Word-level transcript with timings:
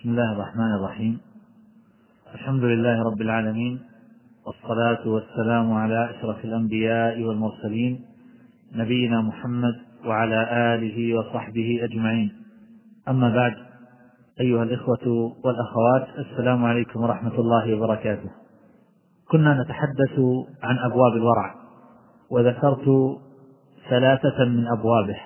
بسم 0.00 0.10
الله 0.10 0.32
الرحمن 0.32 0.74
الرحيم. 0.74 1.20
الحمد 2.34 2.64
لله 2.64 3.02
رب 3.02 3.20
العالمين 3.20 3.80
والصلاة 4.46 5.08
والسلام 5.08 5.72
على 5.72 6.10
أشرف 6.10 6.44
الأنبياء 6.44 7.22
والمرسلين 7.22 8.00
نبينا 8.74 9.20
محمد 9.20 9.74
وعلى 10.06 10.48
آله 10.74 11.18
وصحبه 11.18 11.80
أجمعين. 11.82 12.32
أما 13.08 13.28
بعد 13.34 13.54
أيها 14.40 14.62
الإخوة 14.62 15.32
والأخوات 15.44 16.08
السلام 16.18 16.64
عليكم 16.64 17.00
ورحمة 17.00 17.34
الله 17.38 17.74
وبركاته. 17.74 18.30
كنا 19.30 19.62
نتحدث 19.62 20.16
عن 20.62 20.78
أبواب 20.78 21.12
الورع 21.12 21.54
وذكرت 22.30 23.18
ثلاثة 23.90 24.44
من 24.44 24.66
أبوابه. 24.66 25.20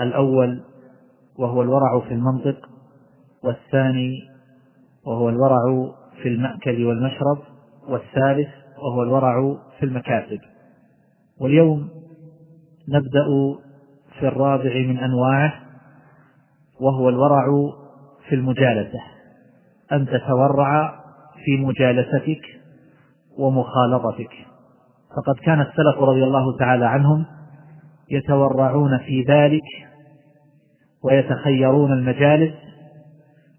الأول 0.00 0.60
وهو 1.38 1.62
الورع 1.62 2.00
في 2.08 2.14
المنطق 2.14 2.75
والثاني 3.44 4.28
وهو 5.06 5.28
الورع 5.28 5.58
في 6.22 6.28
المأكل 6.28 6.84
والمشرب 6.84 7.38
والثالث 7.88 8.48
وهو 8.78 9.02
الورع 9.02 9.56
في 9.78 9.86
المكاسب 9.86 10.40
واليوم 11.40 11.88
نبدأ 12.88 13.26
في 14.18 14.28
الرابع 14.28 14.74
من 14.74 14.98
أنواعه 14.98 15.52
وهو 16.80 17.08
الورع 17.08 17.44
في 18.28 18.34
المجالسة. 18.34 19.00
أن 19.92 20.06
تتورع 20.06 21.00
في 21.44 21.56
مجالستك 21.56 22.42
ومخالطتك. 23.38 24.32
فقد 25.16 25.34
كان 25.44 25.60
السلف 25.60 25.98
رضي 25.98 26.24
الله 26.24 26.56
تعالى 26.58 26.86
عنهم 26.86 27.26
يتورعون 28.10 28.98
في 28.98 29.22
ذلك 29.22 29.64
ويتخيرون 31.04 31.92
المجالس 31.92 32.54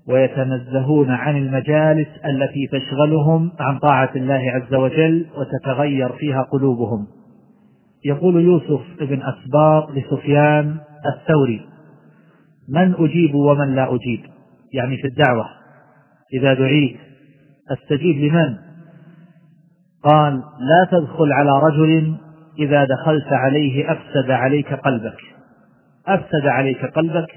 ويتنزهون 0.07 1.11
عن 1.11 1.37
المجالس 1.37 2.07
التي 2.25 2.67
تشغلهم 2.71 3.51
عن 3.59 3.79
طاعة 3.79 4.11
الله 4.15 4.41
عز 4.51 4.73
وجل 4.73 5.25
وتتغير 5.37 6.09
فيها 6.09 6.41
قلوبهم. 6.41 7.07
يقول 8.05 8.43
يوسف 8.43 8.81
بن 8.99 9.21
أسباط 9.21 9.91
لسفيان 9.91 10.77
الثوري 11.05 11.65
من 12.69 12.93
أجيب 12.93 13.35
ومن 13.35 13.75
لا 13.75 13.95
أجيب؟ 13.95 14.19
يعني 14.73 14.97
في 14.97 15.07
الدعوة 15.07 15.45
إذا 16.33 16.53
دعيت 16.53 16.97
أستجيب 17.71 18.17
لمن؟ 18.17 18.57
قال 20.03 20.33
لا 20.59 20.87
تدخل 20.91 21.31
على 21.31 21.51
رجل 21.51 22.17
إذا 22.59 22.83
دخلت 22.83 23.33
عليه 23.33 23.91
أفسد 23.91 24.31
عليك 24.31 24.73
قلبك 24.73 25.17
أفسد 26.07 26.47
عليك 26.47 26.85
قلبك 26.85 27.27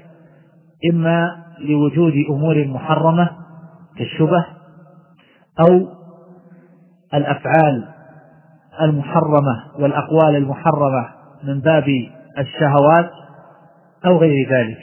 إما 0.91 1.40
لوجود 1.59 2.13
أمور 2.29 2.67
محرمة 2.67 3.29
كالشبه 3.97 4.45
أو 5.59 5.87
الأفعال 7.13 7.87
المحرمة 8.81 9.63
والأقوال 9.79 10.35
المحرمة 10.35 11.07
من 11.43 11.59
باب 11.59 11.85
الشهوات 12.37 13.09
أو 14.05 14.17
غير 14.17 14.49
ذلك. 14.49 14.77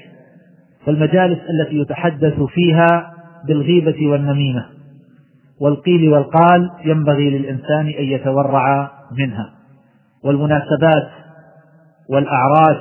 فالمجالس 0.87 1.39
التي 1.51 1.79
يتحدث 1.79 2.41
فيها 2.41 3.15
بالغيبة 3.47 4.09
والنميمة 4.11 4.67
والقيل 5.61 6.09
والقال 6.09 6.71
ينبغي 6.85 7.39
للإنسان 7.39 7.87
أن 7.87 8.05
يتورع 8.05 8.91
منها. 9.19 9.51
والمناسبات 10.25 11.09
والأعراس 12.11 12.77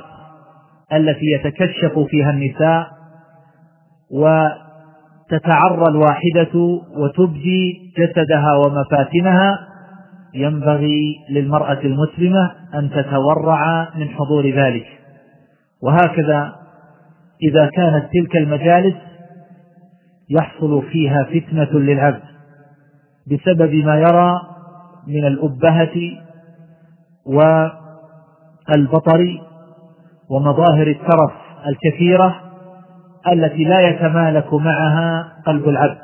التي 0.92 1.26
يتكشف 1.34 1.98
فيها 1.98 2.30
النساء 2.30 2.97
وتتعرى 4.10 5.84
الواحدة 5.88 6.80
وتبدي 6.96 7.92
جسدها 7.98 8.52
ومفاتنها 8.56 9.58
ينبغي 10.34 11.16
للمرأة 11.30 11.80
المسلمة 11.80 12.52
أن 12.74 12.90
تتورع 12.90 13.88
من 13.96 14.08
حضور 14.08 14.50
ذلك. 14.50 14.86
وهكذا 15.82 16.54
إذا 17.42 17.70
كانت 17.76 18.04
تلك 18.12 18.36
المجالس 18.36 18.94
يحصل 20.30 20.82
فيها 20.82 21.24
فتنة 21.24 21.78
للعبد 21.78 22.22
بسبب 23.26 23.74
ما 23.74 23.96
يرى 23.96 24.40
من 25.06 25.24
الأبهة 25.26 25.96
والبطر 28.68 29.40
ومظاهر 30.30 30.86
الترف 30.86 31.32
الكثيرة 31.66 32.47
التي 33.26 33.64
لا 33.64 33.80
يتمالك 33.80 34.54
معها 34.54 35.32
قلب 35.46 35.68
العبد. 35.68 35.98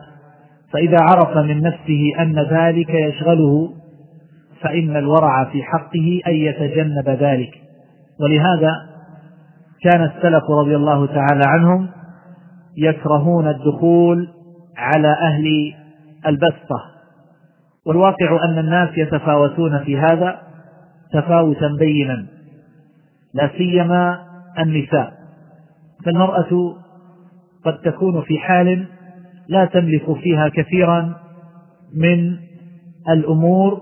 فإذا 0.72 0.98
عرف 1.00 1.36
من 1.36 1.62
نفسه 1.62 2.12
أن 2.19 2.38
ذلك 2.38 2.91
يشغله 2.91 3.70
فإن 4.60 4.97
الورع 4.97 5.44
في 5.44 5.62
حقه 5.62 6.20
أن 6.26 6.34
يتجنب 6.34 7.08
ذلك. 7.08 7.50
ولهذا 8.20 8.72
كان 9.82 10.03
السلف 10.03 10.50
رضي 10.50 10.76
الله 10.76 11.06
تعالى 11.06 11.44
عنهم 11.44 11.88
يكرهون 12.76 13.48
الدخول 13.48 14.28
على 14.76 15.08
أهل 15.08 15.74
البسطة. 16.26 16.80
والواقع 17.86 18.44
أن 18.44 18.58
الناس 18.58 18.88
يتفاوتون 18.98 19.84
في 19.84 19.98
هذا 19.98 20.38
تفاوتا 21.12 21.69
بينا 21.78 22.26
لا 23.34 23.50
سيما 23.58 24.19
النساء. 24.58 25.12
فالمرأة 26.04 26.74
قد 27.64 27.78
تكون 27.78 28.22
في 28.22 28.38
حال 28.38 28.86
لا 29.48 29.64
تملك 29.64 30.12
فيها 30.22 30.48
كثيرا 30.48 31.14
من 31.97 32.36
الأمور 33.08 33.80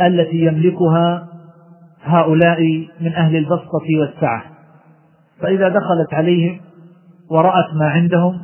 التي 0.00 0.36
يملكها 0.36 1.28
هؤلاء 2.02 2.86
من 3.00 3.12
أهل 3.12 3.36
البسطة 3.36 3.98
والسعة. 4.00 4.42
فإذا 5.40 5.68
دخلت 5.68 6.14
عليهم 6.14 6.60
ورأت 7.30 7.74
ما 7.80 7.88
عندهم 7.88 8.40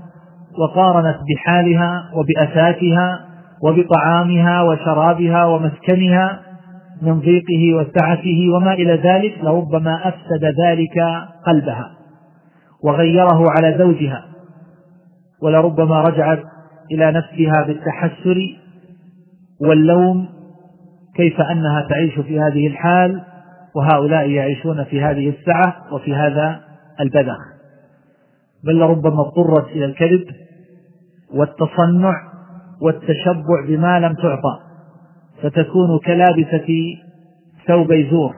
وقارنت 0.59 1.17
بحالها 1.29 2.11
وبأثاثها 2.15 3.27
وبطعامها 3.63 4.63
وشرابها 4.63 5.45
ومسكنها 5.45 6.41
من 7.03 7.21
ضيقه 7.21 7.75
وسعته 7.75 8.47
وما 8.57 8.73
إلى 8.73 8.95
ذلك 8.95 9.39
لربما 9.43 10.09
أفسد 10.09 10.45
ذلك 10.45 10.99
قلبها 11.47 11.91
وغيره 12.85 13.51
على 13.51 13.79
زوجها. 13.79 14.25
ولربما 15.47 16.01
رجعت 16.01 16.43
إلى 16.93 17.13
نفسها 17.13 17.63
بالتحسر 17.67 18.57
واللوم 19.61 20.29
كيف 21.17 21.41
أنها 21.41 21.87
تعيش 21.89 22.15
في 22.19 22.41
هذه 22.41 22.67
الحال 22.67 23.23
وهؤلاء 23.75 24.31
يعيشون 24.31 24.85
في 24.85 25.03
هذه 25.03 25.29
السعة 25.29 25.77
وفي 25.93 26.15
هذا 26.15 26.61
البذخ. 27.01 27.39
بل 28.65 28.79
لربما 28.79 29.21
اضطرت 29.21 29.67
إلى 29.67 29.85
الكذب 29.85 30.27
والتصنع 31.35 32.15
والتشبع 32.81 33.67
بما 33.69 34.01
لم 34.01 34.15
تعطى 34.15 34.59
فتكون 35.43 35.99
كلابسة 36.07 36.97
ثوبي 37.67 38.11
زور 38.11 38.35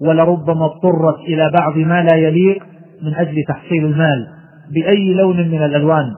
ولربما 0.00 0.64
اضطرت 0.64 1.18
إلى 1.18 1.50
بعض 1.58 1.76
ما 1.76 2.02
لا 2.02 2.14
يليق 2.14 2.62
من 3.02 3.14
أجل 3.14 3.44
تحصيل 3.48 3.84
المال. 3.84 4.43
بأي 4.70 5.14
لون 5.14 5.36
من 5.36 5.62
الألوان؟ 5.62 6.14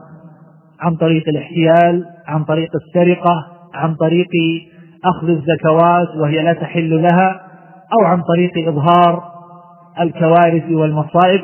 عن 0.79 0.95
طريق 0.95 1.23
الاحتيال 1.27 2.05
عن 2.27 2.43
طريق 2.43 2.69
السرقة 2.75 3.47
عن 3.73 3.95
طريق 3.95 4.29
أخذ 5.05 5.29
الزكوات 5.29 6.15
وهي 6.15 6.43
لا 6.43 6.53
تحل 6.53 7.01
لها 7.01 7.41
أو 7.93 8.05
عن 8.05 8.21
طريق 8.21 8.67
إظهار 8.67 9.23
الكوارث 9.99 10.71
والمصائب 10.71 11.41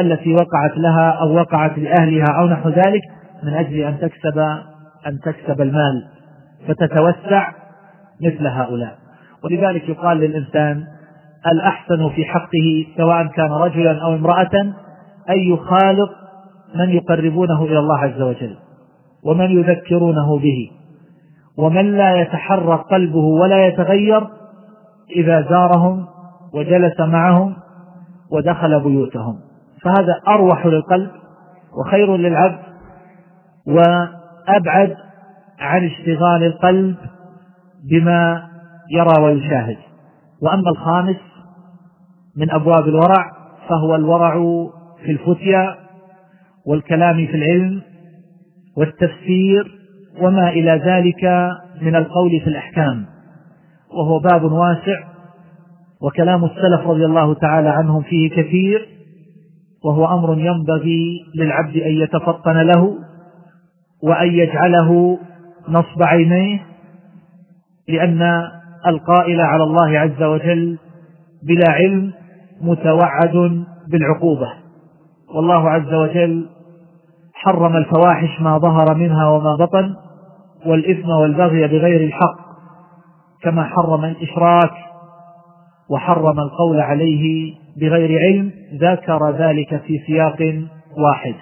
التي 0.00 0.34
وقعت 0.34 0.76
لها 0.76 1.10
أو 1.10 1.34
وقعت 1.34 1.78
لأهلها 1.78 2.40
أو 2.40 2.46
نحو 2.46 2.68
ذلك 2.68 3.02
من 3.42 3.54
أجل 3.54 3.80
أن 3.80 3.98
تكسب 3.98 4.38
أن 5.06 5.18
تكسب 5.24 5.60
المال. 5.60 6.04
فتتوسع 6.68 7.52
مثل 8.22 8.46
هؤلاء. 8.46 8.96
ولذلك 9.44 9.88
يقال 9.88 10.16
للإنسان 10.16 10.84
الأحسن 11.52 12.08
في 12.08 12.24
حقه 12.24 12.86
سواء 12.96 13.26
كان 13.26 13.52
رجلا 13.52 14.02
أو 14.02 14.14
امرأة 14.14 14.60
أن 15.30 15.38
يخالط 15.38 16.10
من 16.74 16.88
يقربونه 16.88 17.62
إلى 17.64 17.78
الله 17.78 17.98
عز 17.98 18.22
وجل 18.22 18.56
ومن 19.24 19.50
يذكرونه 19.50 20.38
به 20.38 20.70
ومن 21.58 21.92
لا 21.96 22.20
يتحرك 22.20 22.80
قلبه 22.80 23.24
ولا 23.24 23.66
يتغير 23.66 24.28
إذا 25.16 25.46
زارهم 25.50 26.06
وجلس 26.54 27.00
معهم 27.00 27.56
ودخل 28.30 28.80
بيوتهم. 28.80 29.38
فهذا 29.82 30.20
أروح 30.28 30.66
للقلب 30.66 31.10
وخير 31.78 32.16
للعبد 32.16 32.58
وأبعد 33.66 34.96
عن 35.58 35.84
اشتغال 35.84 36.44
القلب 36.44 36.96
بما 37.90 38.42
يرى 38.90 39.22
ويشاهد. 39.22 39.76
وأما 40.42 40.70
الخامس 40.70 41.16
من 42.36 42.50
أبواب 42.50 42.88
الورع 42.88 43.32
فهو 43.68 43.94
الورع 43.94 44.34
في 45.04 45.10
الفتيا 45.10 45.83
والكلام 46.66 47.26
في 47.26 47.36
العلم 47.36 47.82
والتفسير 48.76 49.64
وما 50.20 50.48
إلى 50.48 50.82
ذلك 50.84 51.24
من 51.82 51.96
القول 51.96 52.40
في 52.40 52.46
الأحكام. 52.46 53.06
وهو 53.98 54.18
باب 54.18 54.52
واسع 54.52 55.04
وكلام 56.02 56.44
السلف 56.44 56.86
رضي 56.86 57.04
الله 57.04 57.34
تعالى 57.34 57.68
عنهم 57.68 58.02
فيه 58.02 58.30
كثير 58.30 58.88
وهو 59.84 60.06
أمر 60.06 60.38
ينبغي 60.38 61.20
للعبد 61.34 61.76
أن 61.76 61.92
يتفطن 61.92 62.56
له 62.56 62.98
وأن 64.02 64.28
يجعله 64.28 65.18
نصب 65.68 66.02
عينيه 66.02 66.60
لأن 67.88 68.22
القائل 68.86 69.40
على 69.40 69.62
الله 69.62 69.98
عز 69.98 70.22
وجل 70.22 70.78
بلا 71.42 71.70
علم 71.70 72.12
متوعد 72.60 73.64
بالعقوبة. 73.88 74.52
والله 75.34 75.70
عز 75.70 75.94
وجل 75.94 76.46
حرم 77.44 77.76
الفواحش 77.76 78.40
ما 78.40 78.58
ظهر 78.58 78.94
منها 78.94 79.28
وما 79.28 79.56
بطن 79.56 79.94
والإثم 80.66 81.08
والبغي 81.08 81.68
بغير 81.68 82.00
الحق 82.00 82.36
كما 83.42 83.64
حرم 83.64 84.04
الإشراك 84.04 84.70
وحرم 85.90 86.40
القول 86.40 86.80
عليه 86.80 87.52
بغير 87.80 88.18
علم 88.20 88.50
ذكر 88.74 89.30
ذلك 89.30 89.82
في 89.86 89.98
سياق 90.06 90.64
واحد. 90.98 91.34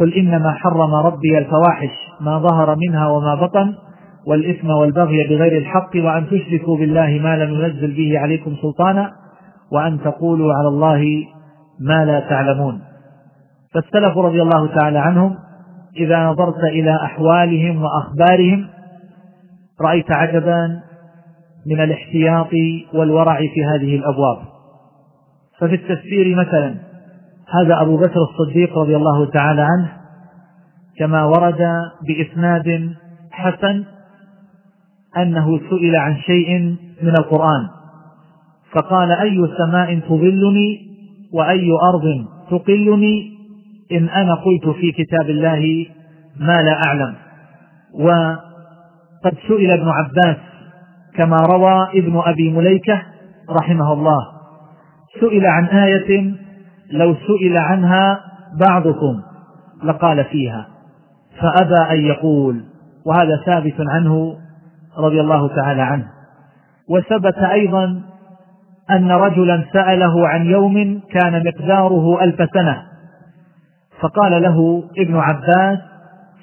قل 0.00 0.14
إنما 0.14 0.52
حرم 0.52 0.94
ربي 0.94 1.38
الفواحش 1.38 1.90
ما 2.20 2.38
ظهر 2.38 2.76
منها 2.76 3.06
وما 3.06 3.34
بطن 3.34 3.74
والإثم 4.26 4.70
والبغي 4.70 5.24
بغير 5.28 5.58
الحق 5.58 5.90
وأن 5.96 6.26
تشركوا 6.26 6.76
بالله 6.76 7.20
ما 7.22 7.36
لم 7.36 7.54
ينزل 7.54 7.94
به 7.96 8.18
عليكم 8.18 8.54
سلطانا 8.62 9.12
وأن 9.72 10.00
تقولوا 10.00 10.52
على 10.54 10.68
الله 10.68 11.24
ما 11.80 12.04
لا 12.04 12.20
تعلمون. 12.20 12.87
فالسلف 13.78 14.18
رضي 14.18 14.42
الله 14.42 14.74
تعالى 14.74 14.98
عنهم 14.98 15.34
إذا 15.96 16.26
نظرت 16.26 16.64
إلى 16.64 16.96
أحوالهم 17.04 17.82
وأخبارهم 17.82 18.68
رأيت 19.80 20.10
عجبا 20.10 20.80
من 21.66 21.80
الاحتياط 21.80 22.50
والورع 22.94 23.38
في 23.38 23.64
هذه 23.64 23.96
الأبواب. 23.96 24.38
ففي 25.58 25.74
التفسير 25.74 26.36
مثلا 26.36 26.74
هذا 27.54 27.80
أبو 27.80 27.96
بكر 27.96 28.20
الصديق 28.20 28.78
رضي 28.78 28.96
الله 28.96 29.30
تعالى 29.30 29.62
عنه 29.62 29.92
كما 30.98 31.24
ورد 31.24 31.66
بإسناد 32.08 32.94
حسن 33.30 33.84
أنه 35.16 35.60
سئل 35.70 35.96
عن 35.96 36.16
شيء 36.16 36.76
من 37.02 37.16
القرآن 37.16 37.68
فقال 38.72 39.12
أي 39.12 39.48
سماء 39.58 39.98
تظلني 39.98 40.88
وأي 41.32 41.68
أرض 41.92 42.26
تقلني 42.50 43.37
إن 43.92 44.08
أنا 44.08 44.34
قلت 44.34 44.76
في 44.76 44.92
كتاب 44.92 45.30
الله 45.30 45.86
ما 46.40 46.62
لا 46.62 46.82
أعلم. 46.82 47.14
وقد 47.94 49.34
سئل 49.48 49.70
ابن 49.70 49.88
عباس 49.88 50.36
كما 51.14 51.42
روى 51.42 51.88
ابن 51.94 52.22
أبي 52.24 52.50
مليكة 52.50 53.02
رحمه 53.50 53.92
الله. 53.92 54.26
سئل 55.20 55.46
عن 55.46 55.64
آية 55.64 56.34
لو 56.90 57.14
سئل 57.14 57.58
عنها 57.58 58.20
بعضكم 58.60 59.22
لقال 59.84 60.24
فيها. 60.24 60.66
فأبى 61.40 61.92
أن 61.94 62.00
يقول 62.06 62.64
وهذا 63.06 63.42
ثابت 63.46 63.74
عنه 63.78 64.36
رضي 64.98 65.20
الله 65.20 65.48
تعالى 65.56 65.82
عنه. 65.82 66.06
وثبت 66.88 67.38
أيضا 67.38 68.02
أن 68.90 69.10
رجلا 69.12 69.64
سأله 69.72 70.28
عن 70.28 70.46
يوم 70.46 71.00
كان 71.10 71.42
مقداره 71.46 72.24
ألف 72.24 72.50
سنة. 72.54 72.87
فقال 74.00 74.42
له 74.42 74.82
ابن 74.98 75.16
عباس 75.16 75.78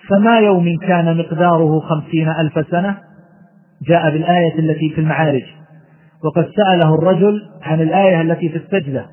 فما 0.09 0.39
يوم 0.39 0.65
كان 0.87 1.17
مقداره 1.17 1.79
خمسين 1.79 2.29
ألف 2.29 2.67
سنة؟ 2.71 2.97
جاء 3.87 4.11
بالآية 4.11 4.59
التي 4.59 4.89
في 4.89 5.01
المعارج. 5.01 5.43
وقد 6.23 6.47
سأله 6.55 6.95
الرجل 6.95 7.41
عن 7.61 7.81
الآية 7.81 8.21
التي 8.21 8.49
في 8.49 8.57
السجدة. 8.57 9.05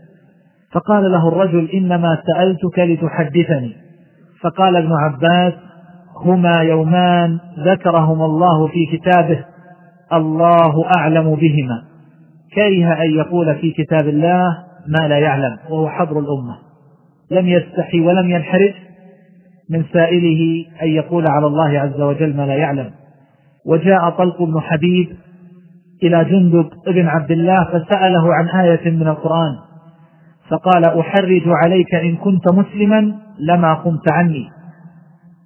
فقال 0.72 1.12
له 1.12 1.28
الرجل 1.28 1.68
إنما 1.74 2.22
سألتك 2.26 2.78
لتحدثني. 2.78 3.76
فقال 4.42 4.76
ابن 4.76 4.92
عباس 4.92 5.52
هما 6.16 6.60
يومان 6.60 7.38
ذكرهما 7.58 8.24
الله 8.24 8.66
في 8.66 8.98
كتابه 8.98 9.44
الله 10.12 10.90
أعلم 10.90 11.34
بهما. 11.34 11.82
كره 12.54 13.02
أن 13.02 13.10
يقول 13.10 13.54
في 13.54 13.70
كتاب 13.70 14.08
الله 14.08 14.58
ما 14.88 15.08
لا 15.08 15.18
يعلم 15.18 15.56
وهو 15.70 15.88
حبر 15.88 16.18
الأمة. 16.18 16.71
لم 17.32 17.49
يستحي 17.49 18.00
ولم 18.00 18.31
ينحرج 18.31 18.75
من 19.70 19.84
سائله 19.93 20.64
أن 20.82 20.88
يقول 20.88 21.26
على 21.26 21.46
الله 21.46 21.79
عز 21.81 22.00
وجل 22.00 22.37
ما 22.37 22.46
لا 22.46 22.55
يعلم. 22.55 22.90
وجاء 23.67 24.11
طلق 24.11 24.43
بن 24.43 24.61
حبيب 24.61 25.08
إلى 26.02 26.25
جندب 26.25 26.70
بن 26.87 27.06
عبد 27.06 27.31
الله 27.31 27.64
فسأله 27.64 28.34
عن 28.34 28.49
آية 28.49 28.90
من 28.90 29.08
القرآن. 29.08 29.55
فقال 30.49 30.84
أحرج 30.84 31.43
عليك 31.46 31.94
إن 31.94 32.17
كنت 32.17 32.49
مسلما 32.49 33.14
لما 33.38 33.75
قمت 33.75 34.12
عني. 34.12 34.49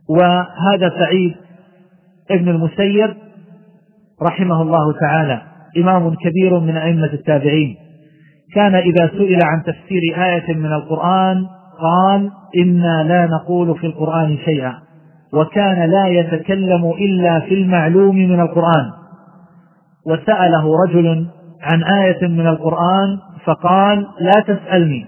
وهذا 0.09 0.93
سعيد 0.99 1.35
ابن 2.31 2.49
المسيب 2.49 3.15
رحمه 4.23 4.62
الله 4.62 4.93
تعالى 5.00 5.43
إمام 5.77 6.15
كبير 6.15 6.61
من 6.61 6.77
أئمة 6.77 7.12
التابعين. 7.12 7.77
كان 8.55 8.75
إذا 8.75 9.11
سئل 9.19 9.43
عن 9.43 9.62
تفسير 9.62 10.00
آية 10.17 10.55
من 10.55 10.73
القرآن 10.73 11.47
قال 11.81 12.31
إنا 12.56 13.02
لا 13.02 13.26
نقول 13.26 13.78
في 13.78 13.87
القرآن 13.87 14.38
شيئا 14.44 14.75
وكان 15.32 15.90
لا 15.90 16.06
يتكلم 16.06 16.90
إلا 16.90 17.40
في 17.40 17.55
المعلوم 17.55 18.17
من 18.17 18.40
القرآن. 18.40 18.90
وسأله 20.06 20.82
رجل 20.84 21.26
عن 21.62 21.84
آية 21.84 22.28
من 22.28 22.46
القرآن 22.46 23.19
فقال 23.44 24.06
لا 24.20 24.40
تسألني 24.40 25.06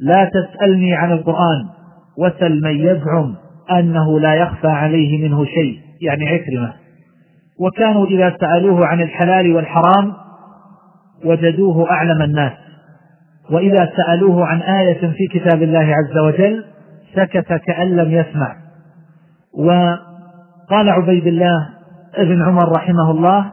لا 0.00 0.30
تسألني 0.34 0.94
عن 0.94 1.12
القرآن 1.12 1.68
وسل 2.18 2.60
من 2.62 2.76
يزعم 2.76 3.34
أنه 3.70 4.20
لا 4.20 4.34
يخفى 4.34 4.68
عليه 4.68 5.28
منه 5.28 5.44
شيء 5.44 5.78
يعني 6.00 6.28
عكرمة. 6.28 6.72
وكانوا 7.60 8.06
إذا 8.06 8.36
سألوه 8.40 8.86
عن 8.86 9.00
الحلال 9.00 9.54
والحرام 9.54 10.12
وجدوه 11.24 11.90
أعلم 11.90 12.22
الناس. 12.22 12.52
وإذا 13.50 13.90
سألوه 13.96 14.46
عن 14.46 14.60
آية 14.60 15.10
في 15.10 15.26
كتاب 15.32 15.62
الله 15.62 15.94
عز 15.94 16.18
وجل 16.18 16.64
سكت 17.14 17.52
كأن 17.66 17.96
لم 17.96 18.10
يسمع. 18.10 18.56
وقال 19.54 20.88
عبيد 20.88 21.26
الله 21.26 21.68
ابن 22.14 22.42
عمر 22.42 22.72
رحمه 22.72 23.10
الله 23.10 23.52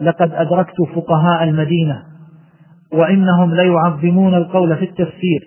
لقد 0.00 0.32
أدركت 0.32 0.82
فقهاء 0.94 1.44
المدينة 1.44 2.02
وإنهم 2.92 3.54
ليعظمون 3.54 4.34
القول 4.34 4.76
في 4.76 4.84
التفسير. 4.84 5.40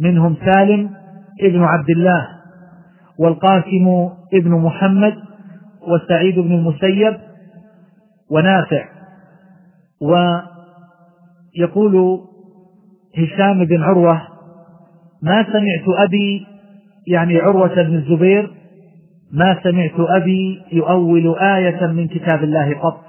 منهم 0.00 0.36
سالم 0.44 0.90
ابن 1.42 1.62
عبد 1.62 1.90
الله 1.90 2.28
والقاسم 3.18 4.08
ابن 4.34 4.50
محمد 4.50 5.14
وسعيد 5.88 6.38
بن 6.38 6.52
المسيب 6.52 7.16
ونافع. 8.30 8.84
ويقول 11.60 12.20
هشام 13.18 13.64
بن 13.64 13.82
عروة 13.82 14.22
ما 15.22 15.42
سمعت 15.42 15.98
أبي 16.06 16.46
يعني 17.06 17.38
عروة 17.38 17.74
بن 17.74 17.94
الزبير 17.94 18.50
ما 19.32 19.58
سمعت 19.62 19.92
أبي 19.98 20.62
يؤول 20.72 21.38
آية 21.38 21.86
من 21.86 22.08
كتاب 22.08 22.44
الله 22.44 22.74
قط. 22.74 23.00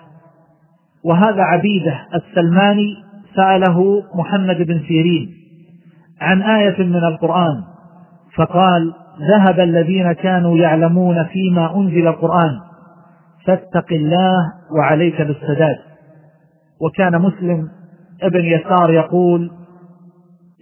وهذا 1.03 1.41
عبيده 1.41 2.05
السلماني 2.15 2.95
سأله 3.35 4.03
محمد 4.15 4.57
بن 4.57 4.79
سيرين 4.87 5.29
عن 6.21 6.41
آية 6.41 6.83
من 6.83 7.03
القرآن 7.03 7.63
فقال 8.35 8.93
ذهب 9.29 9.59
الذين 9.59 10.11
كانوا 10.11 10.57
يعلمون 10.57 11.23
فيما 11.23 11.75
أنزل 11.77 12.07
القرآن 12.07 12.59
فاتق 13.45 13.93
الله 13.93 14.53
وعليك 14.77 15.21
بالسداد. 15.21 15.77
وكان 16.81 17.21
مسلم 17.21 17.69
ابن 18.23 18.45
يسار 18.45 18.91
يقول 18.91 19.51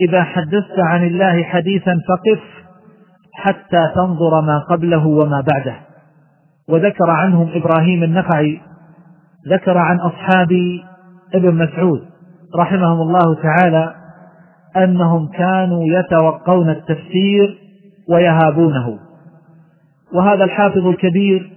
إذا 0.02 0.24
حدثت 0.24 0.80
عن 0.80 1.04
الله 1.04 1.44
حديثا 1.44 1.92
فقف 2.08 2.44
حتى 3.34 3.92
تنظر 3.96 4.42
ما 4.42 4.60
قبله 4.70 5.08
وما 5.08 5.42
بعده. 5.42 5.76
وذكر 6.70 7.10
عنهم 7.10 7.50
إبراهيم 7.54 8.04
النخعي 8.04 8.62
ذكر 9.50 9.78
عن 9.78 10.00
أصحاب 10.00 10.52
ابن 11.34 11.56
مسعود 11.56 12.02
رحمهم 12.60 13.02
الله 13.02 13.36
تعالى 13.42 13.96
أنهم 14.78 15.28
كانوا 15.28 15.84
يتوقون 15.84 16.70
التفسير 16.70 17.58
ويهابونه. 18.10 19.00
وهذا 20.14 20.44
الحافظ 20.44 20.88
الكبير 20.88 21.52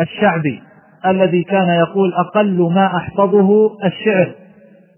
الشعبي 0.00 0.62
الذي 1.06 1.42
كان 1.42 1.68
يقول 1.68 2.14
أقل 2.14 2.72
ما 2.74 2.96
أحفظه 2.96 3.70
الشعر. 3.84 4.41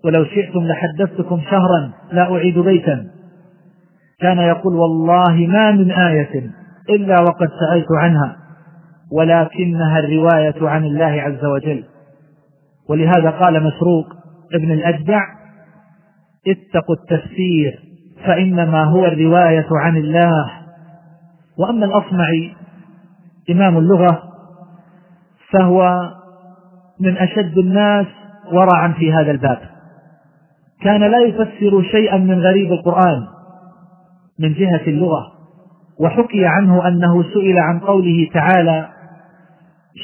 ولو 0.05 0.25
شئتم 0.25 0.61
لحدثتكم 0.61 1.41
شهرا 1.41 1.93
لا 2.13 2.35
أعيد 2.35 2.59
بيتا. 2.59 3.07
كان 4.21 4.39
يقول 4.39 4.75
والله 4.75 5.47
ما 5.47 5.71
من 5.71 5.91
آية 5.91 6.51
إلا 6.91 7.21
وقد 7.21 7.49
سألت 7.61 7.87
عنها 7.99 8.37
ولكنها 9.13 9.99
الرواية 9.99 10.69
عن 10.69 10.85
الله 10.85 11.23
عز 11.23 11.45
وجل. 11.45 11.85
ولهذا 12.89 13.31
قال 13.31 13.65
مسروق 13.65 14.07
ابن 14.55 14.73
الأجدع 14.73 15.21
اتقوا 16.49 16.95
التفسير 16.95 17.79
فإنما 18.25 18.85
هو 18.85 19.05
الرواية 19.05 19.67
عن 19.71 19.97
الله. 19.97 20.51
وأما 21.59 21.87
الأصمعي 21.87 22.55
إمام 23.51 23.79
اللغة 23.79 24.23
فهو 25.53 26.11
من 27.01 27.17
أشد 27.17 27.59
الناس 27.59 28.07
ورعا 28.53 28.89
في 28.89 29.13
هذا 29.13 29.31
الباب. 29.31 29.74
كان 30.83 31.01
لا 31.01 31.19
يفسر 31.19 31.83
شيئا 31.83 32.17
من 32.17 32.41
غريب 32.41 32.73
القرآن 32.73 33.27
من 34.39 34.53
جهة 34.53 34.87
اللغة 34.87 35.33
وحكي 36.01 36.47
عنه 36.47 36.89
أنه 36.89 37.23
سئل 37.23 37.59
عن 37.59 37.79
قوله 37.79 38.29
تعالى 38.35 38.89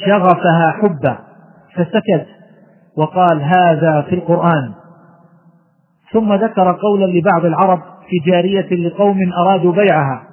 شغفها 0.05 0.71
حبا 0.71 1.17
فسكت 1.75 2.27
وقال 2.97 3.41
هذا 3.41 4.01
في 4.01 4.15
القرآن 4.15 4.73
ثم 6.11 6.33
ذكر 6.33 6.71
قولا 6.71 7.05
لبعض 7.05 7.45
العرب 7.45 7.81
في 8.09 8.31
جارية 8.31 8.87
لقوم 8.87 9.33
أرادوا 9.33 9.71
بيعها 9.71 10.23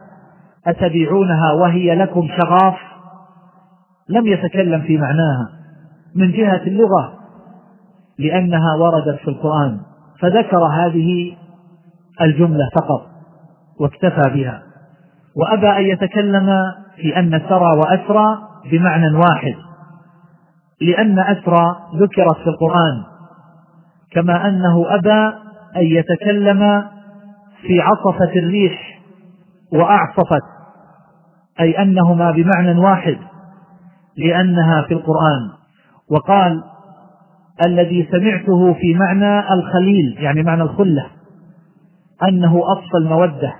أتبيعونها 0.66 1.52
وهي 1.52 1.94
لكم 1.94 2.28
شغاف؟ 2.38 2.74
لم 4.08 4.26
يتكلم 4.26 4.80
في 4.80 4.98
معناها 4.98 5.48
من 6.16 6.32
جهة 6.32 6.62
اللغة 6.66 7.12
لأنها 8.18 8.76
وردت 8.76 9.18
في 9.20 9.28
القرآن. 9.28 9.80
فذكر 10.20 10.64
هذه 10.64 11.36
الجملة 12.20 12.68
فقط 12.74 13.06
واكتفى 13.80 14.30
بها. 14.34 14.62
وأبى 15.36 15.68
أن 15.68 15.82
يتكلم 15.82 16.46
في 16.96 17.18
أن 17.18 17.42
سرى 17.48 17.78
وأسرى 17.78 18.38
بمعنى 18.70 19.16
واحد 19.16 19.54
لأن 20.80 21.18
أسرى 21.18 21.76
ذكرت 21.94 22.36
في 22.36 22.46
القرآن 22.46 23.04
كما 24.12 24.48
أنه 24.48 24.94
أبى 24.94 25.36
أن 25.76 25.82
يتكلم 25.82 26.84
في 27.62 27.80
عصفة 27.80 28.32
الريح 28.36 29.00
وأعصفت 29.72 30.42
أي 31.60 31.82
أنهما 31.82 32.30
بمعنى 32.30 32.78
واحد 32.80 33.18
لأنها 34.16 34.82
في 34.82 34.94
القرآن. 34.94 35.50
وقال 36.10 36.62
الذي 37.62 38.08
سمعته 38.10 38.72
في 38.74 38.94
معنى 38.94 39.52
الخليل 39.52 40.16
يعني 40.18 40.42
معنى 40.42 40.62
الخلة 40.62 41.06
أنه 42.28 42.62
أصفى 42.72 42.96
المودة 43.02 43.54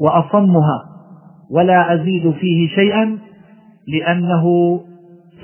وأصمها 0.00 0.84
ولا 1.50 1.94
أزيد 1.94 2.30
فيه 2.30 2.68
شيئا 2.68 3.18
لأنه 3.88 4.44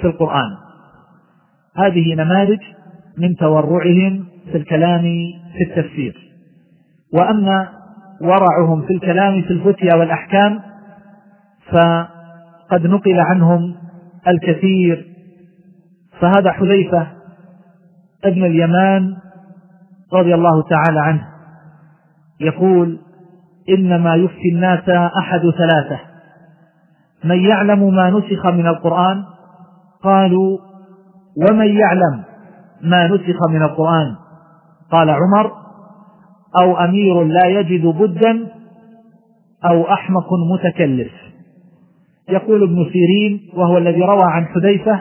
في 0.00 0.06
القرآن. 0.06 0.56
هذه 1.76 2.14
نماذج 2.14 2.58
من 3.18 3.36
تورعهم 3.36 4.24
في 4.52 4.56
الكلام 4.58 5.02
في 5.56 5.64
التفسير. 5.64 6.16
وأما 7.14 7.68
ورعهم 8.20 8.82
في 8.86 8.92
الكلام 8.92 9.42
في 9.42 9.50
الفتيا 9.50 9.94
والأحكام 9.94 10.60
فقد 11.68 12.86
نقل 12.86 13.20
عنهم 13.20 13.74
الكثير. 14.28 15.06
فهذا 16.20 16.52
حذيفة 16.52 17.19
ابن 18.24 18.44
اليمان 18.44 19.16
رضي 20.12 20.34
الله 20.34 20.62
تعالى 20.62 21.00
عنه 21.00 21.26
يقول 22.40 22.98
إنما 23.68 24.14
يفتي 24.14 24.48
الناس 24.54 24.88
أحد 25.18 25.40
ثلاثة. 25.58 26.00
من 27.24 27.40
يعلم 27.40 27.94
ما 27.94 28.10
نسخ 28.10 28.46
من 28.46 28.66
القرآن 28.66 29.24
قالوا 30.02 30.58
ومن 31.36 31.66
يعلم 31.66 32.22
ما 32.82 33.06
نسخ 33.06 33.48
من 33.48 33.62
القرآن. 33.62 34.16
قال 34.90 35.10
عمر 35.10 35.52
أو 36.62 36.76
أمير 36.78 37.24
لا 37.24 37.46
يجد 37.46 37.86
بدا 37.86 38.48
أو 39.64 39.92
أحمق 39.92 40.28
متكلف. 40.52 41.12
يقول 42.28 42.62
ابن 42.62 42.90
سيرين 42.92 43.40
وهو 43.54 43.78
الذي 43.78 44.02
روى 44.02 44.24
عن 44.24 44.46
حذيفة 44.46 45.00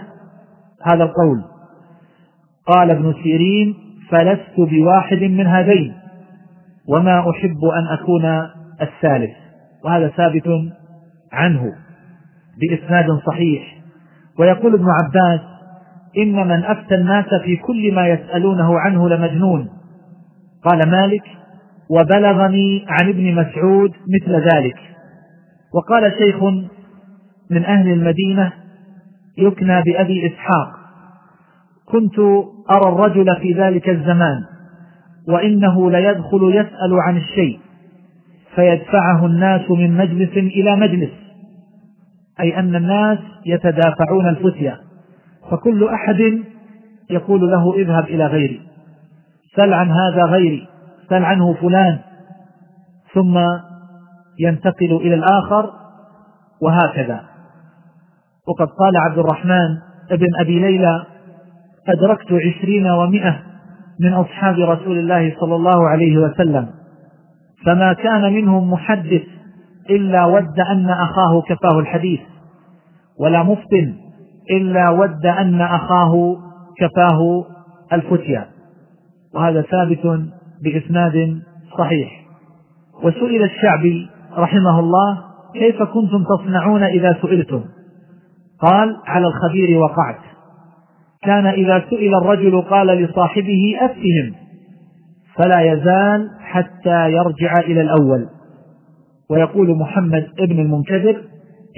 هذا 0.83 1.03
القول. 1.03 1.48
قال 2.69 2.91
ابن 2.91 3.13
سيرين 3.23 3.75
فلست 4.09 4.57
بواحد 4.57 5.23
من 5.23 5.47
هذين 5.47 5.93
وما 6.89 7.29
أحب 7.29 7.65
أن 7.65 7.87
أكون 7.87 8.25
الثالث 8.81 9.31
وهذا 9.85 10.07
ثابت 10.07 10.49
عنه 11.31 11.73
بإسناد 12.59 13.05
صحيح. 13.27 13.79
ويقول 14.39 14.73
ابن 14.73 14.85
عباس 14.89 15.41
إن 16.17 16.47
من 16.47 16.63
أفتى 16.63 16.95
الناس 16.95 17.25
في 17.45 17.55
كل 17.55 17.93
ما 17.93 18.07
يسألونه 18.07 18.79
عنه 18.79 19.09
لمجنون. 19.09 19.69
قال 20.63 20.89
مالك 20.89 21.23
وبلغني 21.89 22.85
عن 22.87 23.09
ابن 23.09 23.35
مسعود 23.35 23.91
مثل 23.91 24.35
ذلك. 24.35 24.77
وقال 25.73 26.11
شيخ 26.17 26.43
من 27.51 27.65
أهل 27.65 27.91
المدينة 27.91 28.51
يكنى 29.37 29.81
بأبي 29.81 30.27
إسحاق. 30.27 30.78
كنت 31.91 32.19
أرى 32.71 32.89
الرجل 32.89 33.35
في 33.41 33.53
ذلك 33.53 33.89
الزمان 33.89 34.43
وإنه 35.27 35.91
ليدخل 35.91 36.51
يسأل 36.53 36.99
عن 37.07 37.17
الشيء 37.17 37.59
فيدفعه 38.55 39.25
الناس 39.25 39.71
من 39.71 39.97
مجلس 39.97 40.37
إلى 40.37 40.75
مجلس 40.75 41.11
أي 42.39 42.59
أن 42.59 42.75
الناس 42.75 43.19
يتدافعون 43.45 44.27
الفتية 44.27 44.79
فكل 45.51 45.87
أحد 45.87 46.41
يقول 47.09 47.51
له 47.51 47.73
اذهب 47.75 48.03
إلى 48.03 48.25
غيري 48.25 48.61
سل 49.55 49.73
عن 49.73 49.91
هذا 49.91 50.23
غيري 50.23 50.67
سل 51.09 51.23
عنه 51.23 51.53
فلان 51.53 51.99
ثم 53.13 53.39
ينتقل 54.39 54.95
إلى 54.95 55.15
الآخر 55.15 55.73
وهكذا. 56.61 57.21
وقد 58.47 58.67
قال 58.67 58.97
عبد 58.97 59.17
الرحمن 59.17 59.77
ابن 60.11 60.27
أبي 60.39 60.59
ليلى 60.59 61.05
أدركت 61.89 62.31
عشرين 62.31 62.87
ومئة 62.87 63.39
من 63.99 64.13
أصحاب 64.13 64.55
رسول 64.59 64.99
الله 64.99 65.35
صلى 65.39 65.55
الله 65.55 65.89
عليه 65.89 66.17
وسلم. 66.17 66.67
فما 67.65 67.93
كان 67.93 68.33
منهم 68.33 68.71
محدث 68.71 69.23
إلا 69.89 70.25
ود 70.25 70.59
أن 70.59 70.89
أخاه 70.89 71.41
كفاه 71.41 71.79
الحديث 71.79 72.19
ولا 73.19 73.43
مفتن 73.43 73.93
إلا 74.51 74.89
ود 74.89 75.25
أن 75.25 75.61
أخاه 75.61 76.37
كفاه 76.77 77.45
الفتيا. 77.93 78.45
وهذا 79.35 79.61
ثابت 79.61 80.21
بإسناد 80.63 81.41
صحيح. 81.77 82.25
وسئل 83.03 83.43
الشعبي 83.43 84.09
رحمه 84.37 84.79
الله 84.79 85.17
كيف 85.53 85.83
كنتم 85.83 86.23
تصنعون 86.23 86.83
إذا 86.83 87.17
سئلتم؟ 87.21 87.63
قال 88.61 88.97
على 89.07 89.27
الخبير 89.27 89.79
وقعت. 89.79 90.28
كان 91.23 91.47
إذا 91.47 91.85
سئل 91.89 92.15
الرجل 92.15 92.61
قال 92.61 92.87
لصاحبه 92.87 93.75
أفتهم 93.81 94.35
فلا 95.35 95.61
يزال 95.61 96.29
حتى 96.39 97.11
يرجع 97.11 97.59
إلى 97.59 97.81
الأول. 97.81 98.27
ويقول 99.29 99.77
محمد 99.77 100.27
ابن 100.39 100.59
المنكدر 100.59 101.21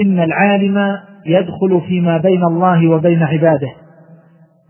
إن 0.06 0.20
العالم 0.20 0.98
يدخل 1.26 1.82
فيما 1.88 2.18
بين 2.18 2.44
الله 2.44 2.90
وبين 2.90 3.24
عباده 3.24 3.72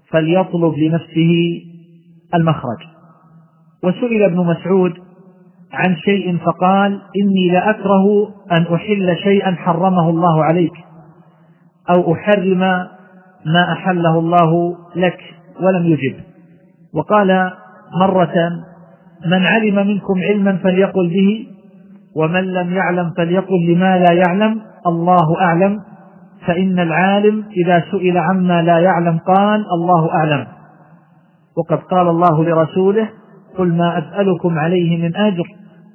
فليطلب 0.09 0.73
لنفسه 0.77 1.61
المخرج. 2.35 2.79
وسئل 3.83 4.23
ابن 4.23 4.37
مسعود 4.37 4.93
عن 5.73 5.95
شيء 5.95 6.37
فقال 6.37 7.01
إني 7.21 7.49
لأكره 7.51 8.27
أن 8.51 8.75
أحل 8.75 9.17
شيئا 9.23 9.51
حرمه 9.51 10.09
الله 10.09 10.43
عليك 10.43 10.73
أو 11.89 12.13
أحرم 12.13 12.87
ما 13.45 13.71
أحله 13.71 14.19
الله 14.19 14.75
لك 14.95 15.19
ولم 15.62 15.86
يجب. 15.86 16.15
وقال 16.93 17.51
مرة 18.00 18.36
من 19.25 19.45
علم 19.45 19.88
منكم 19.88 20.21
علما 20.21 20.57
فليقل 20.57 21.10
به 21.10 21.48
ومن 22.15 22.43
لم 22.43 22.74
يعلم 22.74 23.12
فليقل 23.17 23.65
لما 23.67 23.98
لا 23.98 24.12
يعلم. 24.12 24.62
الله 24.88 25.41
أعلم. 25.41 25.79
فإن 26.45 26.79
العالم 26.79 27.43
إذا 27.65 27.83
سئل 27.91 28.17
عما 28.17 28.62
لا 28.62 28.79
يعلم 28.79 29.17
قال 29.17 29.65
الله 29.74 30.10
أعلم. 30.12 30.48
وقد 31.57 31.77
قال 31.77 32.07
الله 32.07 32.43
لرسوله 32.43 33.10
قل 33.57 33.67
ما 33.67 33.98
أسألكم 33.98 34.60
عليه 34.60 35.03
من 35.03 35.15
أجر 35.15 35.43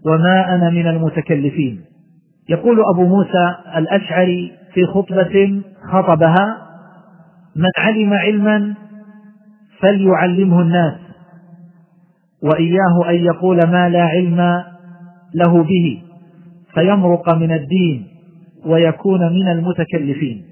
وما 0.06 0.54
أنا 0.54 0.70
من 0.70 0.86
المتكلفين. 0.86 1.80
يقول 2.48 2.76
أبو 2.94 3.06
موسى 3.06 3.54
الأشعري 3.76 4.52
في 4.74 4.86
خطبة 4.86 5.62
خطبها 5.92 6.65
من 7.56 7.70
علم 7.78 8.12
علما 8.12 8.74
فليعلمه 9.80 10.60
الناس 10.60 10.94
وإياه 12.42 13.10
أن 13.10 13.14
يقول 13.14 13.56
ما 13.64 13.88
لا 13.88 14.02
علم 14.02 14.62
له 15.34 15.62
به 15.62 16.02
فيمرق 16.74 17.34
من 17.34 17.52
الدين 17.52 18.06
ويكون 18.66 19.20
من 19.20 19.48
المتكلفين. 19.48 20.44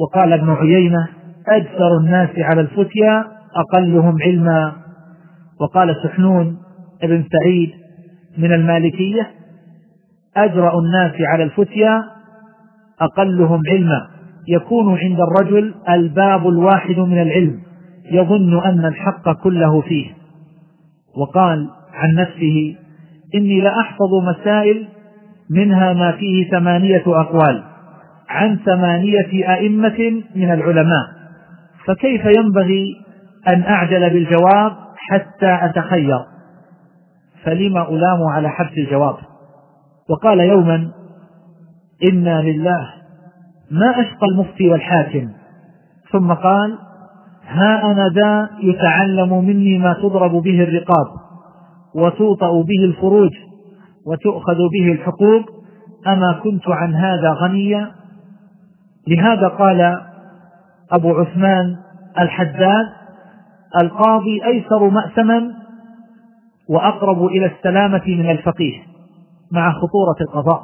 وقال 0.00 0.32
ابن 0.32 0.50
عيينة 0.50 1.08
أجسر 1.48 1.96
الناس 2.00 2.30
على 2.38 2.60
الفتيا 2.60 3.24
أقلهم 3.56 4.22
علما. 4.22 4.72
وقال 5.60 5.96
سحنون 6.04 6.56
ابن 7.02 7.24
سعيد 7.32 7.70
من 8.38 8.52
المالكية 8.52 9.30
أجرأ 10.36 10.78
الناس 10.78 11.12
على 11.20 11.44
الفتيا 11.44 12.04
أقلهم 13.00 13.60
علما. 13.70 14.19
يكون 14.50 14.98
عند 14.98 15.18
الرجل 15.20 15.74
الباب 15.88 16.48
الواحد 16.48 16.98
من 16.98 17.22
العلم 17.22 17.60
يظن 18.12 18.62
أن 18.64 18.84
الحق 18.84 19.42
كله 19.42 19.80
فيه. 19.80 20.06
وقال 21.16 21.68
عن 21.94 22.14
نفسه 22.14 22.76
إني 23.34 23.60
لأحفظ 23.60 24.14
مسائل 24.28 24.88
منها 25.50 25.92
ما 25.92 26.12
فيه 26.12 26.50
ثمانية 26.50 27.02
أقوال 27.06 27.62
عن 28.28 28.56
ثمانية 28.56 29.54
أئمة 29.54 30.22
من 30.36 30.52
العلماء. 30.52 31.06
فكيف 31.86 32.24
ينبغي 32.24 32.96
أن 33.48 33.62
أعجل 33.62 34.10
بالجواب 34.10 34.72
حتى 34.96 35.58
أتخير؟ 35.64 36.18
فلما 37.44 37.88
ألام 37.88 38.22
على 38.32 38.48
حبس 38.48 38.78
الجواب؟ 38.78 39.16
وقال 40.10 40.40
يوما 40.40 40.90
إنا 42.04 42.42
لله 42.42 42.99
ما 43.70 44.00
أشقى 44.00 44.26
المفتي 44.32 44.70
والحاكم؟ 44.70 45.28
ثم 46.12 46.32
قال 46.32 46.78
ها 47.46 47.92
أنا 47.92 48.08
ذا 48.08 48.50
يتعلم 48.62 49.44
مني 49.44 49.78
ما 49.78 49.92
تضرب 49.92 50.32
به 50.32 50.62
الرقاب 50.62 51.06
وتوطأ 51.94 52.62
به 52.62 52.84
الفروج 52.84 53.30
وتؤخذ 54.06 54.58
به 54.72 54.92
الحقوق 54.92 55.42
أما 56.06 56.40
كنت 56.42 56.68
عن 56.68 56.94
هذا 56.94 57.32
غنيا؟ 57.32 57.90
لهذا 59.08 59.48
قال 59.48 60.00
أبو 60.92 61.10
عثمان 61.10 61.76
الحداد 62.18 62.86
القاضي 63.76 64.44
أيسر 64.44 64.88
مأسما 64.88 65.52
وأقرب 66.68 67.26
إلى 67.26 67.46
السلامة 67.46 68.02
من 68.06 68.30
الفقيه 68.30 68.78
مع 69.52 69.72
خطورة 69.72 70.16
القضاء 70.20 70.62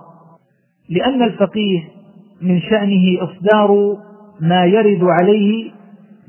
لأن 0.90 1.22
الفقيه 1.22 1.88
من 2.42 2.60
شأنه 2.60 3.24
إصدار 3.24 3.96
ما 4.40 4.64
يرد 4.64 5.04
عليه 5.04 5.70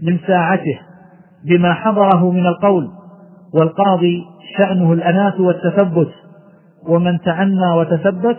من 0.03 0.17
ساعته 0.27 0.79
بما 1.45 1.73
حضره 1.73 2.31
من 2.31 2.45
القول 2.45 2.89
والقاضي 3.53 4.23
شأنه 4.57 4.93
الأناة 4.93 5.41
والتثبت 5.41 6.11
ومن 6.87 7.19
تعنى 7.19 7.71
وتثبت 7.77 8.37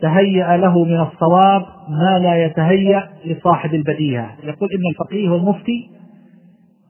تهيأ 0.00 0.56
له 0.56 0.84
من 0.84 1.00
الصواب 1.00 1.62
ما 1.88 2.18
لا 2.18 2.44
يتهيأ 2.44 3.08
لصاحب 3.24 3.74
البديهة. 3.74 4.30
يقول 4.42 4.68
إن 4.72 4.90
الفقيه 4.90 5.28
والمفتي 5.30 5.90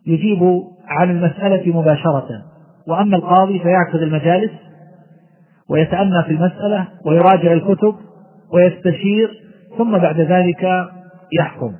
يجيب 0.07 0.63
عن 0.89 1.11
المسألة 1.11 1.79
مباشرة 1.81 2.29
وأما 2.89 3.17
القاضي 3.17 3.59
فيعقد 3.59 4.03
المجالس 4.03 4.51
ويتأنى 5.71 6.23
في 6.23 6.31
المسألة 6.31 6.89
ويراجع 7.07 7.53
الكتب 7.53 7.95
ويستشير 8.53 9.48
ثم 9.79 9.99
بعد 9.99 10.21
ذلك 10.21 10.89
يحكم. 11.33 11.73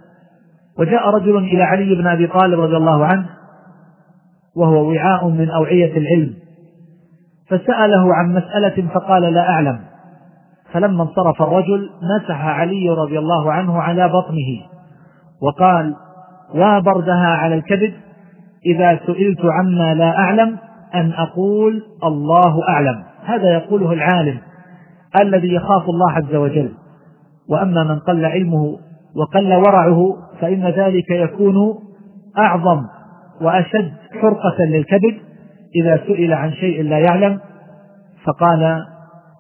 وجاء 0.79 1.09
رجل 1.09 1.37
إلى 1.37 1.63
علي 1.63 1.95
بن 1.95 2.07
أبي 2.07 2.27
طالب 2.27 2.61
رضي 2.61 2.77
الله 2.77 3.07
عنه 3.07 3.27
وهو 4.57 4.89
وعاء 4.89 5.29
من 5.29 5.51
أوعية 5.51 5.97
العلم 5.97 6.35
فسأله 7.49 8.15
عن 8.15 8.35
مسألة 8.35 8.89
فقال 8.95 9.23
لا 9.23 9.51
أعلم. 9.51 9.81
فلما 10.73 11.03
انصرف 11.03 11.43
الرجل 11.43 11.91
مسح 12.03 12.45
علي 12.45 12.91
رضي 12.91 13.19
الله 13.19 13.53
عنه 13.53 13.83
على 13.83 14.09
بطنه 14.09 14.67
وقال 15.43 15.95
وبردها 16.55 17.27
على 17.27 17.55
الكبد 17.55 17.93
إذا 18.67 19.01
سئلت 19.07 19.41
عما 19.45 19.95
لا 19.95 20.19
أعلم 20.19 20.57
أن 20.95 21.13
أقول 21.13 21.83
الله 22.05 22.69
أعلم. 22.69 23.03
هذا 23.25 23.53
يقوله 23.53 23.93
العالم 23.93 24.39
الذي 25.21 25.55
يخاف 25.55 25.89
الله 25.89 26.13
عز 26.13 26.35
وجل. 26.35 26.73
وأما 27.51 27.85
من 27.85 27.99
قل 27.99 28.25
علمه 28.25 28.79
وقل 29.17 29.55
ورعه 29.55 30.17
فإن 30.41 30.65
ذلك 30.67 31.11
يكون 31.11 31.55
أعظم 32.39 32.85
وأشد 33.41 33.93
حرقة 34.23 34.65
للكبد 34.71 35.19
إذا 35.77 35.97
سئل 36.07 36.33
عن 36.33 36.53
شيء 36.53 36.83
لا 36.83 36.99
يعلم 36.99 37.41
فقال 38.25 38.85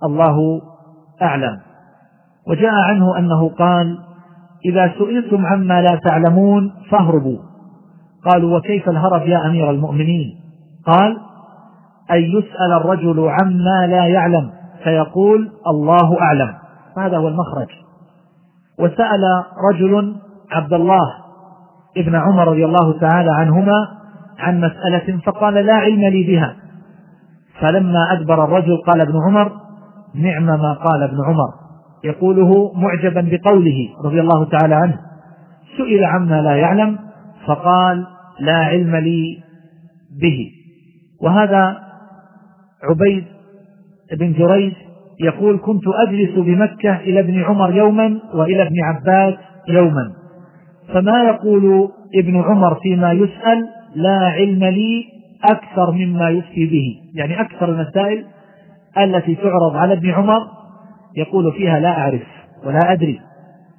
الله 0.05 0.61
أعلم. 1.23 1.59
وجاء 2.49 2.73
عنه 2.73 3.19
أنه 3.19 3.49
قال 3.49 3.99
إذا 4.65 4.93
سئلتم 4.99 5.47
عما 5.47 5.83
لا 5.83 6.01
تعلمون 6.05 6.73
فاهربوا. 6.91 7.39
قالوا 8.25 8.59
وكيف 8.59 8.89
الهرب 8.89 9.27
يا 9.27 9.47
أمير 9.47 9.71
المؤمنين؟ 9.71 10.35
قال 10.87 11.17
أن 12.11 12.19
يسأل 12.19 12.73
الرجل 12.73 13.29
عما 13.29 13.87
لا 13.87 14.07
يعلم 14.07 14.51
فيقول 14.85 15.51
الله 15.67 16.21
أعلم. 16.21 16.55
هذا 16.99 17.17
هو 17.17 17.29
المخرج. 17.29 17.69
وسأل 18.81 19.45
رجل 19.73 20.17
عبد 20.51 20.73
الله 20.73 21.15
ابن 21.97 22.15
عمر 22.15 22.49
رضي 22.49 22.65
الله 22.65 22.99
تعالى 22.99 23.31
عنهما 23.31 23.89
عن 24.39 24.61
مسألة 24.61 25.21
فقال 25.27 25.55
لا 25.55 25.75
علم 25.75 26.01
لي 26.01 26.25
بها. 26.27 26.57
فلما 27.61 28.13
أدبر 28.13 28.45
الرجل 28.45 28.77
قال 28.87 29.01
ابن 29.01 29.15
عمر 29.27 29.53
نعم 30.15 30.47
ما 30.47 30.73
قال 30.73 31.03
ابن 31.03 31.25
عمر. 31.25 31.49
يقوله 32.05 32.73
معجبا 32.75 33.29
بقوله 33.31 33.89
رضي 34.05 34.21
الله 34.21 34.45
تعالى 34.45 34.75
عنه. 34.75 35.01
سئل 35.77 36.05
عما 36.05 36.41
لا 36.43 36.57
يعلم 36.57 36.99
فقال 37.47 38.07
لا 38.41 38.57
علم 38.57 38.97
لي 38.97 39.43
به. 40.21 40.51
وهذا 41.23 41.79
عبيد 42.83 43.25
بن 44.19 44.33
جريج 44.33 44.73
يقول 45.21 45.59
كنت 45.59 45.85
أجلس 46.09 46.39
بمكة 46.39 46.97
إلى 46.97 47.21
ابن 47.21 47.43
عمر 47.43 47.77
يوما 47.77 48.21
وإلى 48.35 48.63
ابن 48.63 48.85
عباس 48.85 49.35
يوما. 49.69 50.13
فما 50.95 51.23
يقول 51.23 51.89
ابن 52.15 52.41
عمر 52.43 52.75
فيما 52.75 53.13
يسأل؟ 53.13 53.69
لا 53.95 54.19
علم 54.19 54.65
لي 54.65 55.05
أكثر 55.45 55.91
مما 55.91 56.31
يفتي 56.31 56.67
به. 56.67 56.95
يعني 57.15 57.41
أكثر 57.41 57.69
المسائل 57.69 58.25
التي 58.99 59.35
تعرض 59.35 59.77
على 59.77 59.93
ابن 59.93 60.11
عمر 60.11 60.41
يقول 61.17 61.53
فيها 61.53 61.81
لا 61.81 61.99
أعرف 61.99 62.23
ولا 62.65 62.93
أدري. 62.93 63.21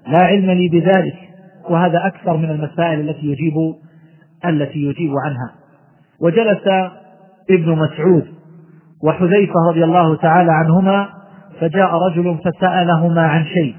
لا 0.08 0.23
علم 0.23 0.52
لي 0.52 0.69
بذلك. 0.69 1.15
وهذا 1.69 2.08
أكثر 2.08 2.38
من 2.38 2.49
المسائل 2.49 3.10
التي 3.10 3.25
يجيب 3.25 3.54
التي 4.45 4.80
يجيب 4.80 5.12
عنها. 5.25 5.52
وجلس 6.21 6.67
ابن 7.49 7.71
مسعود 7.71 8.25
وحذيفة 9.04 9.54
رضي 9.69 9.84
الله 9.84 10.15
تعالى 10.15 10.52
عنهما 10.52 11.19
فجاء 11.60 11.95
رجل 11.95 12.38
فسألهما 12.38 13.22
عن 13.22 13.45
شيء. 13.45 13.76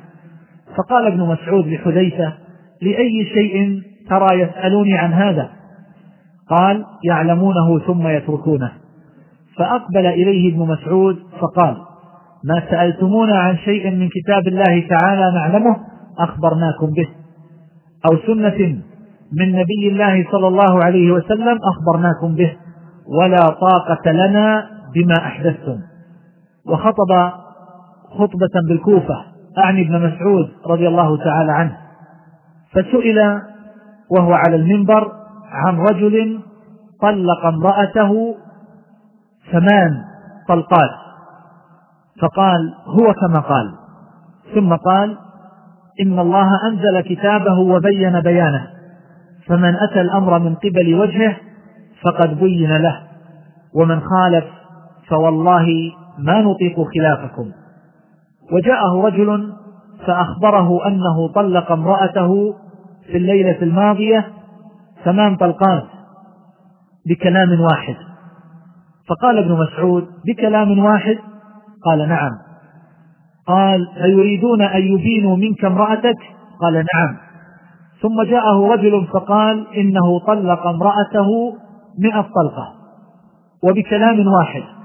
فقال 0.76 1.06
ابن 1.06 1.20
مسعود 1.20 1.66
لحذيفة 1.66 2.32
لأي 2.82 3.24
شيء 3.34 3.82
ترى 4.10 4.40
يسألوني 4.40 4.98
عن 4.98 5.12
هذا؟ 5.12 5.50
قال 6.50 6.84
يعلمونه 7.04 7.78
ثم 7.78 8.08
يتركونه. 8.08 8.72
فأقبل 9.56 10.06
إليه 10.06 10.54
ابن 10.54 10.66
مسعود 10.66 11.18
فقال 11.40 11.76
ما 12.44 12.62
سألتمونا 12.70 13.38
عن 13.38 13.56
شيء 13.56 13.90
من 13.90 14.08
كتاب 14.08 14.48
الله 14.48 14.88
تعالى 14.88 15.32
نعلمه؟ 15.34 15.76
أخبرناكم 16.18 16.86
به. 16.96 17.08
أو 18.06 18.16
سنة 18.26 18.78
من 19.40 19.52
نبي 19.52 19.88
الله 19.88 20.26
صلى 20.32 20.48
الله 20.48 20.84
عليه 20.84 21.12
وسلم 21.12 21.58
أخبرناكم 21.62 22.34
به. 22.34 22.56
ولا 23.20 23.50
طاقة 23.50 24.12
لنا 24.12 24.66
بما 24.94 25.16
أحدثتم. 25.16 25.78
وخطب 26.66 27.32
خطبة 28.10 28.68
بالكوفة 28.68 29.24
أعني 29.58 29.82
ابن 29.82 30.06
مسعود 30.06 30.48
رضي 30.66 30.88
الله 30.88 31.24
تعالى 31.24 31.52
عنه. 31.52 31.76
فسئل 32.72 33.40
وهو 34.10 34.32
على 34.32 34.56
المنبر 34.56 35.12
عن 35.52 35.78
رجل 35.78 36.40
طلق 37.00 37.46
امرأته 37.46 38.34
ثمان 39.52 40.04
طلقات. 40.48 40.90
فقال 42.22 42.74
هو 42.86 43.14
كما 43.14 43.40
قال. 43.40 43.74
ثم 44.54 44.74
قال 44.74 45.16
إن 46.00 46.18
الله 46.18 46.68
أنزل 46.68 47.00
كتابه 47.00 47.58
وبين 47.58 48.20
بيانه 48.20 48.66
فمن 49.46 49.74
أتى 49.74 50.00
الأمر 50.00 50.38
من 50.38 50.54
قبل 50.54 50.94
وجهه 50.94 51.36
فقد 52.02 52.38
بين 52.40 52.76
له 52.76 53.00
ومن 53.74 54.00
خالف 54.00 54.44
فوالله 55.08 55.66
ما 56.18 56.40
نطيق 56.40 56.76
خلافكم. 56.94 57.50
وجاءه 58.52 59.02
رجل 59.04 59.52
فأخبره 60.06 60.86
أنه 60.86 61.32
طلق 61.34 61.72
امرأته 61.72 62.54
في 63.06 63.16
الليلة 63.16 63.62
الماضية 63.62 64.32
ثمان 65.04 65.36
طلقات 65.36 65.84
بكلام 67.06 67.60
واحد. 67.60 67.96
فقال 69.08 69.38
ابن 69.38 69.52
مسعود 69.52 70.06
بكلام 70.26 70.78
واحد؟ 70.78 71.18
قال 71.84 72.08
نعم. 72.08 72.30
قال 73.46 73.88
أيريدون 74.04 74.62
أن 74.62 74.82
يبينوا 74.82 75.36
منك 75.36 75.64
امرأتك؟ 75.64 76.18
قال 76.60 76.74
نعم. 76.74 77.16
ثم 78.02 78.22
جاءه 78.22 78.72
رجل 78.72 79.06
فقال 79.12 79.66
إنه 79.76 80.20
طلق 80.26 80.66
امرأته 80.66 81.28
مئة 81.98 82.20
طلقة. 82.20 82.72
وبكلام 83.62 84.26
واحد. 84.26 84.79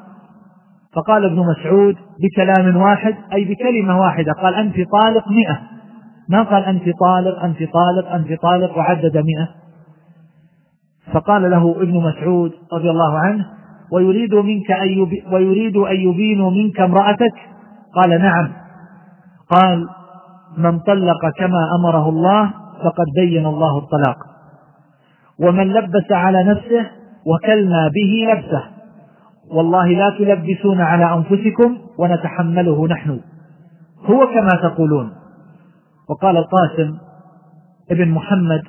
فقال 0.96 1.26
ابن 1.26 1.40
مسعود 1.40 1.96
بكلام 2.20 2.78
واحد 2.78 3.16
أي 3.34 3.46
بكلمة 3.46 4.00
واحدة 4.00 4.32
قال 4.42 4.56
أنت 4.56 4.76
طالق 4.76 5.28
مئة. 5.28 5.60
ما 6.30 6.44
قال 6.44 6.64
أنت 6.64 6.84
طالق 7.00 7.44
أنت 7.44 7.58
طالق 7.58 8.12
أنت 8.12 8.42
طالق 8.42 8.78
وعدد 8.78 9.18
مئة. 9.18 9.50
فقال 11.14 11.52
له 11.52 11.76
ابن 11.82 11.94
مسعود 11.94 12.52
رضي 12.74 12.90
الله 12.90 13.18
عنه 13.18 13.46
ويريد 13.94 14.34
منك 14.34 14.72
أن 14.72 15.08
ويريد 15.34 15.78
أن 15.78 15.96
يبينوا 15.96 16.52
منك 16.52 16.80
امرأتك؟ 16.80 17.34
قال 17.96 18.10
نعم. 18.10 18.52
قال 19.50 19.88
من 20.58 20.80
طلق 20.80 21.30
كما 21.38 21.70
أمره 21.80 22.10
الله 22.10 22.54
فقد 22.84 23.06
بين 23.16 23.46
الله 23.46 23.78
الطلاق. 23.78 24.18
ومن 25.40 25.74
لبس 25.74 26.12
على 26.12 26.44
نفسه 26.44 26.86
وكلنا 27.26 27.88
به 27.88 28.34
لبسه. 28.34 28.75
والله 29.52 29.88
لا 29.88 30.10
تلبسون 30.10 30.82
على 30.82 31.14
أنفسكم 31.14 31.78
ونتحمله 31.98 32.88
نحن. 32.88 33.20
هو 34.06 34.28
كما 34.34 34.56
تقولون. 34.56 35.12
وقال 36.10 36.38
القاسم 36.38 36.98
ابن 37.92 38.10
محمد 38.10 38.62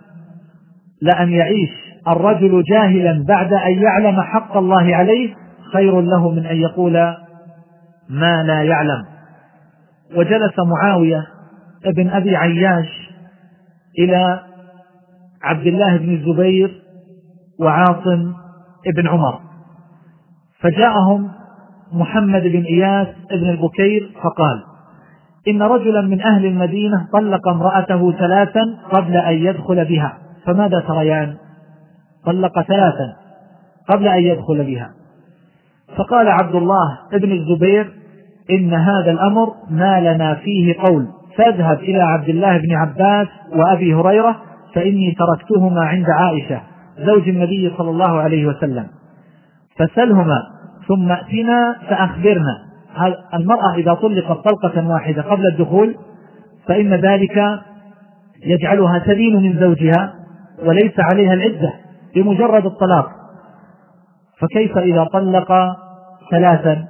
لأن 1.02 1.28
يعيش 1.28 1.70
الرجل 2.08 2.62
جاهلا 2.62 3.24
بعد 3.28 3.52
أن 3.52 3.82
يعلم 3.82 4.20
حق 4.20 4.56
الله 4.56 4.96
عليه 4.96 5.34
خير 5.72 6.00
له 6.00 6.30
من 6.30 6.46
أن 6.46 6.56
يقول 6.56 6.92
ما 8.08 8.42
لا 8.42 8.62
يعلم. 8.62 9.04
وجلس 10.16 10.58
معاوية 10.58 11.26
ابن 11.84 12.10
أبي 12.10 12.36
عياش 12.36 13.10
إلى 13.98 14.40
عبد 15.42 15.66
الله 15.66 15.96
بن 15.96 16.14
الزبير 16.14 16.82
وعاصم 17.60 18.32
ابن 18.86 19.08
عمر. 19.08 19.40
فجاءهم 20.66 21.30
محمد 21.92 22.42
بن 22.42 22.62
إياس 22.62 23.08
بن 23.30 23.50
البكير 23.50 24.12
فقال 24.22 24.62
إن 25.48 25.62
رجلا 25.62 26.00
من 26.00 26.22
أهل 26.22 26.46
المدينة 26.46 27.08
طلق 27.12 27.48
امرأته 27.48 28.12
ثلاثا 28.12 28.60
قبل 28.90 29.16
أن 29.16 29.34
يدخل 29.34 29.84
بها 29.84 30.18
فماذا 30.44 30.80
تريان؟ 30.88 31.34
طلق 32.24 32.62
ثلاثا 32.62 33.16
قبل 33.88 34.08
أن 34.08 34.22
يدخل 34.22 34.64
بها. 34.64 34.90
فقال 35.96 36.28
عبد 36.28 36.54
الله 36.54 36.98
بن 37.12 37.32
الزبير 37.32 37.92
إن 38.50 38.74
هذا 38.74 39.10
الأمر 39.10 39.52
ما 39.70 40.00
لنا 40.00 40.34
فيه 40.34 40.74
قول 40.80 41.06
فاذهب 41.36 41.78
إلى 41.78 42.02
عبد 42.02 42.28
الله 42.28 42.58
بن 42.58 42.74
عباس 42.74 43.28
وأبي 43.52 43.94
هريرة 43.94 44.36
فإني 44.74 45.14
تركتهما 45.18 45.80
عند 45.80 46.06
عائشة 46.10 46.60
زوج 46.98 47.28
النبي 47.28 47.74
صلى 47.78 47.90
الله 47.90 48.20
عليه 48.20 48.46
وسلم. 48.46 48.86
فسلهما 49.78 50.55
ثم 50.88 51.12
ائتنا 51.12 51.76
فأخبرنا. 51.88 52.66
المرأة 53.34 53.74
إذا 53.74 53.94
طلقت 53.94 54.44
طلقة 54.44 54.88
واحدة 54.88 55.22
قبل 55.22 55.46
الدخول 55.46 55.96
فإن 56.68 56.94
ذلك 56.94 57.60
يجعلها 58.44 58.98
تدين 58.98 59.42
من 59.42 59.60
زوجها 59.60 60.14
وليس 60.64 61.00
عليها 61.00 61.34
العدة 61.34 61.72
بمجرد 62.14 62.66
الطلاق. 62.66 63.08
فكيف 64.40 64.78
إذا 64.78 65.04
طلق 65.04 65.52
ثلاثا؟ 66.30 66.84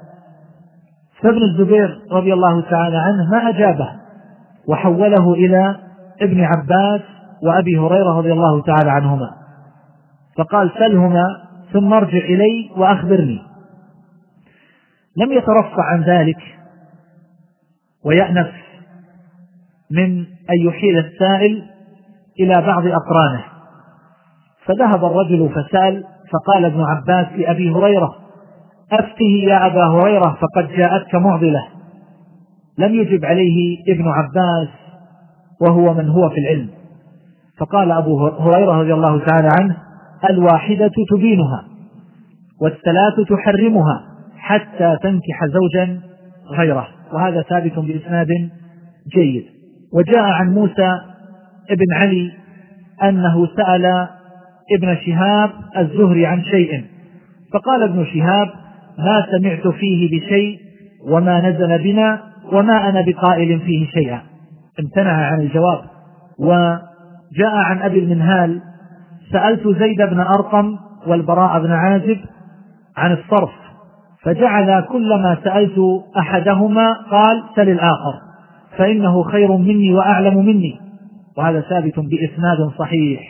فابن 1.23 1.43
الزبير 1.43 1.99
رضي 2.13 2.33
الله 2.33 2.61
تعالى 2.61 2.97
عنه 2.97 3.31
ما 3.31 3.49
أجابه 3.49 3.89
وحوله 4.69 5.35
إلى 5.35 5.77
ابن 6.23 6.45
عباس 6.45 7.01
وأبي 7.43 7.79
هريرة 7.79 8.19
رضي 8.19 8.33
الله 8.33 8.63
تعالى 8.63 8.91
عنهما. 8.91 9.31
فقال 10.39 10.71
سلهما 10.79 11.25
ثم 11.73 11.93
ارجع 11.93 12.19
إلي 12.19 12.71
وأخبرني. 12.77 13.43
لم 15.17 15.33
يترفع 15.33 15.85
عن 15.85 16.03
ذلك 16.03 16.39
ويأنف 18.05 18.51
من 19.91 20.19
أن 20.51 20.67
يحيل 20.67 20.99
السائل 20.99 21.63
إلى 22.41 22.67
بعض 22.67 22.87
أقرانه. 22.87 23.45
فذهب 24.65 25.05
الرجل 25.05 25.49
فسأل 25.49 26.05
فقال 26.33 26.65
ابن 26.65 26.81
عباس 26.81 27.27
لأبي 27.39 27.71
هريرة 27.71 28.15
أفته 28.93 29.45
يا 29.49 29.67
أبا 29.67 29.85
هريرة 29.87 30.39
فقد 30.41 30.69
جاءتك 30.69 31.15
معضلة. 31.15 31.69
لم 32.79 32.95
يجب 32.95 33.25
عليه 33.25 33.79
ابن 33.89 34.09
عباس 34.09 34.69
وهو 35.61 35.95
من 35.95 36.09
هو 36.09 36.29
في 36.29 36.39
العلم. 36.39 36.71
فقال 37.59 37.93
أبو 37.93 38.27
هريرة 38.29 38.73
رضي 38.73 38.95
الله 38.95 39.25
تعالى 39.25 39.49
عنه 39.61 39.77
الواحدة 40.31 40.91
تبينها 41.11 41.65
والثلاث 42.61 43.15
تحرمها. 43.29 44.16
حتى 44.47 44.97
تنكح 45.03 45.47
زوجا 45.47 46.01
غيره. 46.59 46.89
وهذا 47.13 47.43
ثابت 47.43 47.79
بإسناد 47.79 48.29
جيد. 49.15 49.45
وجاء 49.95 50.25
عن 50.25 50.55
موسى 50.55 51.01
ابن 51.71 51.95
علي 51.95 52.33
أنه 53.03 53.47
سأل 53.57 54.09
ابن 54.73 54.97
شهاب 55.07 55.51
الزهري 55.79 56.27
عن 56.27 56.43
شيء. 56.43 56.85
فقال 57.53 57.83
ابن 57.83 58.05
شهاب 58.05 58.49
ما 58.99 59.27
سمعت 59.31 59.69
فيه 59.69 60.19
بشيء 60.19 60.59
وما 61.11 61.51
نزل 61.51 61.83
بنا 61.83 62.23
وما 62.53 62.89
أنا 62.89 63.05
بقائل 63.07 63.61
فيه 63.61 63.87
شيئا. 63.87 64.21
امتنع 64.81 65.13
عن 65.13 65.41
الجواب. 65.41 65.81
وجاء 66.39 67.55
عن 67.55 67.83
أبي 67.83 67.99
المنهال 67.99 68.61
سألت 69.33 69.69
زيد 69.69 70.03
بن 70.03 70.21
أرقم 70.21 70.77
والبراء 71.07 71.63
بن 71.63 71.73
عازب 71.73 72.19
عن 72.97 73.13
الصرف. 73.13 73.66
فجعل 74.27 74.81
كلما 74.81 75.39
سألت 75.45 75.79
أحدهما 76.19 76.93
قال 77.11 77.43
سل 77.57 77.69
الآخر 77.69 78.15
فإنه 78.79 79.23
خير 79.23 79.57
مني 79.57 79.95
وأعلم 79.95 80.47
مني. 80.47 80.81
وهذا 81.39 81.61
ثابت 81.61 81.99
بإسناد 81.99 82.71
صحيح. 82.79 83.21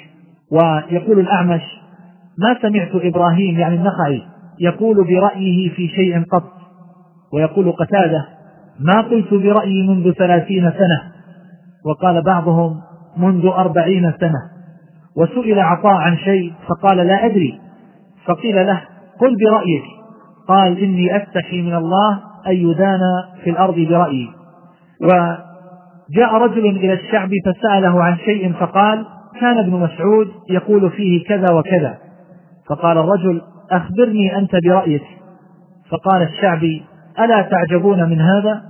ويقول 0.53 1.21
الأعمش 1.21 1.63
ما 2.39 2.57
سمعت 2.63 2.91
إبراهيم 2.95 3.59
يعني 3.59 3.75
النخعي 3.75 4.23
يقول 4.61 4.97
برأيه 5.05 5.71
في 5.71 5.89
شيء 5.89 6.25
قط. 6.25 6.53
ويقول 7.33 7.73
قتادة 7.73 8.27
ما 8.81 9.01
قلت 9.01 9.35
برأيي 9.35 9.89
منذ 9.89 10.13
ثلاثين 10.13 10.71
سنة. 10.71 11.13
وقال 11.87 12.23
بعضهم 12.23 12.81
منذ 13.17 13.47
أربعين 13.47 14.13
سنة. 14.21 14.41
وسئل 15.17 15.61
عطاء 15.61 15.95
عن 15.95 16.17
شيء 16.17 16.53
فقال 16.69 16.97
لا 16.97 17.27
أدري. 17.27 17.61
فقيل 18.27 18.67
له 18.67 18.81
قل 19.21 19.37
برأيك. 19.37 19.96
قال 20.49 20.79
إني 20.79 21.17
أستحي 21.17 21.63
من 21.63 21.75
الله 21.75 22.21
أن 22.47 22.53
يدان 22.53 23.01
في 23.45 23.51
الأرض 23.51 23.75
برأيي. 23.75 24.29
وجاء 25.03 26.35
رجل 26.35 26.67
إلى 26.67 26.93
الشعب 26.93 27.31
فسأله 27.47 28.05
عن 28.05 28.17
شيء 28.17 28.53
فقال 28.53 29.07
كان 29.41 29.59
ابن 29.59 29.71
مسعود 29.71 30.29
يقول 30.51 30.91
فيه 30.91 31.25
كذا 31.25 31.51
وكذا. 31.51 31.99
فقال 32.69 32.99
الرجل 32.99 33.43
أخبرني 33.71 34.39
أنت 34.39 34.51
برأيك. 34.65 35.05
فقال 35.91 36.23
الشعبي 36.23 36.83
ألا 37.21 37.43
تعجبون 37.43 38.09
من 38.11 38.21
هذا؟ 38.21 38.63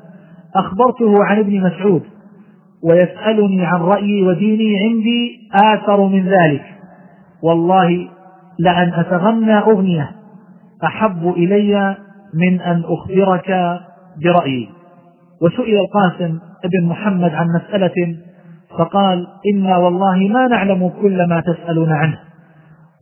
أخبرته 0.56 1.24
عن 1.24 1.38
ابن 1.38 1.60
مسعود 1.60 2.02
ويسألني 2.84 3.66
عن 3.66 3.80
رأيي 3.80 4.22
وديني 4.22 4.78
عندي 4.78 5.38
آثر 5.54 6.06
من 6.06 6.28
ذلك. 6.28 6.64
والله 7.42 8.08
لأن 8.58 8.92
أتغنى 8.94 9.58
أغنية. 9.58 10.15
أحب 10.84 11.28
إلي 11.36 11.96
من 12.34 12.60
أن 12.60 12.84
أخبرك 12.84 13.80
برأيي. 14.24 14.68
وسئل 15.42 15.78
القاسم 15.78 16.38
ابن 16.64 16.86
محمد 16.88 17.34
عن 17.34 17.46
مسألة 17.48 18.16
فقال 18.78 19.26
إنا 19.54 19.76
والله 19.76 20.28
ما 20.28 20.48
نعلم 20.48 20.88
كل 21.02 21.28
ما 21.28 21.40
تسألون 21.40 21.92
عنه. 21.92 22.18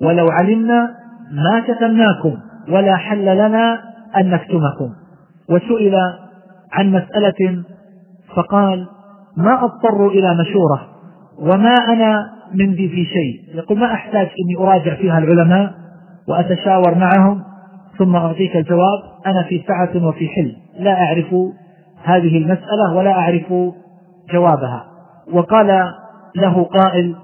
ولو 0.03 0.29
علمنا 0.31 0.91
ما 1.33 1.61
كتمناكم 1.61 2.37
ولا 2.69 2.97
حل 2.97 3.25
لنا 3.25 3.81
أن 4.17 4.31
نكتمكم. 4.31 4.91
وسئل 5.51 5.95
عن 6.73 6.91
مسألة 6.91 7.63
فقال 8.35 8.87
ما 9.37 9.65
أضطر 9.65 10.09
إلى 10.09 10.35
مشورة 10.41 10.89
وما 11.39 11.93
أنا 11.93 12.31
من 12.55 12.75
ذي 12.75 12.89
في 12.89 13.05
شيء. 13.05 13.57
يقول 13.59 13.79
ما 13.79 13.93
أحتاج 13.93 14.27
إني 14.27 14.57
أراجع 14.59 14.95
فيها 14.95 15.19
العلماء 15.19 15.75
وأتشاور 16.29 16.95
معهم؟ 16.95 17.54
ثم 17.99 18.17
أعطيك 18.17 18.57
الجواب 18.57 18.99
أنا 19.27 19.43
في 19.43 19.63
سعة 19.69 20.07
وفي 20.07 20.29
حل. 20.29 20.57
لا 20.79 20.93
أعرف 21.05 21.35
هذه 22.05 22.39
المسألة 22.39 22.95
ولا 22.95 23.13
أعرف 23.13 23.53
جوابها. 24.33 24.85
وقال 25.33 25.67
له 26.37 26.65
قائل 26.65 27.17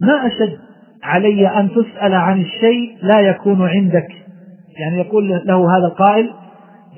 ما 0.00 0.26
أشد 0.26 0.58
علي 1.02 1.48
أن 1.48 1.68
تسأل 1.70 2.14
عن 2.14 2.40
الشيء 2.40 2.96
لا 3.02 3.20
يكون 3.20 3.68
عندك. 3.68 4.08
يعني 4.78 4.98
يقول 4.98 5.28
له 5.44 5.76
هذا 5.78 5.86
القائل 5.86 6.30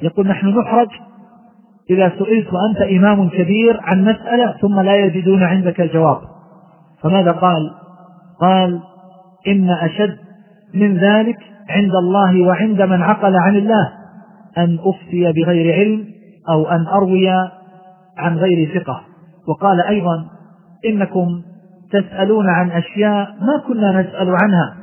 يقول 0.02 0.28
نحن 0.28 0.46
نحرج 0.46 0.88
إذا 1.90 2.08
سئلت 2.18 2.48
أنت 2.70 2.82
إمام 2.82 3.28
كبير 3.28 3.80
عن 3.80 4.04
مسألة 4.04 4.54
ثم 4.60 4.80
لا 4.80 4.96
يجدون 4.96 5.42
عندك 5.42 5.80
الجواب. 5.80 6.18
فماذا 7.02 7.30
قال؟ 7.30 7.70
قال 8.40 8.80
إن 9.48 9.70
أشد 9.70 10.16
من 10.74 10.96
ذلك 10.96 11.38
عند 11.68 11.94
الله 11.94 12.42
وعند 12.46 12.82
من 12.82 13.02
عقل 13.02 13.36
عن 13.36 13.56
الله 13.56 13.92
أن 14.58 14.78
أفتي 14.78 15.32
بغير 15.32 15.74
علم 15.74 16.04
أو 16.48 16.68
أن 16.68 16.86
أروي 16.86 17.28
عن 18.18 18.36
غير 18.36 18.80
ثقة. 18.80 19.00
وقال 19.48 19.80
أيضا 19.80 20.26
إنكم 20.86 21.42
تسألون 21.92 22.48
عن 22.48 22.70
أشياء 22.70 23.34
ما 23.40 23.62
كنا 23.68 24.00
نسأل 24.00 24.36
عنها 24.36 24.76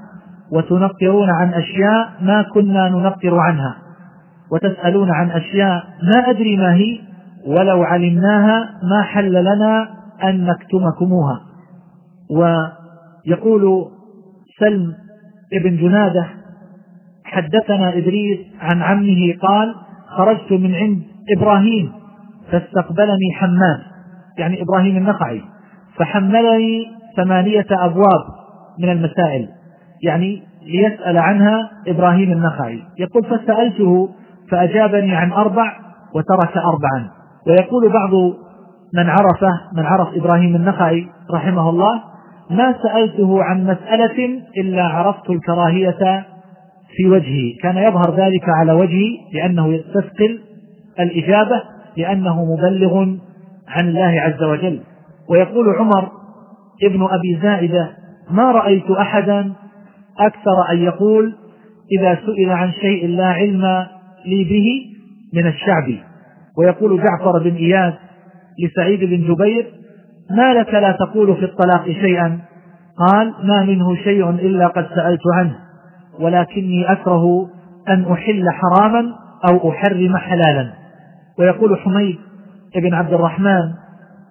وتنقرون 0.51 1.29
عن 1.29 1.53
أشياء 1.53 2.09
ما 2.21 2.41
كنا 2.41 2.89
ننقر 2.89 3.39
عنها 3.39 3.75
وتسألون 4.51 5.11
عن 5.11 5.31
أشياء 5.31 5.83
ما 6.03 6.29
أدري 6.29 6.57
ما 6.57 6.73
هي 6.73 6.99
ولو 7.47 7.83
علمناها 7.83 8.69
ما 8.83 9.01
حل 9.01 9.43
لنا 9.43 9.87
أن 10.23 10.45
نكتمكموها. 10.45 11.41
ويقول 12.31 13.85
سلم 14.59 14.93
ابن 15.53 15.77
جنادة 15.77 16.40
حدثنا 17.31 17.89
إدريس 17.97 18.39
عن 18.61 18.81
عمه 18.81 19.33
قال 19.41 19.75
خرجت 20.17 20.51
من 20.51 20.75
عند 20.75 21.01
إبراهيم 21.37 21.91
فاستقبلني 22.51 23.33
حماد 23.33 23.79
يعني 24.37 24.61
إبراهيم 24.61 24.97
النخعي 24.97 25.41
فحملني 25.95 26.85
ثمانية 27.17 27.65
أبواب 27.71 28.23
من 28.79 28.89
المسائل 28.89 29.47
يعني 30.03 30.43
ليسأل 30.65 31.17
عنها 31.17 31.71
إبراهيم 31.87 32.31
النخعي. 32.31 32.83
يقول 32.99 33.23
فسألته 33.23 34.09
فأجابني 34.51 35.15
عن 35.15 35.31
أربع 35.31 35.73
وترك 36.15 36.57
أربعا. 36.57 37.09
ويقول 37.47 37.89
بعض 37.93 38.11
من 38.93 39.09
عرفه 39.09 39.61
من 39.77 39.85
عرف 39.85 40.07
إبراهيم 40.15 40.55
النخعي 40.55 41.07
رحمه 41.31 41.69
الله 41.69 42.01
ما 42.49 42.75
سألته 42.83 43.43
عن 43.43 43.63
مسألة 43.63 44.41
إلا 44.57 44.83
عرفت 44.83 45.29
الكراهية 45.29 46.25
في 46.95 47.09
وجهه. 47.09 47.57
كان 47.61 47.77
يظهر 47.77 48.15
ذلك 48.15 48.49
على 48.49 48.73
وجهه 48.73 49.09
لأنه 49.33 49.73
يستثقل 49.73 50.39
الإجابة 50.99 51.61
لأنه 51.97 52.45
مبلغ 52.45 53.15
عن 53.67 53.89
الله 53.89 54.21
عز 54.21 54.43
وجل. 54.43 54.79
ويقول 55.29 55.75
عمر 55.75 56.11
ابن 56.83 57.03
أبي 57.03 57.39
زائدة 57.41 57.89
ما 58.31 58.51
رأيت 58.51 58.91
أحدا 58.91 59.53
أكثر 60.19 60.71
أن 60.71 60.77
يقول 60.77 61.35
إذا 61.99 62.19
سئل 62.25 62.49
عن 62.49 62.71
شيء 62.71 63.07
لا 63.07 63.25
علم 63.25 63.61
لي 64.25 64.43
به 64.43 64.65
من 65.33 65.47
الشعب. 65.47 65.93
ويقول 66.57 67.03
جعفر 67.03 67.43
بن 67.43 67.55
إياس 67.55 67.93
لسعيد 68.59 68.99
بن 68.99 69.33
جبير 69.33 69.65
ما 70.37 70.53
لك 70.53 70.73
لا 70.73 70.91
تقول 70.91 71.35
في 71.35 71.45
الطلاق 71.45 71.85
شيئا؟ 71.85 72.39
قال 72.97 73.33
ما 73.43 73.63
منه 73.63 73.95
شيء 73.95 74.29
إلا 74.29 74.67
قد 74.67 74.87
سألت 74.95 75.21
عنه. 75.35 75.55
ولكني 76.21 76.91
أكره 76.91 77.49
أن 77.89 78.05
أحل 78.11 78.49
حراما 78.49 79.15
أو 79.49 79.71
أحرم 79.71 80.17
حلالا. 80.17 80.73
ويقول 81.39 81.79
حميد 81.79 82.17
بن 82.75 82.93
عبد 82.93 83.13
الرحمن 83.13 83.73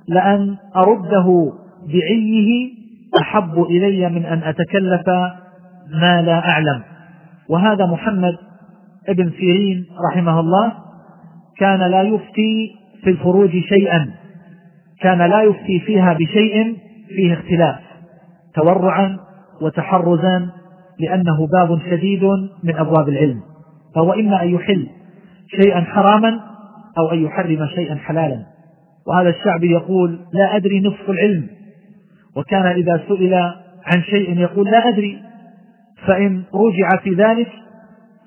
لأن 0.09 0.57
أرده 0.77 1.53
بعيه 1.89 2.71
أحب 3.21 3.63
إلي 3.63 4.09
من 4.09 4.25
أن 4.25 4.43
أتكلف 4.43 5.09
ما 6.01 6.23
لا 6.23 6.49
أعلم. 6.49 6.83
وهذا 7.49 7.87
محمد 7.87 8.37
ابن 9.09 9.31
سيرين 9.31 9.87
رحمه 10.11 10.41
الله 10.41 10.73
كان 11.59 11.91
لا 11.91 12.03
يفتي 12.03 12.77
في 13.05 13.11
الفروج 13.11 13.51
شيئا 13.51 14.11
كان 15.01 15.19
لا 15.19 15.43
يفتي 15.43 15.81
فيها 15.81 16.13
بشيء 16.13 16.77
فيه 17.09 17.35
اختلاف 17.35 17.77
تورعا 18.55 19.17
وتحرزا 19.63 20.49
لأنه 21.01 21.47
باب 21.47 21.79
شديد 21.91 22.25
من 22.65 22.77
أبواب 22.77 23.09
العلم 23.09 23.41
فهو 23.95 24.13
إما 24.13 24.43
أن 24.43 24.49
يحل 24.49 24.87
شيئا 25.57 25.81
حراما 25.81 26.41
أو 26.99 27.13
أن 27.13 27.25
يحرم 27.25 27.67
شيئا 27.75 27.95
حلالا. 27.95 28.47
وهذا 29.07 29.29
الشعبي 29.29 29.71
يقول 29.71 30.19
لا 30.33 30.57
أدري 30.57 30.81
نصف 30.81 31.11
العلم. 31.11 31.47
وكان 32.37 32.67
إذا 32.67 33.03
سئل 33.09 33.35
عن 33.87 34.03
شيء 34.03 34.39
يقول 34.39 34.71
لا 34.71 34.89
أدري. 34.89 35.19
فإن 36.07 36.43
رجع 36.55 36.97
في 37.03 37.11
ذلك 37.11 37.49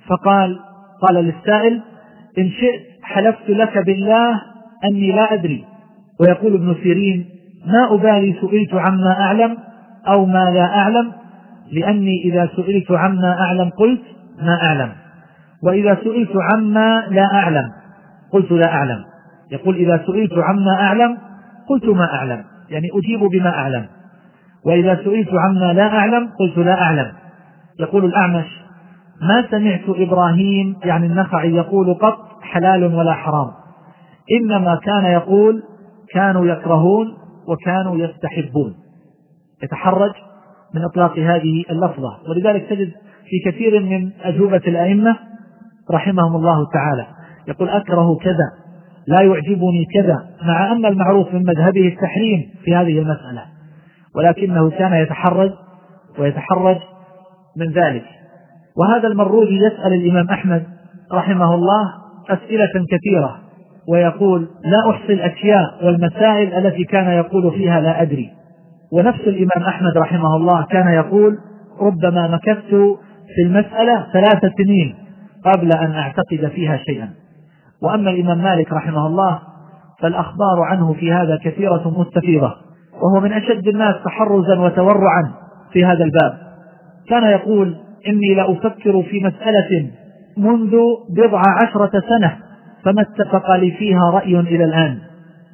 فقال 0.07 0.59
قال 1.01 1.15
للسائل 1.15 1.81
إن 2.37 2.49
شئت 2.49 2.81
حلفت 3.03 3.49
لك 3.49 3.77
بالله 3.77 4.41
أني 4.85 5.11
لا 5.11 5.33
أدري. 5.33 5.65
ويقول 6.19 6.53
ابن 6.53 6.75
سيرين 6.83 7.25
ما 7.65 7.93
أبالي 7.93 8.35
سئلت 8.41 8.73
عما 8.73 9.11
أعلم 9.19 9.57
أو 10.07 10.25
ما 10.25 10.51
لا 10.51 10.65
أعلم. 10.65 11.11
لأني 11.71 12.23
إذا 12.25 12.49
سئلت 12.55 12.91
عما 12.91 13.39
أعلم 13.39 13.69
قلت 13.69 14.01
ما 14.41 14.57
أعلم. 14.63 14.91
وإذا 15.63 15.95
سئلت 15.95 16.31
عما 16.35 17.07
لا 17.09 17.25
أعلم 17.33 17.71
قلت 18.31 18.51
لا 18.51 18.73
أعلم. 18.73 19.03
يقول 19.51 19.75
إذا 19.75 20.03
سئلت 20.05 20.33
عما 20.33 20.71
أعلم 20.71 21.17
قلت 21.69 21.85
ما 21.85 22.13
أعلم. 22.13 22.43
يعني 22.69 22.87
أجيب 22.93 23.19
بما 23.19 23.49
أعلم. 23.49 23.85
وإذا 24.65 24.95
سئلت 24.95 25.29
عما 25.33 25.73
لا 25.73 25.87
أعلم 25.87 26.29
قلت 26.39 26.57
لا 26.57 26.81
أعلم. 26.81 27.11
يقول 27.79 28.05
الأعمش 28.05 28.63
ما 29.21 29.47
سمعت 29.51 29.83
إبراهيم 29.87 30.75
يعني 30.83 31.05
النخعي 31.05 31.55
يقول 31.55 31.93
قط 31.93 32.17
حلال 32.41 32.95
ولا 32.95 33.13
حرام. 33.13 33.51
إنما 34.41 34.75
كان 34.75 35.05
يقول 35.05 35.63
كانوا 36.13 36.45
يكرهون 36.45 37.13
وكانوا 37.47 37.95
يستحبون. 37.95 38.75
يتحرج؟ 39.63 40.11
من 40.73 40.83
إطلاق 40.83 41.19
هذه 41.19 41.63
اللفظة. 41.69 42.17
ولذلك 42.29 42.69
تجد 42.69 42.91
في 43.29 43.51
كثير 43.51 43.79
من 43.79 44.11
أجوبة 44.23 44.61
الأئمة 44.67 45.17
رحمهم 45.91 46.35
الله 46.35 46.69
تعالى. 46.73 47.07
يقول 47.47 47.69
أكره 47.69 48.15
كذا 48.15 48.51
لا 49.07 49.21
يعجبني 49.21 49.85
كذا 49.93 50.25
مع 50.43 50.71
أن 50.71 50.85
المعروف 50.85 51.33
من 51.33 51.43
مذهبه 51.45 51.87
التحريم 51.87 52.49
في 52.63 52.75
هذه 52.75 52.99
المسألة. 52.99 53.43
ولكنه 54.15 54.69
كان 54.69 54.93
يتحرج 54.93 55.51
ويتحرج 56.19 56.77
من 57.57 57.71
ذلك. 57.71 58.05
وهذا 58.77 59.07
المروذي 59.07 59.57
يسأل 59.57 59.93
الإمام 59.93 60.29
أحمد 60.29 60.63
رحمه 61.13 61.55
الله 61.55 61.93
أسئلة 62.29 62.85
كثيرة 62.91 63.39
ويقول 63.87 64.47
لا 64.65 64.91
أحصي 64.91 65.13
الأشياء 65.13 65.85
والمسائل 65.85 66.53
التي 66.53 66.83
كان 66.83 67.07
يقول 67.07 67.51
فيها 67.51 67.81
لا 67.81 68.01
أدري. 68.01 68.29
ونفس 68.93 69.19
الإمام 69.19 69.67
أحمد 69.67 69.97
رحمه 69.97 70.35
الله 70.35 70.65
كان 70.65 70.87
يقول 70.87 71.37
ربما 71.81 72.27
مكثت 72.27 72.99
في 73.35 73.41
المسألة 73.45 74.07
ثلاث 74.13 74.51
سنين 74.57 74.95
قبل 75.45 75.71
أن 75.71 75.91
أعتقد 75.91 76.51
فيها 76.55 76.77
شيئا. 76.77 77.09
وأما 77.81 78.09
الإمام 78.09 78.43
مالك 78.43 78.73
رحمه 78.73 79.07
الله 79.07 79.39
فالأخبار 79.99 80.61
عنه 80.61 80.93
في 80.93 81.11
هذا 81.11 81.39
كثيرة 81.43 81.93
مستفيضة 81.99 82.53
وهو 83.01 83.21
من 83.21 83.33
أشد 83.33 83.67
الناس 83.67 83.95
تحرزا 84.05 84.59
وتورعا 84.59 85.31
في 85.71 85.85
هذا 85.85 86.03
الباب. 86.03 86.37
كان 87.09 87.23
يقول 87.23 87.75
إني 88.07 88.35
لأفكر 88.35 89.03
في 89.03 89.19
مسألة 89.19 89.91
منذ 90.37 90.71
بضع 91.09 91.41
عشرة 91.61 91.91
سنة 92.09 92.37
فما 92.83 93.01
اتفق 93.01 93.55
لي 93.55 93.71
فيها 93.71 94.09
رأي 94.11 94.39
إلى 94.39 94.63
الآن. 94.63 94.97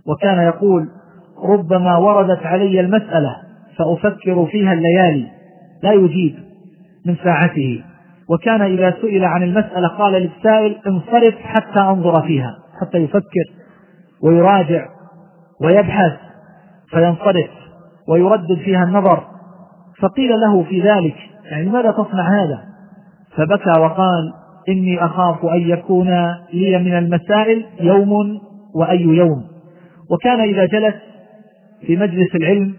وكان 0.08 0.40
يقول 0.40 0.88
ربما 1.44 1.98
وردت 1.98 2.46
علي 2.46 2.80
المسألة 2.80 3.36
فأفكر 3.78 4.46
فيها 4.46 4.74
الليالي. 4.74 5.28
لا 5.84 5.92
يجيب 5.92 6.36
من 7.06 7.16
ساعته. 7.24 7.84
وكان 8.30 8.62
إذا 8.62 8.94
سئل 9.02 9.26
عن 9.26 9.44
المسألة 9.44 9.88
قال 9.88 10.14
للسائل 10.14 10.78
انصرف 10.88 11.36
حتى 11.36 11.80
أنظر 11.80 12.22
فيها 12.22 12.56
حتى 12.82 12.98
يفكر 12.98 13.46
ويراجع 14.24 14.86
ويبحث 15.62 16.14
فينصرف 16.90 17.50
ويردد 18.08 18.58
فيها 18.66 18.84
النظر. 18.84 19.24
فقيل 20.02 20.30
له 20.40 20.64
في 20.64 20.82
ذلك 20.82 21.16
يعني 21.52 21.66
لماذا 21.66 21.92
تصنع 21.92 22.44
هذا؟ 22.44 22.64
فبكى 23.36 23.80
وقال 23.80 24.34
إني 24.70 25.06
أخاف 25.06 25.46
أن 25.46 25.62
يكون 25.62 26.10
لي 26.54 26.78
من 26.78 26.98
المسائل 26.98 27.66
يوم 27.82 28.12
وأي 28.76 29.02
يوم. 29.02 29.44
وكان 30.12 30.40
إذا 30.40 30.66
جلس 30.66 31.09
في 31.82 31.98
مجلس 31.98 32.36
العلم 32.36 32.76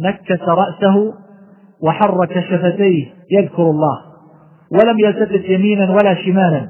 نكس 0.00 0.42
رأسه 0.48 1.14
وحرك 1.82 2.40
شفتيه 2.50 3.06
يذكر 3.30 3.62
الله. 3.62 3.98
ولم 4.72 4.98
يلتفت 4.98 5.48
يمينا 5.48 5.90
ولا 5.90 6.14
شمالا. 6.14 6.68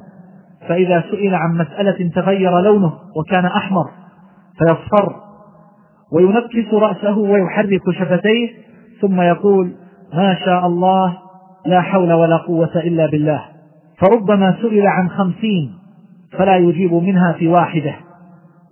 فإذا 0.68 1.04
سئل 1.10 1.34
عن 1.34 1.58
مسألة 1.58 2.10
تغير 2.14 2.60
لونه 2.60 2.92
وكان 3.16 3.44
أحمر 3.44 3.84
فيصفر. 4.58 5.16
وينكس 6.12 6.74
رأسه 6.74 7.18
ويحرك 7.18 7.90
شفتيه 7.98 8.48
ثم 9.00 9.20
يقول 9.20 9.72
ما 10.14 10.34
شاء 10.34 10.66
الله 10.66 11.18
لا 11.66 11.80
حول 11.80 12.12
ولا 12.12 12.36
قوة 12.36 12.76
إلا 12.76 13.06
بالله. 13.06 13.42
فربما 13.98 14.56
سئل 14.62 14.86
عن 14.86 15.10
خمسين 15.10 15.74
فلا 16.38 16.56
يجيب 16.56 16.94
منها 16.94 17.32
في 17.32 17.48
واحدة. 17.48 17.94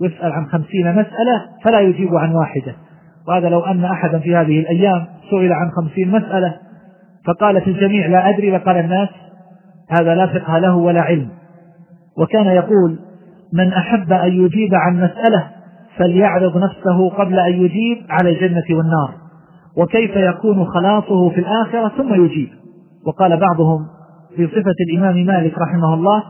يسأل 0.03 0.33
عن 0.33 0.47
خمسين 0.47 0.93
مسألة 0.93 1.43
فلا 1.65 1.81
يجيب 1.81 2.15
عن 2.15 2.35
واحدة. 2.35 2.75
وهذا 3.29 3.49
لو 3.49 3.61
أن 3.61 3.85
أحدا 3.85 4.19
في 4.19 4.37
هذه 4.37 4.61
الأيام 4.61 5.07
سئل 5.31 5.53
عن 5.53 5.71
خمسين 5.71 6.11
مسألة 6.11 6.55
فقالت 7.27 7.69
الجميع 7.69 8.07
لا 8.07 8.29
أدري 8.31 8.51
لقال 8.51 8.77
الناس 8.77 9.09
هذا 9.91 10.15
لا 10.15 10.27
فقه 10.27 10.59
له 10.59 10.77
ولا 10.77 11.01
علم. 11.01 11.29
وكان 12.19 12.47
يقول 12.47 12.99
من 13.53 13.73
أحب 13.73 14.13
أن 14.13 14.33
يجيب 14.33 14.75
عن 14.75 14.97
مسألة 14.97 15.47
فليعرض 15.97 16.57
نفسه 16.57 17.11
قبل 17.11 17.39
أن 17.39 17.53
يجيب 17.53 18.07
على 18.11 18.31
الجنة 18.31 18.65
والنار. 18.71 19.15
وكيف 19.77 20.17
يكون 20.17 20.65
خلاصه 20.65 21.31
في 21.31 21.41
الآخرة 21.41 21.89
ثم 21.89 22.25
يجيب. 22.25 22.49
وقال 23.07 23.41
بعضهم 23.41 23.87
في 24.37 24.47
صفة 24.47 24.75
الإمام 24.91 25.27
مالك 25.27 25.59
رحمه 25.59 25.95
الله 25.95 26.23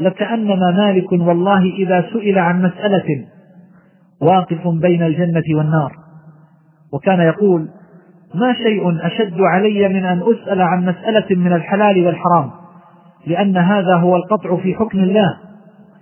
لكأنما 0.00 0.70
مالك 0.70 1.12
والله 1.12 1.62
إذا 1.62 2.04
سئل 2.12 2.38
عن 2.38 2.62
مسألة 2.62 3.26
واقف 4.22 4.68
بين 4.68 5.02
الجنة 5.02 5.42
والنار. 5.56 5.92
وكان 6.92 7.20
يقول 7.20 7.68
ما 8.34 8.52
شيء 8.52 9.06
أشد 9.06 9.40
علي 9.40 9.88
من 9.88 10.04
أن 10.04 10.22
أسأل 10.22 10.62
عن 10.62 10.86
مسألة 10.86 11.36
من 11.36 11.52
الحلال 11.52 12.06
والحرام 12.06 12.50
لأن 13.26 13.56
هذا 13.56 13.94
هو 13.94 14.16
القطع 14.16 14.56
في 14.56 14.74
حكم 14.74 14.98
الله. 14.98 15.36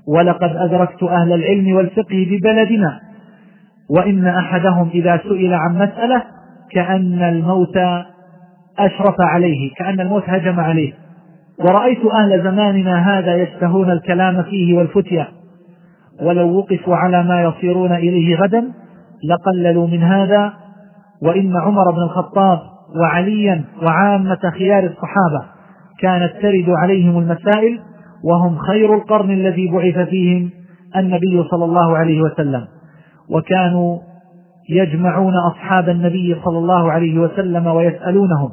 ولقد 0.08 0.56
أدركت 0.56 1.02
أهل 1.02 1.32
العلم 1.32 1.76
والفقه 1.76 2.26
ببلدنا 2.30 3.00
وإن 3.90 4.26
أحدهم 4.26 4.88
إذا 4.88 5.20
سئل 5.28 5.54
عن 5.54 5.78
مسألة 5.78 6.22
كأن 6.70 7.22
الموت 7.22 7.76
أشرف 8.78 9.16
عليه 9.20 9.74
كأن 9.74 10.00
الموت 10.00 10.22
هجم 10.26 10.60
عليه. 10.60 10.92
ورأيت 11.64 12.04
أهل 12.04 12.42
زماننا 12.42 13.18
هذا 13.18 13.36
يشتهون 13.36 13.90
الكلام 13.90 14.42
فيه 14.42 14.78
والفتية. 14.78 15.28
ولو 16.22 16.58
وقفوا 16.58 16.96
على 16.96 17.22
ما 17.22 17.42
يصيرون 17.42 17.92
إليه 17.92 18.36
غدا 18.36 18.72
لقللوا 19.24 19.86
من 19.86 20.02
هذا. 20.02 20.52
وإن 21.22 21.56
عمر 21.56 21.90
بن 21.90 22.02
الخطاب 22.02 22.58
وعليا 23.00 23.64
وعامة 23.82 24.50
خيار 24.58 24.84
الصحابة 24.84 25.42
كانت 26.00 26.32
ترد 26.42 26.68
عليهم 26.68 27.18
المسائل 27.18 27.80
وهم 28.24 28.58
خير 28.58 28.94
القرن 28.94 29.30
الذي 29.30 29.70
بعث 29.70 30.08
فيهم 30.08 30.50
النبي 30.96 31.44
صلى 31.50 31.64
الله 31.64 31.96
عليه 31.96 32.22
وسلم. 32.22 32.64
وكانوا 33.30 33.98
يجمعون 34.70 35.32
أصحاب 35.52 35.88
النبي 35.88 36.36
صلى 36.44 36.58
الله 36.58 36.92
عليه 36.92 37.18
وسلم 37.18 37.66
ويسألونهم 37.66 38.50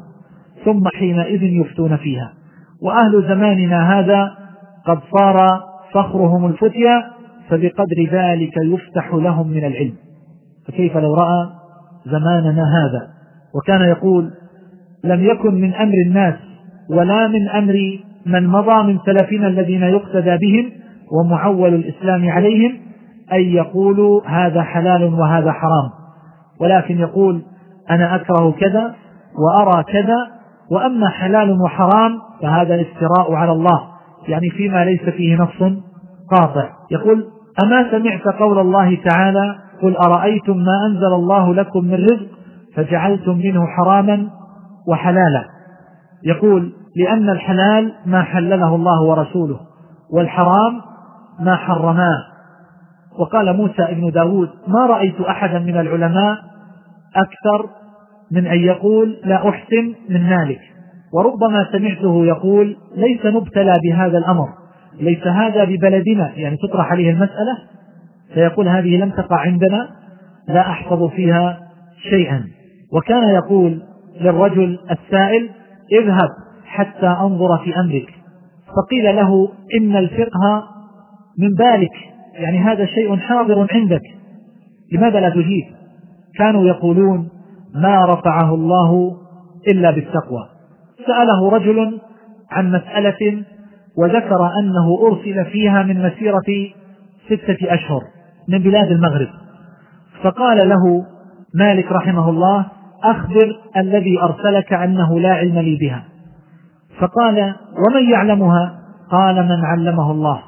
ثم 0.65 0.87
حينئذ 0.87 1.43
يفتون 1.43 1.97
فيها. 1.97 2.33
وأهل 2.81 3.27
زماننا 3.27 3.99
هذا 3.99 4.31
قد 4.85 4.99
صار 5.13 5.63
فخرهم 5.93 6.45
الفتيا 6.45 7.03
فبقدر 7.49 8.07
ذلك 8.11 8.53
يفتح 8.57 9.13
لهم 9.13 9.47
من 9.47 9.65
العلم. 9.65 9.93
فكيف 10.67 10.97
لو 10.97 11.13
رأى 11.13 11.49
زماننا 12.05 12.63
هذا؟ 12.63 13.07
وكان 13.55 13.81
يقول 13.81 14.31
لم 15.03 15.23
يكن 15.23 15.53
من 15.55 15.73
أمر 15.73 15.93
الناس 16.07 16.35
ولا 16.89 17.27
من 17.27 17.49
أمر 17.49 17.99
من 18.25 18.47
مضى 18.47 18.83
من 18.83 18.99
سلفنا 19.05 19.47
الذين 19.47 19.81
يقتدى 19.81 20.37
بهم 20.37 20.71
ومعول 21.11 21.73
الإسلام 21.73 22.29
عليهم 22.29 22.73
أن 23.33 23.41
يقولوا 23.41 24.21
هذا 24.27 24.61
حلال 24.61 25.03
وهذا 25.03 25.51
حرام. 25.51 25.89
ولكن 26.61 26.99
يقول 26.99 27.41
أنا 27.89 28.15
أكره 28.15 28.51
كذا 28.51 28.95
وأرى 29.37 29.83
كذا 29.83 30.17
وأما 30.71 31.09
حلال 31.09 31.61
وحرام 31.61 32.11
فهذا 32.41 32.75
الافتراء 32.75 33.33
على 33.33 33.51
الله. 33.51 33.81
يعني 34.27 34.49
فيما 34.49 34.85
ليس 34.85 35.01
فيه 35.01 35.35
نص 35.35 35.73
قاطع. 36.31 36.69
يقول 36.91 37.25
أما 37.63 37.91
سمعت 37.91 38.27
قول 38.39 38.59
الله 38.59 38.95
تعالى 38.95 39.55
قل 39.81 39.95
أرأيتم 39.95 40.57
ما 40.57 40.85
أنزل 40.87 41.13
الله 41.13 41.53
لكم 41.53 41.85
من 41.85 41.93
رزق 41.93 42.27
فجعلتم 42.75 43.37
منه 43.37 43.65
حراما 43.67 44.27
وحلالا. 44.87 45.45
يقول 46.23 46.73
لأن 46.95 47.29
الحلال 47.29 47.93
ما 48.05 48.23
حلله 48.23 48.75
الله 48.75 49.03
ورسوله 49.03 49.59
والحرام 50.13 50.81
ما 51.39 51.55
حرماه. 51.55 52.23
وقال 53.19 53.57
موسى 53.57 53.83
ابن 53.83 54.11
داود 54.11 54.49
ما 54.67 54.85
رأيت 54.85 55.21
أحدا 55.21 55.59
من 55.59 55.77
العلماء 55.77 56.37
أكثر 57.15 57.69
من 58.31 58.47
أن 58.47 58.59
يقول 58.59 59.17
لا 59.23 59.49
أحسن 59.49 59.93
من 60.09 60.29
مالك. 60.29 60.59
وربما 61.13 61.67
سمعته 61.71 62.25
يقول 62.25 62.77
ليس 62.95 63.25
نبتلى 63.25 63.79
بهذا 63.83 64.17
الأمر 64.17 64.47
ليس 64.99 65.27
هذا 65.27 65.63
ببلدنا 65.63 66.31
يعني 66.35 66.57
تطرح 66.57 66.91
عليه 66.91 67.09
المسألة 67.09 67.57
فيقول 68.33 68.67
هذه 68.67 68.97
لم 68.97 69.09
تقع 69.09 69.39
عندنا 69.39 69.89
لا 70.47 70.69
أحفظ 70.69 71.09
فيها 71.09 71.59
شيئا. 72.09 72.43
وكان 72.93 73.29
يقول 73.29 73.81
للرجل 74.21 74.79
السائل 74.91 75.49
اذهب 75.91 76.29
حتى 76.65 77.07
أنظر 77.07 77.57
في 77.57 77.79
أمرك. 77.79 78.13
فقيل 78.67 79.15
له 79.15 79.49
إن 79.79 79.95
الفقه 79.95 80.63
من 81.39 81.49
بالك 81.53 81.93
يعني 82.33 82.57
هذا 82.57 82.85
شيء 82.85 83.17
حاضر 83.17 83.67
عندك. 83.71 84.01
لماذا 84.91 85.19
لا 85.19 85.29
تجيب؟ 85.29 85.63
كانوا 86.37 86.67
يقولون 86.67 87.29
ما 87.75 88.05
رفعه 88.05 88.55
الله 88.55 89.17
إلا 89.67 89.91
بالتقوى. 89.91 90.54
سأله 91.07 91.49
رجل 91.49 91.99
عن 92.51 92.71
مسألة 92.71 93.43
وذكر 93.97 94.49
أنه 94.59 94.99
أرسل 95.07 95.45
فيها 95.45 95.83
من 95.83 96.05
مسيرة 96.05 96.69
ستة 97.25 97.73
أشهر 97.73 98.01
من 98.49 98.57
بلاد 98.57 98.91
المغرب. 98.91 99.27
فقال 100.23 100.69
له 100.69 101.05
مالك 101.55 101.91
رحمه 101.91 102.29
الله 102.29 102.65
أخبر 103.03 103.55
الذي 103.77 104.21
أرسلك 104.21 104.73
أنه 104.73 105.19
لا 105.19 105.33
علم 105.33 105.59
لي 105.59 105.77
بها. 105.81 106.03
فقال 106.99 107.55
ومن 107.87 108.09
يعلمها؟ 108.09 108.79
قال 109.11 109.35
من 109.35 109.65
علمه 109.65 110.11
الله. 110.11 110.39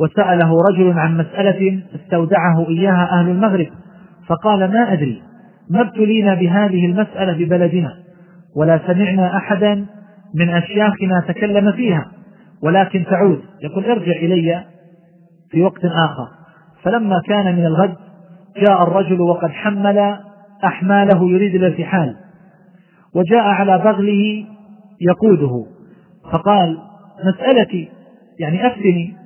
وسأله 0.00 0.58
رجل 0.70 0.98
عن 0.98 1.18
مسألة 1.18 1.82
استودعه 1.94 2.68
إياها 2.68 3.20
أهل 3.20 3.30
المغرب. 3.30 3.68
فقال 4.26 4.58
ما 4.58 4.92
أدري 4.92 5.22
ما 5.70 5.80
ابتلينا 5.80 6.34
بهذه 6.34 6.86
المسألة 6.86 7.32
ببلدنا. 7.32 7.94
ولا 8.56 8.80
سمعنا 8.86 9.36
أحدا 9.36 9.86
من 10.34 10.48
أشياخنا 10.48 11.24
تكلم 11.28 11.72
فيها 11.72 12.06
ولكن 12.62 13.04
تعود. 13.10 13.40
يقول 13.62 13.84
ارجع 13.84 14.12
إلي 14.12 14.64
في 15.50 15.62
وقت 15.62 15.84
آخر. 15.84 16.28
فلما 16.82 17.20
كان 17.26 17.56
من 17.56 17.66
الغد 17.66 17.94
جاء 18.62 18.82
الرجل 18.82 19.20
وقد 19.20 19.50
حمل 19.50 20.18
أحماله 20.64 21.30
يريد 21.30 21.54
الارتحال 21.54 22.16
وجاء 23.14 23.42
على 23.42 23.78
بغله 23.78 24.44
يقوده. 25.00 25.66
فقال 26.32 26.78
مسألتي 27.24 27.88
يعني 28.40 28.66
أفتني. 28.66 29.16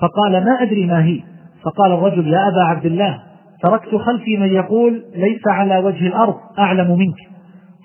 فقال 0.00 0.44
ما 0.44 0.62
أدري 0.62 0.86
ما 0.86 1.04
هي. 1.04 1.20
فقال 1.62 1.92
الرجل 1.92 2.28
يا 2.28 2.48
أبا 2.48 2.62
عبد 2.62 2.86
الله 2.86 3.22
تركت 3.62 3.94
خلفي 3.94 4.36
من 4.36 4.48
يقول 4.48 5.04
ليس 5.14 5.42
على 5.46 5.78
وجه 5.78 6.06
الأرض 6.06 6.34
أعلم 6.58 6.98
منك. 6.98 7.35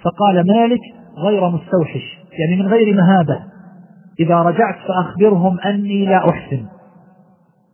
فقال 0.03 0.47
مالك 0.47 0.79
غير 1.17 1.49
مستوحش 1.49 2.21
يعني 2.39 2.61
من 2.61 2.67
غير 2.67 2.95
مهابة. 2.95 3.39
إذا 4.19 4.35
رجعت 4.35 4.75
فأخبرهم 4.87 5.59
أني 5.59 6.05
لا 6.05 6.29
أحسن. 6.29 6.65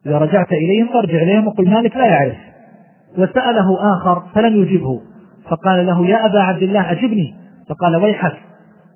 إذا 0.05 0.17
رجعت 0.17 0.51
إليهم 0.51 0.87
فارجع 0.87 1.23
إليهم 1.23 1.47
وقل 1.47 1.69
مالك 1.69 1.95
لا 1.95 2.05
يعرف. 2.05 2.37
وسأله 3.17 3.93
آخر 3.97 4.23
فلم 4.35 4.55
يجبه. 4.55 5.01
فقال 5.49 5.85
له 5.85 6.07
يا 6.07 6.25
أبا 6.25 6.39
عبد 6.39 6.63
الله 6.63 6.91
أجبني. 6.91 7.35
فقال 7.69 7.95
ويحك 7.95 8.37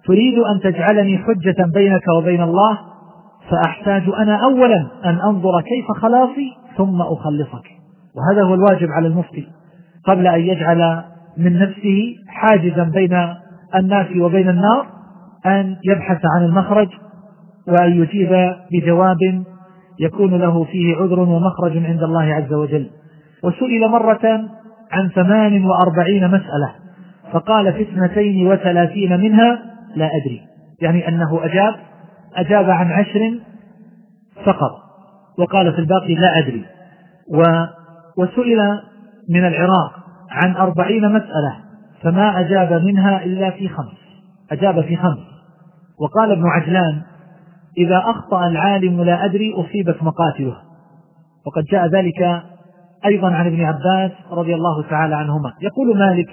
تريد 0.05 0.39
أن 0.39 0.59
تجعلني 0.59 1.17
حجة 1.17 1.65
بينك 1.73 2.07
وبين 2.17 2.41
الله؟ 2.41 2.77
فأحتاج 3.49 4.03
أنا 4.17 4.43
أولا 4.43 4.87
أن 5.05 5.19
أنظر 5.19 5.61
كيف 5.61 5.91
خلاصي 6.01 6.51
ثم 6.77 7.01
أخلصك. 7.01 7.67
وهذا 8.15 8.43
هو 8.43 8.53
الواجب 8.53 8.88
على 8.91 9.07
المفتي. 9.07 9.47
قبل 10.05 10.27
أن 10.27 10.39
يجعل 10.39 11.03
من 11.38 11.59
نفسه 11.59 12.15
حاجزا 12.27 12.84
بين 12.84 13.17
الناس 13.75 14.07
وبين 14.17 14.49
النار 14.49 14.88
أن 15.45 15.75
يبحث 15.84 16.21
عن 16.36 16.45
المخرج 16.45 16.88
وأن 17.67 18.01
يجيب 18.01 18.53
بجواب 18.71 19.43
يكون 19.99 20.36
له 20.36 20.63
فيه 20.63 20.95
عذر 20.95 21.19
ومخرج 21.19 21.86
عند 21.86 22.03
الله 22.03 22.34
عز 22.34 22.53
وجل. 22.53 22.89
وسئل 23.43 23.89
مرة 23.89 24.41
عن 24.91 25.09
ثمان 25.09 25.65
وأربعين 25.65 26.27
مسألة 26.27 26.71
فقال 27.32 27.73
في 27.73 27.82
اثنتين 27.82 28.47
وثلاثين 28.47 29.19
منها 29.19 29.59
لا 29.95 30.09
أدري. 30.21 30.41
يعني 30.82 31.07
أنه 31.07 31.45
أجاب 31.45 31.75
أجاب 32.36 32.69
عن 32.69 32.91
عشر 32.91 33.39
فقط 34.45 34.71
وقال 35.39 35.73
في 35.73 35.79
الباقي 35.79 36.15
لا 36.15 36.39
أدري. 36.39 36.65
و 37.34 37.43
وسئل 38.17 38.59
من 39.29 39.45
العراق 39.45 40.01
عن 40.32 40.55
أربعين 40.55 41.09
مسألة 41.09 41.55
فما 42.01 42.39
أجاب 42.39 42.73
منها 42.84 43.23
إلا 43.25 43.49
في 43.49 43.67
خمس. 43.67 43.97
أجاب 44.51 44.82
في 44.82 44.95
خمس. 44.95 45.19
وقال 46.01 46.32
ابن 46.32 46.47
عجلان 46.47 47.01
إذا 47.77 47.97
أخطأ 48.05 48.47
العالم 48.47 49.01
لا 49.01 49.25
أدري 49.25 49.53
أصيبت 49.53 50.03
مقاتله. 50.03 50.55
وقد 51.45 51.63
جاء 51.63 51.88
ذلك 51.88 52.41
أيضا 53.05 53.32
عن 53.32 53.47
ابن 53.47 53.63
عباس 53.63 54.11
رضي 54.32 54.55
الله 54.55 54.84
تعالى 54.89 55.15
عنهما. 55.15 55.53
يقول 55.61 55.97
مالك 55.97 56.29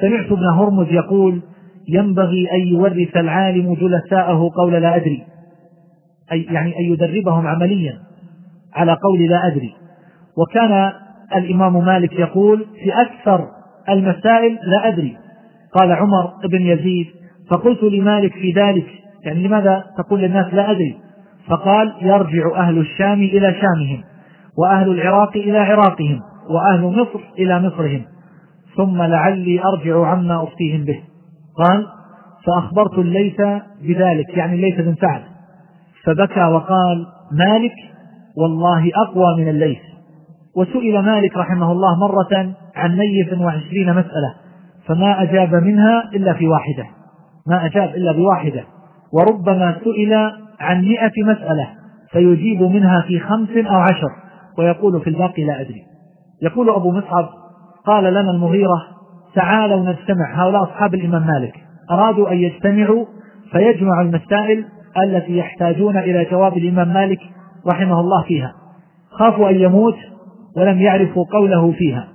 سمعت 0.00 0.32
ابن 0.32 0.46
هرمز 0.46 0.86
يقول 0.90 1.42
ينبغي 1.88 2.52
أن 2.52 2.68
يورث 2.68 3.16
العالم 3.16 3.74
جلساءه 3.74 4.50
قول 4.54 4.72
لا 4.72 4.96
أدري. 4.96 5.22
أي 6.32 6.42
يعني 6.42 6.78
أن 6.78 6.82
يدربهم 6.92 7.46
عمليا 7.46 7.98
على 8.74 8.92
قول 8.92 9.22
لا 9.22 9.46
أدري. 9.46 9.74
وكان 10.36 10.92
الإمام 11.34 11.84
مالك 11.84 12.12
يقول 12.12 12.66
في 12.84 12.92
أكثر 13.02 13.48
المسائل 13.88 14.58
لا 14.62 14.88
أدري. 14.88 15.16
قال 15.72 15.92
عمر 15.92 16.32
بن 16.50 16.62
يزيد 16.62 17.06
فقلت 17.50 17.82
لمالك 17.82 18.32
في 18.32 18.52
ذلك. 18.52 18.86
يعني 19.24 19.46
لماذا 19.48 19.84
تقول 19.98 20.20
للناس 20.20 20.54
لا 20.54 20.70
أدري؟ 20.70 20.96
فقال 21.48 21.92
يرجع 22.00 22.56
أهل 22.56 22.78
الشام 22.78 23.22
إلى 23.22 23.54
شامهم 23.54 24.04
وأهل 24.58 24.90
العراق 24.90 25.36
إلى 25.36 25.58
عراقهم 25.58 26.20
وأهل 26.50 26.82
مصر 26.82 27.20
إلى 27.38 27.60
مصرهم 27.60 28.04
ثم 28.76 29.02
لعلي 29.02 29.60
أرجع 29.64 30.06
عما 30.06 30.42
أفتيهم 30.42 30.84
به. 30.84 31.00
قال 31.58 31.86
فأخبرت 32.46 32.98
الليث 32.98 33.40
بذلك 33.82 34.36
يعني 34.36 34.54
الليث 34.54 34.80
بن 34.80 34.94
سعد. 34.94 35.22
فبكى 36.04 36.44
وقال 36.44 37.06
مالك 37.32 37.74
والله 38.36 38.90
أقوى 38.94 39.36
من 39.38 39.48
الليث. 39.48 39.95
وسئل 40.56 41.02
مالك 41.02 41.36
رحمه 41.36 41.72
الله 41.72 41.98
مرة 42.00 42.54
عن 42.76 42.96
نيف 42.96 43.40
وعشرين 43.40 43.90
مسألة 43.90 44.34
فما 44.86 45.22
أجاب 45.22 45.54
منها 45.54 46.10
إلا 46.14 46.32
في 46.32 46.48
واحدة 46.48 46.86
ما 47.46 47.66
أجاب 47.66 47.88
إلا 47.88 48.12
بواحدة 48.12 48.64
وربما 49.12 49.76
سئل 49.84 50.14
عن 50.60 50.82
مئة 50.82 51.24
مسألة 51.24 51.68
فيجيب 52.12 52.62
منها 52.62 53.00
في 53.00 53.20
خمس 53.20 53.66
أو 53.66 53.76
عشر 53.76 54.10
ويقول 54.58 55.00
في 55.00 55.10
الباقي 55.10 55.44
لا 55.44 55.60
أدري. 55.60 55.82
يقول 56.42 56.70
أبو 56.70 56.92
مصعب 56.92 57.28
قال 57.86 58.04
لنا 58.04 58.30
المغيرة 58.30 58.82
تعالوا 59.34 59.80
نجتمع 59.80 60.44
هؤلاء 60.44 60.62
أصحاب 60.62 60.94
الإمام 60.94 61.26
مالك 61.26 61.54
أرادوا 61.90 62.30
أن 62.30 62.36
يجتمعوا 62.36 63.04
فيجمعوا 63.52 64.02
المسائل 64.02 64.64
التي 65.02 65.38
يحتاجون 65.38 65.96
إلى 65.96 66.24
جواب 66.30 66.56
الإمام 66.56 66.88
مالك 66.94 67.18
رحمه 67.66 68.00
الله 68.00 68.22
فيها. 68.22 68.52
خافوا 69.10 69.50
أن 69.50 69.54
يموت 69.54 69.96
ولم 70.56 70.80
يعرفوا 70.80 71.24
قوله 71.32 71.72
فيها. 71.72 72.08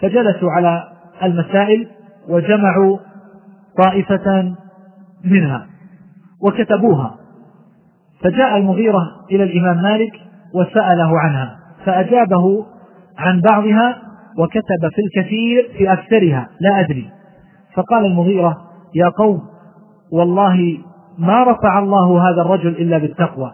فجلسوا 0.00 0.50
على 0.50 0.84
المسائل 1.22 1.88
وجمعوا 2.28 2.98
طائفة 3.82 4.54
منها 5.24 5.66
وكتبوها. 6.42 7.16
فجاء 8.20 8.56
المغيرة 8.56 9.02
إلى 9.30 9.42
الإمام 9.44 9.82
مالك 9.82 10.12
وسأله 10.54 11.20
عنها. 11.20 11.58
فأجابه 11.84 12.66
عن 13.18 13.40
بعضها 13.40 13.96
وكتب 14.38 14.88
في 14.94 15.02
الكثير 15.02 15.70
في 15.78 15.92
أكثرها. 15.92 16.48
لا 16.60 16.80
أدري. 16.80 17.10
فقال 17.74 18.04
المغيرة 18.06 18.56
يا 18.94 19.08
قوم 19.08 19.42
والله 20.12 20.78
ما 21.18 21.44
رفع 21.44 21.78
الله 21.78 22.30
هذا 22.30 22.42
الرجل 22.42 22.68
إلا 22.68 22.98
بالتقوى. 22.98 23.52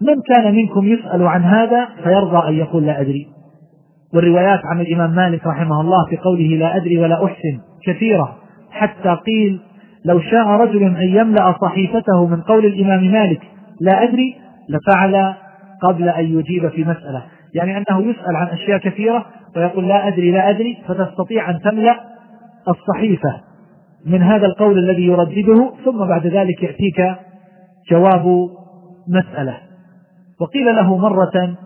من 0.00 0.22
كان 0.28 0.54
منكم 0.54 0.86
يسأل 0.86 1.26
عن 1.26 1.42
هذا 1.42 1.88
فيرضى 2.04 2.48
أن 2.48 2.54
يقول 2.54 2.86
لا 2.86 3.00
أدري. 3.00 3.35
والروايات 4.14 4.60
عن 4.64 4.80
الإمام 4.80 5.14
مالك 5.14 5.46
رحمه 5.46 5.80
الله 5.80 6.06
في 6.10 6.16
قوله 6.16 6.56
لا 6.56 6.76
أدري 6.76 6.98
ولا 6.98 7.24
أحسن 7.24 7.60
كثيرة 7.86 8.36
حتى 8.70 9.16
قيل 9.26 9.60
لو 10.04 10.20
شاء 10.20 10.46
رجل 10.46 10.82
أن 10.82 11.08
يملأ 11.08 11.54
صحيفته 11.62 12.26
من 12.26 12.40
قول 12.40 12.66
الإمام 12.66 13.12
مالك 13.12 13.42
لا 13.80 14.02
أدري 14.02 14.36
لفعل 14.68 15.34
قبل 15.82 16.08
أن 16.08 16.24
يجيب 16.24 16.68
في 16.68 16.84
مسألة. 16.84 17.22
يعني 17.54 17.76
أنه 17.76 18.00
يسأل 18.02 18.36
عن 18.36 18.46
أشياء 18.46 18.78
كثيرة 18.78 19.26
ويقول 19.56 19.88
لا 19.88 20.08
أدري 20.08 20.30
لا 20.30 20.50
أدري 20.50 20.78
فتستطيع 20.88 21.50
أن 21.50 21.60
تملأ 21.60 22.00
الصحيفة 22.68 23.40
من 24.06 24.22
هذا 24.22 24.46
القول 24.46 24.78
الذي 24.78 25.06
يردده 25.06 25.72
ثم 25.84 26.06
بعد 26.06 26.26
ذلك 26.26 26.62
يأتيك 26.62 27.16
جواب 27.90 28.48
مسألة. 29.08 29.56
وقيل 30.40 30.76
له 30.76 30.96
مرة 30.96 31.56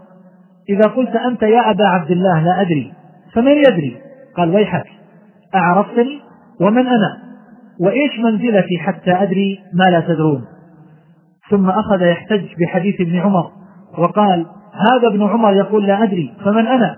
إذا 0.70 0.86
قلت 0.86 1.16
أنت 1.16 1.42
يا 1.42 1.70
أبا 1.70 1.86
عبد 1.86 2.10
الله 2.10 2.44
لا 2.44 2.60
أدري 2.60 2.92
فمن 3.34 3.52
يدري؟ 3.52 3.96
قال 4.36 4.54
ويحك 4.54 4.86
أعرفتني؟ 5.54 6.20
ومن 6.60 6.86
أنا؟ 6.86 7.18
وإيش 7.80 8.18
منزلتي 8.18 8.78
حتى 8.78 9.12
أدري 9.12 9.58
ما 9.74 9.84
لا 9.90 10.00
تدرون؟ 10.00 10.44
ثم 11.50 11.70
أخذ 11.70 12.02
يحتج 12.02 12.44
بحديث 12.60 13.00
ابن 13.00 13.18
عمر 13.18 13.50
وقال 13.98 14.46
هذا 14.72 15.08
ابن 15.08 15.22
عمر 15.22 15.52
يقول 15.52 15.86
لا 15.86 16.02
أدري 16.02 16.32
فمن 16.44 16.66
أنا؟ 16.66 16.96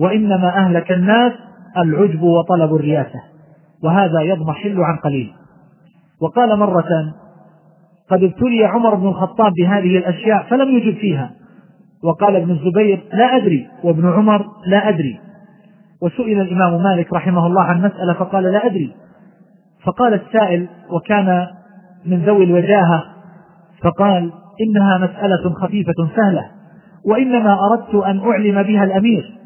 وإنما 0.00 0.48
أهلك 0.48 0.92
الناس 0.92 1.32
العجب 1.76 2.22
وطلب 2.22 2.74
الرياسة 2.74 3.20
وهذا 3.84 4.20
يضمحل 4.20 4.80
عن 4.80 4.96
قليل. 4.96 5.32
وقال 6.22 6.58
مرة 6.58 7.14
قد 8.10 8.22
ابتلي 8.22 8.64
عمر 8.64 8.94
بن 8.94 9.08
الخطاب 9.08 9.52
بهذه 9.52 9.98
الأشياء 9.98 10.46
فلم 10.50 10.68
يجب 10.68 10.94
فيها 10.94 11.30
وقال 12.04 12.36
ابن 12.36 12.50
الزبير 12.50 13.04
لا 13.12 13.36
أدري 13.36 13.68
وابن 13.84 14.12
عمر 14.12 14.46
لا 14.66 14.88
أدري. 14.88 15.20
وسئل 16.02 16.40
الإمام 16.40 16.82
مالك 16.82 17.12
رحمه 17.12 17.46
الله 17.46 17.62
عن 17.62 17.82
مسألة 17.82 18.12
فقال 18.12 18.44
لا 18.44 18.66
أدري. 18.66 18.94
فقال 19.84 20.14
السائل 20.14 20.68
وكان 20.90 21.46
من 22.06 22.24
ذوي 22.24 22.44
الوجاهة 22.44 23.04
فقال 23.82 24.32
إنها 24.60 24.98
مسألة 24.98 25.54
خفيفة 25.54 26.08
سهلة 26.16 26.46
وإنما 27.04 27.58
أردت 27.70 27.94
أن 27.94 28.20
أعلم 28.20 28.62
بها 28.62 28.84
الأمير. 28.84 29.38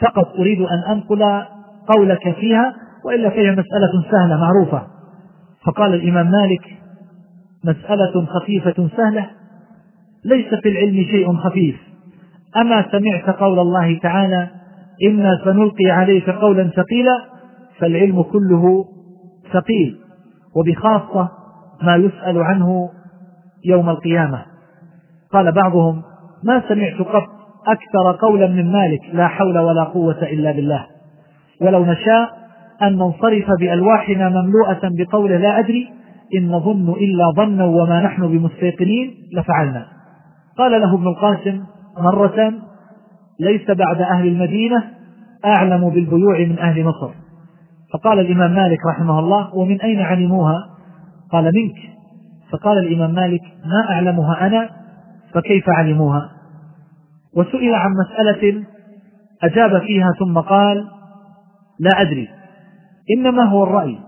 فقط 0.00 0.36
أريد 0.38 0.60
أن 0.60 0.92
أنقل 0.92 1.44
قولك 1.88 2.34
فيها 2.34 2.74
وإلا 3.04 3.30
فهي 3.30 3.50
مسألة 3.50 4.10
سهلة 4.10 4.36
معروفة. 4.36 4.82
فقال 5.64 5.94
الإمام 5.94 6.30
مالك 6.30 6.78
مسألة 7.64 8.26
خفيفة 8.26 8.88
سهلة 8.96 9.30
ليس 10.28 10.54
في 10.62 10.68
العلم 10.68 11.04
شيء 11.04 11.36
خفيف. 11.36 11.76
أما 12.56 12.86
سمعت 12.92 13.36
قول 13.36 13.58
الله 13.58 13.98
تعالى 13.98 14.48
إنا 15.08 15.40
سنلقي 15.44 15.90
عليك 15.90 16.30
قولا 16.30 16.64
ثقيلا 16.64 17.24
فالعلم 17.78 18.22
كله 18.22 18.84
ثقيل. 19.52 19.96
وبخاصة 20.56 21.28
ما 21.82 21.96
يسأل 21.96 22.38
عنه 22.42 22.88
يوم 23.64 23.88
القيامة. 23.90 24.42
قال 25.32 25.52
بعضهم 25.52 26.02
ما 26.44 26.62
سمعت 26.68 26.98
قط 26.98 27.26
أكثر 27.66 28.26
قولا 28.26 28.46
من 28.46 28.72
مالك 28.72 29.00
لا 29.12 29.28
حول 29.28 29.58
ولا 29.58 29.84
قوة 29.84 30.22
إلا 30.22 30.52
بالله. 30.52 30.86
ولو 31.60 31.84
نشاء 31.84 32.38
أن 32.82 32.92
ننصرف 32.92 33.50
بألواحنا 33.60 34.28
مملوءة 34.28 34.80
بقول 34.82 35.30
لا 35.30 35.58
أدري 35.58 35.88
إن 36.38 36.48
نظن 36.48 36.90
إلا 36.90 37.32
ظنا 37.36 37.64
وما 37.64 38.02
نحن 38.02 38.26
بمستيقنين 38.28 39.14
لفعلنا. 39.32 39.97
قال 40.58 40.80
له 40.80 40.94
ابن 40.94 41.06
القاسم 41.06 41.64
مرة 41.98 42.52
ليس 43.40 43.70
بعد 43.70 44.00
أهل 44.00 44.26
المدينة 44.26 44.84
أعلم 45.44 45.90
بالبيوع 45.90 46.38
من 46.38 46.58
أهل 46.58 46.84
مصر. 46.84 47.10
فقال 47.92 48.18
الإمام 48.20 48.54
مالك 48.54 48.78
رحمه 48.86 49.18
الله 49.18 49.54
ومن 49.56 49.80
أين 49.80 50.00
علموها؟ 50.00 50.68
قال 51.32 51.44
منك. 51.44 51.76
فقال 52.52 52.78
الإمام 52.78 53.14
مالك 53.14 53.42
ما 53.42 53.90
أعلمها 53.90 54.46
أنا 54.46 54.70
فكيف 55.34 55.68
علموها؟ 55.68 56.30
وسئل 57.36 57.74
عن 57.74 57.90
مسألة 57.90 58.64
أجاب 59.42 59.80
فيها 59.80 60.12
ثم 60.18 60.38
قال 60.38 60.86
لا 61.80 62.00
أدري 62.00 62.28
إنما 63.16 63.44
هو 63.44 63.62
الرأي 63.62 63.98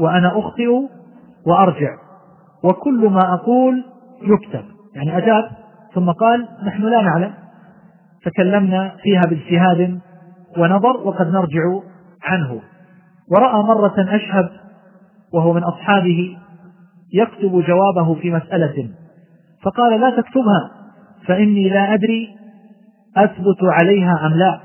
وأنا 0.00 0.38
أخطئ 0.38 0.68
وأرجع 1.46 1.90
وكل 2.64 3.08
ما 3.08 3.34
أقول 3.34 3.84
يكتب. 4.22 4.64
يعني 4.94 5.18
أجاب 5.18 5.63
ثم 5.94 6.10
قال 6.10 6.48
نحن 6.64 6.82
لا 6.82 7.02
نعلم. 7.02 7.32
تكلمنا 8.24 8.96
فيها 9.02 9.26
باجتهاد 9.26 10.00
ونظر 10.58 10.96
وقد 10.96 11.26
نرجع 11.26 11.62
عنه. 12.22 12.60
ورأى 13.30 13.62
مرة 13.62 13.94
أشهب 13.98 14.50
وهو 15.34 15.52
من 15.52 15.64
أصحابه 15.64 16.38
يكتب 17.12 17.64
جوابه 17.66 18.14
في 18.14 18.30
مسألة. 18.30 18.90
فقال 19.62 20.00
لا 20.00 20.10
تكتبها 20.10 20.70
فإني 21.26 21.68
لا 21.68 21.94
أدري 21.94 22.28
أثبت 23.16 23.62
عليها 23.62 24.26
أم 24.26 24.34
لا. 24.34 24.60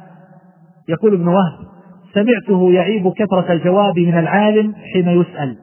يقول 0.89 1.13
ابن 1.13 1.27
وهب 1.27 1.69
سمعته 2.13 2.71
يعيب 2.71 3.13
كثرة 3.13 3.53
الجواب 3.53 3.99
من 3.99 4.19
العالم 4.19 4.75
حين 4.93 5.07
يسأل. 5.07 5.57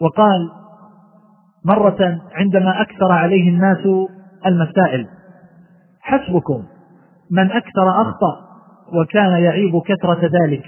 وقال 0.00 0.50
مرة 1.64 2.20
عندما 2.34 2.80
أكثر 2.80 3.12
عليه 3.12 3.48
الناس 3.48 3.86
المسائل. 4.46 5.06
حسبكم. 6.00 6.62
من 7.30 7.50
أكثر 7.50 7.90
أخطأ 8.02 8.40
وكان 8.92 9.42
يعيب 9.42 9.82
كثرة 9.86 10.30
ذلك. 10.44 10.64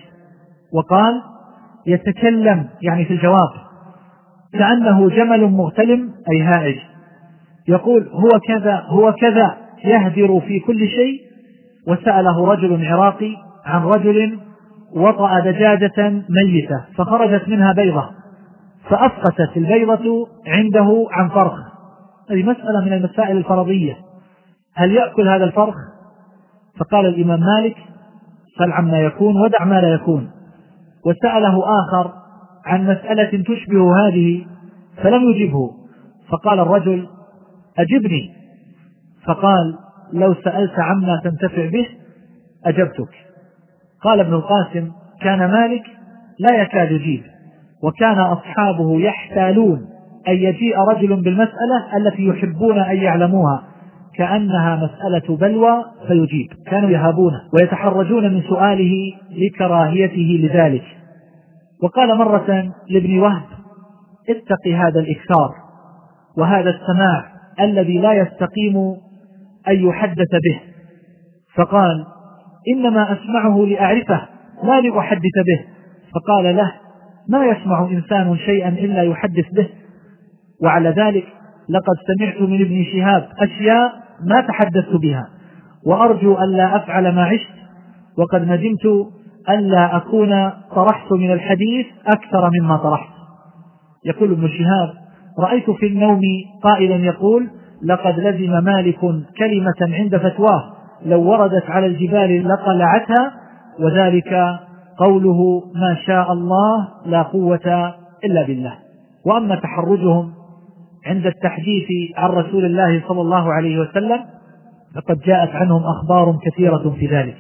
وقال 0.73 1.23
يتكلم 1.87 2.69
يعني 2.83 3.05
في 3.05 3.13
الجواب 3.13 3.51
كأنه 4.53 5.09
جمل 5.09 5.47
مغتلم 5.47 6.11
أي 6.33 6.43
هائج. 6.43 6.77
يقول 7.69 8.09
هو 8.13 8.41
كذا 8.49 8.85
هو 8.87 9.13
كذا 9.13 9.57
يهدر 9.85 10.41
في 10.41 10.61
كل 10.61 10.89
شيء. 10.89 11.27
وسأله 11.87 12.47
رجل 12.47 12.87
عراقي 12.87 13.37
عن 13.65 13.83
رجل 13.83 14.39
وطأ 14.95 15.41
دجاجة 15.41 16.23
ميتة 16.29 16.85
فخرجت 16.97 17.49
منها 17.49 17.73
بيضة 17.73 18.11
فأسقطت 18.89 19.57
البيضة 19.57 20.29
عنده 20.47 21.07
عن 21.11 21.29
فرخ 21.29 21.76
هذه 22.31 22.43
مسألة 22.43 22.81
من 22.85 22.93
المسائل 22.93 23.37
الفرضية. 23.37 23.97
هل 24.75 24.93
يأكل 24.93 25.29
هذا 25.29 25.45
الفرخ؟ 25.45 25.75
فقال 26.79 27.07
الإمام 27.07 27.41
مالك 27.41 27.77
سل 28.59 28.73
عما 28.73 28.99
يكون 28.99 29.41
ودع 29.41 29.65
ما 29.65 29.81
لا 29.81 29.95
يكون. 29.95 30.31
وسأله 31.07 31.63
آخر 31.81 32.13
عن 32.65 32.85
مسألة 32.85 33.43
تشبه 33.43 34.07
هذه 34.07 34.47
فلم 35.03 35.23
يجبه. 35.23 35.71
فقال 36.29 36.61
الرجل 36.61 37.09
أجبني. 37.79 38.33
فقال 39.27 39.79
لو 40.13 40.35
سألت 40.35 40.79
عما 40.79 41.21
تنتفع 41.25 41.69
به 41.69 41.87
أجبتك. 42.65 43.11
قال 44.03 44.21
ابن 44.21 44.35
القاسم 44.35 44.93
كان 45.23 45.39
مالك 45.39 45.83
لا 46.39 46.63
يكاد 46.63 46.93
يجيب 46.93 47.23
وكان 47.83 48.19
أصحابه 48.19 49.01
يحتالون. 49.01 49.96
أن 50.29 50.35
يجيء 50.35 50.79
رجل 50.79 51.23
بالمسألة 51.23 51.97
التي 51.97 52.25
يحبون 52.27 52.79
أن 52.79 52.97
يعلموها 52.97 53.63
كأنها 54.17 54.77
مسألة 54.77 55.37
بلوى 55.37 55.85
فيجيب. 56.09 56.49
كانوا 56.67 56.91
يهابونه 56.91 57.41
ويتحرجون 57.55 58.35
من 58.35 58.43
سؤاله 58.43 59.13
لكراهيته 59.31 60.49
لذلك. 60.49 60.85
وقال 61.83 62.19
مرة 62.19 62.73
لابن 62.91 63.19
وهب 63.19 63.43
اتق 64.29 64.69
هذا 64.69 65.01
الإكثار 65.01 65.51
وهذا 66.39 66.71
السماع 66.71 67.25
الذي 67.61 67.99
لا 67.99 68.13
يستقيم 68.13 68.77
أن 69.69 69.89
يحدث 69.89 70.31
به. 70.45 70.61
فقال 71.55 72.07
إنما 72.75 73.13
أسمعه 73.13 73.67
لأعرفه 73.67 74.29
لا 74.65 74.81
لأحدث 74.81 75.37
به. 75.47 75.65
فقال 76.15 76.57
له 76.57 76.73
ما 77.29 77.47
يسمع 77.47 77.89
إنسان 77.91 78.37
شيئا 78.37 78.69
إلا 78.69 79.03
يحدث 79.03 79.45
به؟ 79.53 79.69
وعلى 80.63 80.89
ذلك 80.89 81.27
لقد 81.69 81.95
سمعت 82.07 82.41
من 82.41 82.61
ابن 82.61 82.85
شهاب 82.93 83.29
أشياء 83.39 83.93
ما 84.25 84.41
تحدثت 84.41 84.97
بها 85.03 85.29
وأرجو 85.87 86.39
ألا 86.39 86.77
أفعل 86.77 87.15
ما 87.15 87.25
عشت 87.25 87.51
وقد 88.19 88.43
ندمت 88.43 89.13
ألا 89.51 89.97
أكون 89.97 90.51
طرحت 90.75 91.13
من 91.13 91.33
الحديث 91.33 91.87
أكثر 92.07 92.51
مما 92.61 92.77
طرحت. 92.77 93.09
يقول 94.05 94.33
ابن 94.33 94.49
شهاب 94.49 94.95
رأيت 95.39 95.71
في 95.71 95.87
النوم 95.87 96.21
قائلا 96.63 96.97
يقول 96.97 97.51
لقد 97.85 98.21
لزم 98.21 98.65
مالك 98.65 98.99
كلمة 99.39 99.97
عند 99.97 100.17
فتواه 100.17 100.73
لو 101.07 101.23
وردت 101.23 101.71
على 101.71 101.87
الجبال 101.87 102.49
لقلعتها 102.49 103.33
وذلك 103.81 104.59
قوله 104.99 105.63
ما 105.75 105.97
شاء 106.07 106.33
الله 106.33 106.89
لا 107.07 107.23
قوة 107.23 107.95
إلا 108.25 108.47
بالله. 108.47 108.75
وأما 109.27 109.55
تحرجهم 109.55 110.36
عند 111.07 111.27
التحديث 111.27 111.87
عن 112.17 112.31
رسول 112.31 112.65
الله 112.65 113.03
صلى 113.09 113.21
الله 113.21 113.53
عليه 113.53 113.81
وسلم 113.81 114.21
فقد 114.95 115.21
جاءت 115.21 115.51
عنهم 115.51 115.83
أخبار 115.83 116.39
كثيرة 116.43 116.95
في 116.99 117.07
ذلك. 117.07 117.37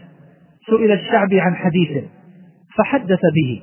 سئل 0.71 0.93
الشعبي 0.93 1.41
عن 1.41 1.55
حديث 1.55 2.05
فحدث 2.77 3.21
به 3.35 3.62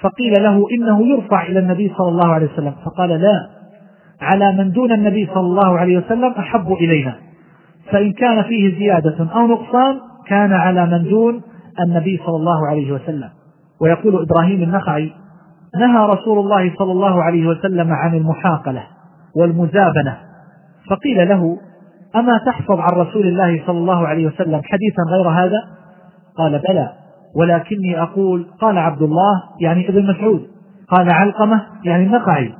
فقيل 0.00 0.42
له 0.42 0.66
إنه 0.70 1.06
يرفع 1.06 1.46
إلى 1.46 1.58
النبي 1.58 1.92
صلى 1.98 2.08
الله 2.08 2.28
عليه 2.34 2.52
وسلم 2.52 2.74
فقال 2.84 3.10
لا 3.10 3.48
على 4.20 4.52
من 4.52 4.70
دون 4.70 4.92
النبي 4.92 5.26
صلى 5.26 5.46
الله 5.46 5.78
عليه 5.78 5.98
وسلم 5.98 6.32
أحب 6.32 6.72
إلينا. 6.72 7.16
فإن 7.90 8.12
كان 8.12 8.42
فيه 8.42 8.78
زيادة 8.78 9.28
أو 9.34 9.46
نقصان 9.46 10.00
كان 10.26 10.52
على 10.52 10.86
من 10.86 11.10
دون 11.10 11.42
النبي 11.80 12.20
صلى 12.26 12.36
الله 12.36 12.66
عليه 12.66 12.92
وسلم. 12.92 13.28
ويقول 13.80 14.22
إبراهيم 14.22 14.62
النخعي 14.62 15.12
نهى 15.80 16.06
رسول 16.06 16.38
الله 16.38 16.74
صلى 16.78 16.92
الله 16.92 17.22
عليه 17.22 17.46
وسلم 17.46 17.92
عن 17.92 18.14
المحاقلة. 18.14 18.82
والمزابنة. 19.36 20.18
فقيل 20.90 21.28
له 21.28 21.58
أما 22.16 22.40
تحفظ 22.46 22.80
عن 22.80 22.92
رسول 22.92 23.26
الله 23.26 23.66
صلى 23.66 23.78
الله 23.78 24.06
عليه 24.06 24.26
وسلم 24.26 24.60
حديثا 24.64 25.02
غير 25.12 25.28
هذا؟ 25.28 25.58
قال 26.38 26.58
بلى. 26.68 26.92
ولكني 27.36 28.02
أقول 28.02 28.46
قال 28.60 28.78
عبد 28.78 29.02
الله 29.02 29.42
يعني 29.60 29.88
ابن 29.88 30.10
مسعود. 30.10 30.46
قال 30.88 31.12
علقمة 31.12 31.62
يعني 31.84 32.04
النقعي 32.06 32.54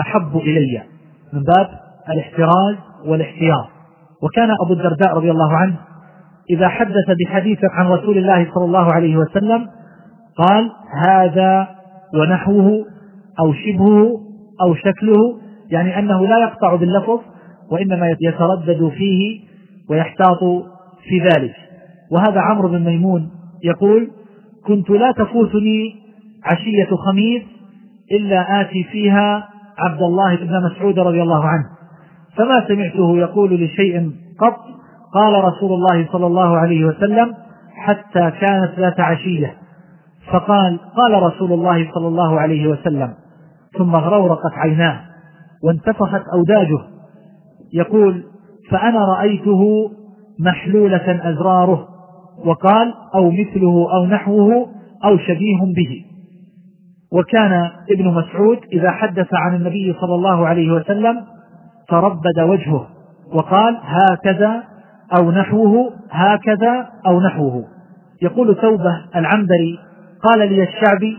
أحب 0.00 0.36
إلي. 0.36 0.82
من 1.32 1.42
باب 1.42 1.68
الاحتراز 2.08 2.76
والاحتياط. 3.06 3.66
وكان 4.22 4.48
أبو 4.64 4.72
الدرداء 4.72 5.16
رضي 5.16 5.30
الله 5.30 5.56
عنه 5.56 5.76
إذا 6.50 6.68
حدث 6.68 7.16
بحديث 7.20 7.58
عن 7.64 7.86
رسول 7.86 8.18
الله 8.18 8.50
صلى 8.54 8.64
الله 8.64 8.92
عليه 8.92 9.16
وسلم 9.16 9.68
قال 10.38 10.70
هذا 11.02 11.68
ونحوه 12.14 12.84
أو 13.40 13.52
شبهه 13.52 14.08
أو 14.62 14.74
شكله 14.74 15.45
يعني 15.70 15.98
أنه 15.98 16.26
لا 16.26 16.38
يقطع 16.38 16.74
باللفظ 16.74 17.20
وإنما 17.70 18.16
يتردد 18.20 18.88
فيه 18.88 19.40
ويحتاط 19.90 20.38
في 21.08 21.18
ذلك. 21.20 21.54
وهذا 22.12 22.40
عمرو 22.40 22.68
بن 22.68 22.84
ميمون 22.84 23.30
يقول 23.64 24.10
كنت 24.66 24.90
لا 24.90 25.12
تفوتني 25.12 25.94
عشية 26.44 26.88
خميس 27.06 27.42
إلا 28.12 28.60
آتي 28.60 28.84
فيها 28.84 29.48
عبد 29.78 30.02
الله 30.02 30.36
بن 30.36 30.50
مسعود 30.66 30.98
رضي 30.98 31.22
الله 31.22 31.44
عنه. 31.44 31.64
فما 32.36 32.68
سمعته 32.68 33.18
يقول 33.18 33.64
لشيء 33.64 34.10
قط 34.40 34.60
قال 35.14 35.44
رسول 35.44 35.72
الله 35.72 36.08
صلى 36.12 36.26
الله 36.26 36.58
عليه 36.58 36.84
وسلم 36.84 37.34
حتى 37.76 38.30
كانت 38.40 38.72
ذات 38.78 39.00
عشية. 39.00 39.54
فقال 40.32 40.78
قال 40.96 41.22
رسول 41.22 41.52
الله 41.52 41.90
صلى 41.94 42.08
الله 42.08 42.40
عليه 42.40 42.66
وسلم 42.66 43.14
ثم 43.78 43.96
غرورقت 43.96 44.52
عيناه. 44.52 45.00
وانتفخت 45.66 46.22
أوداجه. 46.32 46.78
يقول 47.72 48.24
فأنا 48.70 49.04
رأيته 49.04 49.90
محلولة 50.40 51.30
أزراره 51.30 51.88
وقال 52.44 52.94
أو 53.14 53.30
مثله 53.30 53.88
أو 53.94 54.06
نحوه 54.06 54.66
أو 55.04 55.18
شبيه 55.18 55.60
به. 55.76 56.04
وكان 57.12 57.70
ابن 57.90 58.08
مسعود 58.08 58.58
إذا 58.72 58.90
حدث 58.90 59.28
عن 59.32 59.56
النبي 59.56 59.94
صلى 60.00 60.14
الله 60.14 60.46
عليه 60.46 60.72
وسلم 60.72 61.16
تربد 61.88 62.40
وجهه 62.40 62.86
وقال 63.32 63.78
هكذا 63.82 64.62
أو 65.18 65.30
نحوه 65.30 65.92
هكذا 66.10 66.88
أو 67.06 67.20
نحوه. 67.20 67.64
يقول 68.22 68.54
توبة 68.54 69.04
العنبري 69.16 69.78
قال 70.22 70.38
لي 70.38 70.62
الشعبي 70.62 71.18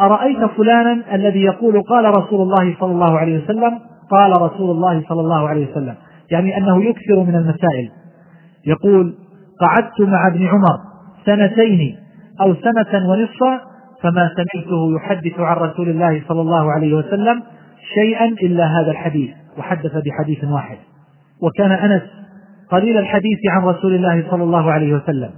أرأيت 0.00 0.44
فلانا 0.44 1.14
الذي 1.14 1.42
يقول 1.42 1.82
قال 1.82 2.04
رسول 2.04 2.42
الله 2.42 2.76
صلى 2.80 2.92
الله 2.92 3.18
عليه 3.18 3.44
وسلم 3.44 3.80
قال 4.10 4.42
رسول 4.42 4.70
الله 4.70 5.02
صلى 5.08 5.20
الله 5.20 5.48
عليه 5.48 5.70
وسلم. 5.70 5.94
يعني 6.30 6.56
أنه 6.56 6.84
يكثر 6.84 7.20
من 7.20 7.34
المسائل. 7.34 7.90
يقول 8.66 9.14
قعدت 9.60 10.00
مع 10.00 10.26
ابن 10.26 10.46
عمر 10.46 10.78
سنتين 11.26 11.96
أو 12.40 12.54
سنة 12.54 13.10
ونصفا 13.10 13.60
فما 14.02 14.30
سمعته 14.36 14.96
يحدث 14.96 15.40
عن 15.40 15.56
رسول 15.56 15.88
الله 15.88 16.22
صلى 16.28 16.40
الله 16.40 16.72
عليه 16.72 16.94
وسلم 16.94 17.42
شيئا 17.94 18.24
إلا 18.24 18.64
هذا 18.64 18.90
الحديث. 18.90 19.30
وحدث 19.58 19.92
بحديث 19.96 20.44
واحد. 20.44 20.76
وكان 21.42 21.72
أنس 21.72 22.02
قليل 22.70 22.98
الحديث 22.98 23.38
عن 23.50 23.62
رسول 23.62 23.94
الله 23.94 24.30
صلى 24.30 24.42
الله 24.42 24.72
عليه 24.72 24.94
وسلم. 24.94 25.30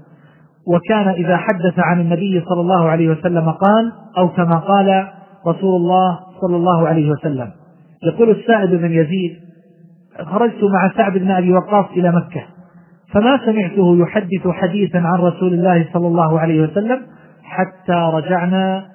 وكان 0.67 1.09
إذا 1.09 1.37
حدث 1.37 1.79
عن 1.79 2.01
النبي 2.01 2.45
صلى 2.49 2.61
الله 2.61 2.89
عليه 2.89 3.09
وسلم 3.09 3.51
قال 3.51 3.93
أو 4.19 4.29
كما 4.29 4.59
قال 4.59 5.09
رسول 5.47 5.77
الله 5.77 6.19
صلى 6.41 6.57
الله 6.57 6.89
عليه 6.89 7.11
وسلم. 7.11 7.51
يقول 8.03 8.31
السائب 8.31 8.71
بن 8.71 8.93
يزيد 8.93 9.37
خرجت 10.25 10.64
مع 10.64 10.93
سعد 10.97 11.19
بن 11.19 11.31
أبي 11.31 11.53
وقاص 11.53 11.87
إلى 11.91 12.12
مكة 12.12 12.43
فما 13.12 13.41
سمعته 13.47 13.97
يحدث 13.97 14.49
حديثا 14.49 14.99
عن 14.99 15.19
رسول 15.19 15.55
الله 15.55 15.89
صلى 15.93 16.07
الله 16.07 16.41
عليه 16.41 16.61
وسلم 16.61 17.01
حتى 17.43 18.11
رجعنا 18.12 18.87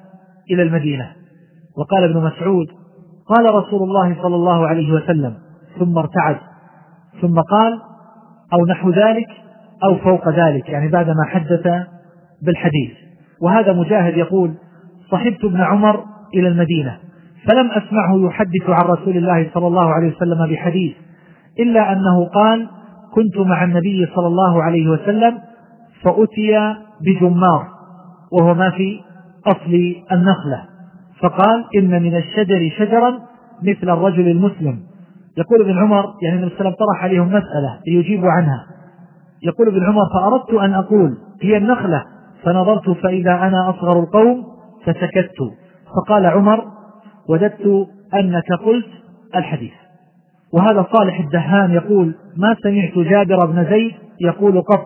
إلى 0.52 0.64
المدينة. 0.64 1.12
وقال 1.78 2.04
ابن 2.04 2.24
مسعود 2.24 2.68
قال 3.28 3.56
رسول 3.56 3.84
الله 3.84 4.16
صلى 4.22 4.36
الله 4.36 4.68
عليه 4.68 4.94
وسلم 4.94 5.34
ثم 5.80 5.98
ارتعد 5.98 6.38
ثم 7.22 7.40
قال 7.40 7.80
أو 8.54 8.66
نحو 8.66 8.90
ذلك 8.90 9.28
أو 9.84 9.96
فوق 9.96 10.30
ذلك 10.30 10.70
يعني 10.70 10.92
بعدما 10.92 11.24
حدث 11.30 11.68
بالحديث. 12.46 12.92
وهذا 13.42 13.74
مجاهد 13.74 14.18
يقول 14.18 14.54
صحبت 15.12 15.44
ابن 15.44 15.62
عمر 15.62 16.04
إلى 16.34 16.48
المدينة 16.48 16.98
فلم 17.48 17.72
أسمعه 17.72 18.26
يحدث 18.28 18.70
عن 18.70 18.86
رسول 18.86 19.18
الله 19.18 19.50
صلى 19.54 19.68
الله 19.68 19.94
عليه 19.94 20.16
وسلم 20.16 20.52
بحديث 20.52 20.94
إلا 21.60 21.94
أنه 21.94 22.26
قال 22.26 22.68
كنت 23.14 23.38
مع 23.38 23.64
النبي 23.64 24.08
صلى 24.16 24.28
الله 24.28 24.64
عليه 24.64 24.88
وسلم 24.88 25.38
فأتي 26.04 26.76
بجمار 27.02 27.68
وهو 28.32 28.54
ما 28.54 28.70
في 28.70 29.00
أصل 29.48 29.96
النخلة 30.12 30.66
فقال 31.22 31.66
إن 31.76 32.04
من 32.04 32.16
الشجر 32.16 32.72
شجرا 32.78 33.20
مثل 33.64 33.90
الرجل 33.90 34.28
المسلم. 34.28 34.80
يقول 35.38 35.62
ابن 35.62 35.78
عمر 35.78 36.06
يعني 36.24 36.40
النبي 36.40 36.56
صلى 36.56 36.60
الله 36.60 36.72
عليه 36.72 36.76
وسلم 36.76 36.86
طرح 36.88 37.04
عليهم 37.04 37.28
مسألة 37.28 37.80
ليجيبوا 37.88 38.30
عنها. 38.30 38.66
يقول 39.44 39.68
ابن 39.68 39.86
عمر 39.86 40.02
فأردت 40.14 40.54
أن 40.54 40.74
أقول 40.74 41.18
هي 41.42 41.58
النخلة. 41.58 42.04
فنظرت 42.44 42.89
فإذا 42.89 43.32
أنا 43.32 43.70
أصغر 43.70 44.00
القوم 44.00 44.44
فسكت. 44.86 45.36
فقال 45.96 46.26
عمر 46.26 46.66
وددت 47.30 47.88
أنك 48.14 48.54
قلت 48.66 48.88
الحديث. 49.36 49.74
وهذا 50.54 50.88
صالح 50.94 51.20
الدهان 51.20 51.72
يقول 51.72 52.16
ما 52.38 52.56
سمعت 52.64 53.08
جابر 53.08 53.46
بن 53.46 53.66
زيد 53.66 53.92
يقول 54.22 54.62
قط. 54.62 54.86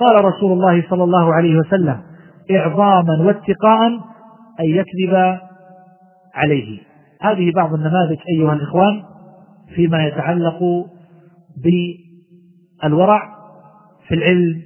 قال 0.00 0.24
رسول 0.24 0.52
الله 0.52 0.84
صلى 0.90 1.04
الله 1.04 1.34
عليه 1.34 1.56
وسلم 1.56 2.00
إعظاما 2.50 3.22
واتقاء 3.26 3.88
أن 4.60 4.64
يكذب 4.64 5.38
عليه. 6.34 6.78
هذه 7.22 7.52
بعض 7.56 7.74
النماذج 7.74 8.18
أيها 8.28 8.52
الإخوان 8.52 9.02
فيما 9.74 10.04
يتعلق 10.04 10.58
بالورع. 12.82 13.39
في 14.10 14.16
العلم 14.16 14.62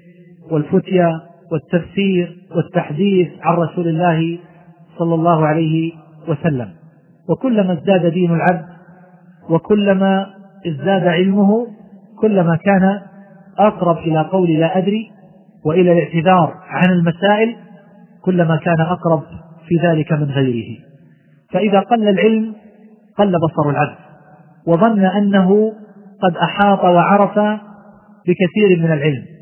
والفتية 0.51 1.09
والتفسير 1.53 2.36
والتحديث 2.57 3.28
عن 3.42 3.57
رسول 3.57 3.88
الله 3.88 4.38
صلى 4.99 5.14
الله 5.14 5.47
عليه 5.47 5.92
وسلم. 6.28 6.68
وكلما 7.28 7.72
ازداد 7.72 8.07
دين 8.07 8.34
العبد 8.34 8.66
وكلما 9.51 10.26
ازداد 10.66 11.07
علمه 11.07 11.66
كلما 12.20 12.57
كان 12.57 13.01
أقرب 13.59 13.97
إلى 13.99 14.20
قول 14.20 14.51
لا 14.51 14.78
أدري 14.78 15.11
وإلى 15.64 15.92
الاعتذار 15.92 16.55
عن 16.68 16.90
المسائل 16.90 17.57
كلما 18.24 18.57
كان 18.57 18.80
أقرب 18.80 19.22
في 19.68 19.86
ذلك 19.86 20.12
من 20.12 20.30
غيره. 20.30 20.78
فإذا 21.53 21.80
قل 21.80 22.09
العلم 22.09 22.55
قل 23.18 23.32
بصر 23.32 23.70
العبد 23.70 23.97
وظن 24.66 25.05
أنه 25.05 25.72
قد 26.22 26.36
أحاط 26.36 26.84
وعرف 26.84 27.38
بكثير 28.26 28.78
من 28.78 28.92
العلم. 28.92 29.34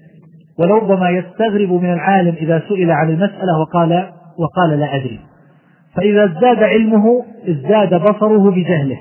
ولربما 0.59 1.11
يستغرب 1.11 1.73
من 1.73 1.93
العالم 1.93 2.35
إذا 2.35 2.63
سئل 2.69 2.91
عن 2.91 3.09
المسألة 3.09 3.61
وقال 3.61 4.09
وقال 4.39 4.81
لا 4.81 4.95
أدري. 4.97 5.21
فإذا 5.97 6.25
ازداد 6.25 6.63
علمه 6.63 7.25
ازداد 7.49 7.95
بصره 7.95 8.51
بجهله. 8.51 8.99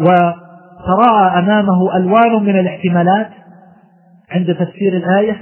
وتراءى 0.00 1.38
أمامه 1.38 1.96
ألوان 1.96 2.44
من 2.44 2.58
الاحتمالات 2.58 3.28
عند 4.30 4.54
تفسير 4.54 4.96
الآية 4.96 5.36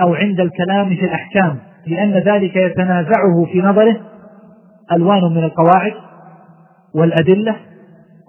أو 0.00 0.14
عند 0.14 0.40
الكلام 0.40 0.88
في 0.88 1.04
الأحكام 1.04 1.56
لأن 1.86 2.12
ذلك 2.12 2.56
يتنازعه 2.56 3.44
في 3.52 3.60
نظره 3.60 3.96
ألوان 4.92 5.22
من 5.24 5.44
القواعد 5.44 5.92
والأدلة 6.94 7.56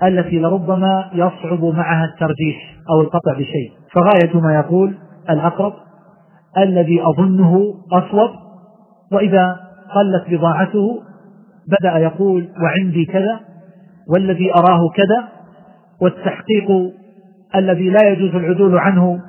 التي 0.03 0.39
لربما 0.39 1.09
يصعب 1.13 1.63
معها 1.63 2.05
الترجيح 2.05 2.57
أو 2.89 3.01
القطع 3.01 3.33
بشيء. 3.33 3.71
فغاية 3.93 4.39
ما 4.39 4.55
يقول 4.55 4.95
الأقرب 5.29 5.73
الذي 6.63 7.01
أظنه 7.03 7.73
أصوب 7.91 8.29
وإذا 9.11 9.59
قلت 9.95 10.29
بضاعته 10.29 11.01
بدأ 11.67 11.97
يقول 11.97 12.49
وعندي 12.61 13.05
كذا 13.05 13.39
والذي 14.09 14.53
أراه 14.53 14.89
كذا 14.95 15.27
والتحقيق 16.01 16.93
الذي 17.55 17.89
لا 17.89 18.09
يجوز 18.09 18.35
العدول 18.35 18.77
عنه 18.77 19.21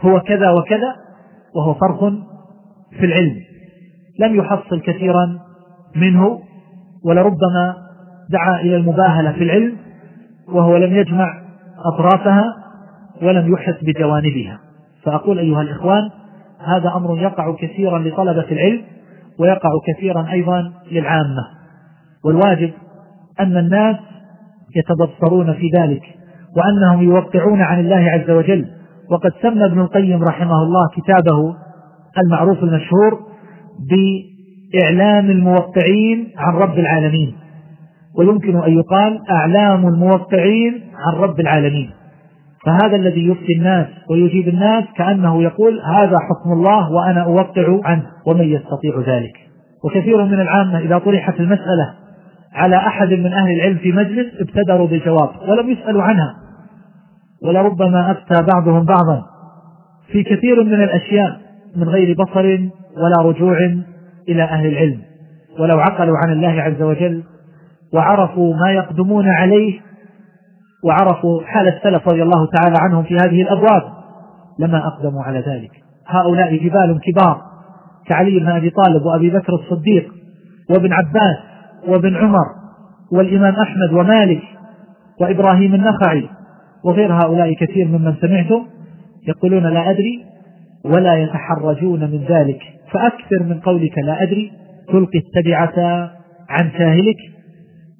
هو 0.00 0.20
كذا 0.20 0.50
وكذا 0.50 0.96
وهو 1.54 1.74
فرق 1.74 2.12
في 2.98 3.06
العلم. 3.06 3.36
لم 4.18 4.36
يحصل 4.36 4.80
كثيرا 4.80 5.38
منه 5.96 6.40
ولربما 7.04 7.76
دعا 8.30 8.60
إلى 8.60 8.76
المباهلة 8.76 9.32
في 9.32 9.44
العلم 9.44 9.76
وهو 10.48 10.76
لم 10.76 10.96
يجمع 10.96 11.42
أطرافها 11.84 12.44
ولم 13.22 13.52
يحس 13.52 13.84
بجوانبها. 13.84 14.60
فأقول 15.02 15.38
أيها 15.38 15.62
الإخوان 15.62 16.10
هذا 16.64 16.92
أمر 16.96 17.18
يقع 17.18 17.56
كثيرا 17.56 17.98
لطلبة 17.98 18.46
العلم 18.52 18.82
ويقع 19.38 19.70
كثيرا 19.86 20.26
أيضا 20.32 20.72
للعامة. 20.92 21.44
والواجب 22.24 22.70
أن 23.40 23.56
الناس 23.56 23.96
يتبصرون 24.76 25.52
في 25.52 25.70
ذلك 25.76 26.02
وأنهم 26.56 27.02
يوقعون 27.02 27.62
عن 27.62 27.80
الله 27.80 28.10
عز 28.10 28.30
وجل. 28.30 28.66
وقد 29.10 29.32
سمى 29.42 29.64
ابن 29.64 29.80
القيم 29.80 30.24
رحمه 30.24 30.62
الله 30.62 30.88
كتابه 30.96 31.56
المعروف 32.18 32.62
المشهور 32.62 33.20
بإعلام 33.90 35.30
الموقعين 35.30 36.28
عن 36.36 36.54
رب 36.54 36.78
العالمين. 36.78 37.34
ويمكن 38.18 38.56
أن 38.56 38.72
يقال 38.72 39.20
أعلام 39.30 39.88
الموقعين 39.88 40.82
عن 40.94 41.20
رب 41.20 41.40
العالمين. 41.40 41.90
فهذا 42.66 42.96
الذي 42.96 43.28
يفتي 43.28 43.52
الناس 43.52 43.86
ويجيب 44.10 44.48
الناس 44.48 44.84
كأنه 44.96 45.42
يقول 45.42 45.80
هذا 45.80 46.16
حكم 46.18 46.52
الله 46.52 46.92
وأنا 46.92 47.24
أوقع 47.24 47.80
عنه 47.84 48.02
ومن 48.26 48.44
يستطيع 48.44 49.00
ذلك. 49.06 49.36
وكثير 49.84 50.24
من 50.24 50.40
العامة 50.40 50.78
إذا 50.78 50.98
طرحت 50.98 51.40
المسألة 51.40 51.94
على 52.54 52.76
أحد 52.76 53.08
من 53.08 53.32
أهل 53.32 53.50
العلم 53.50 53.76
في 53.76 53.92
مجلس 53.92 54.26
ابتدروا 54.40 54.86
بالجواب 54.86 55.30
ولم 55.48 55.70
يسألوا 55.70 56.02
عنها. 56.02 56.34
ولربما 57.42 58.10
أفتى 58.10 58.46
بعضهم 58.52 58.84
بعضا. 58.84 59.24
في 60.12 60.22
كثير 60.22 60.64
من 60.64 60.82
الأشياء 60.82 61.40
من 61.76 61.88
غير 61.88 62.16
بصر 62.18 62.58
ولا 62.96 63.22
رجوع 63.22 63.58
إلى 64.28 64.42
أهل 64.42 64.66
العلم. 64.66 64.98
ولو 65.58 65.80
عقلوا 65.80 66.16
عن 66.18 66.32
الله 66.32 66.62
عز 66.62 66.82
وجل 66.82 67.22
وعرفوا 67.94 68.54
ما 68.54 68.72
يقدمون 68.72 69.28
عليه 69.28 69.80
وعرفوا 70.84 71.42
حال 71.42 71.68
السلف 71.68 72.08
رضي 72.08 72.22
الله 72.22 72.46
تعالى 72.46 72.74
عنهم 72.78 73.02
في 73.02 73.16
هذه 73.16 73.42
الأبواب. 73.42 73.82
لما 74.58 74.86
أقدموا 74.86 75.22
على 75.22 75.38
ذلك. 75.38 75.70
هؤلاء 76.06 76.56
جبال 76.56 77.00
كبار 77.04 77.42
كعلي 78.06 78.40
بن 78.40 78.48
أبي 78.48 78.70
طالب 78.70 79.06
وأبي 79.06 79.30
بكر 79.30 79.52
الصديق 79.54 80.12
وابن 80.70 80.92
عباس 80.92 81.36
وابن 81.88 82.16
عمر 82.16 82.46
والإمام 83.12 83.54
أحمد 83.54 83.92
ومالك 83.92 84.42
وإبراهيم 85.20 85.74
النخعي 85.74 86.28
وغير 86.84 87.12
هؤلاء 87.12 87.54
كثير 87.54 87.88
ممن 87.88 88.14
سمعتم 88.20 88.66
يقولون 89.28 89.66
لا 89.66 89.90
أدري 89.90 90.24
ولا 90.84 91.14
يتحرجون 91.14 92.00
من 92.00 92.24
ذلك. 92.28 92.60
فأكثر 92.92 93.42
من 93.42 93.60
قولك 93.60 93.98
لا 93.98 94.22
أدري 94.22 94.52
تلقي 94.88 95.18
التبعة 95.18 96.10
عن 96.48 96.70
ساهلك 96.78 97.16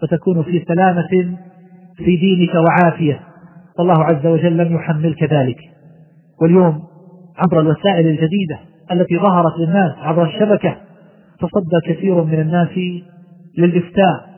وتكون 0.02 0.42
في 0.42 0.64
سلامة 0.68 1.36
في 2.04 2.16
دينك 2.16 2.50
وعافية. 2.54 3.20
والله 3.78 4.04
عز 4.04 4.26
وجل 4.26 4.56
لم 4.56 4.74
يحملك 4.74 5.22
ذلك 5.22 5.58
واليوم 6.42 6.82
عبر 7.36 7.60
الوسائل 7.60 8.06
الجديدة 8.06 8.58
التي 8.92 9.18
ظهرت 9.18 9.58
للناس 9.58 9.92
عبر 9.98 10.24
الشبكة 10.24 10.76
تصدى 11.40 11.94
كثير 11.94 12.24
من 12.24 12.40
الناس 12.40 12.78
للإفتاء 13.58 14.28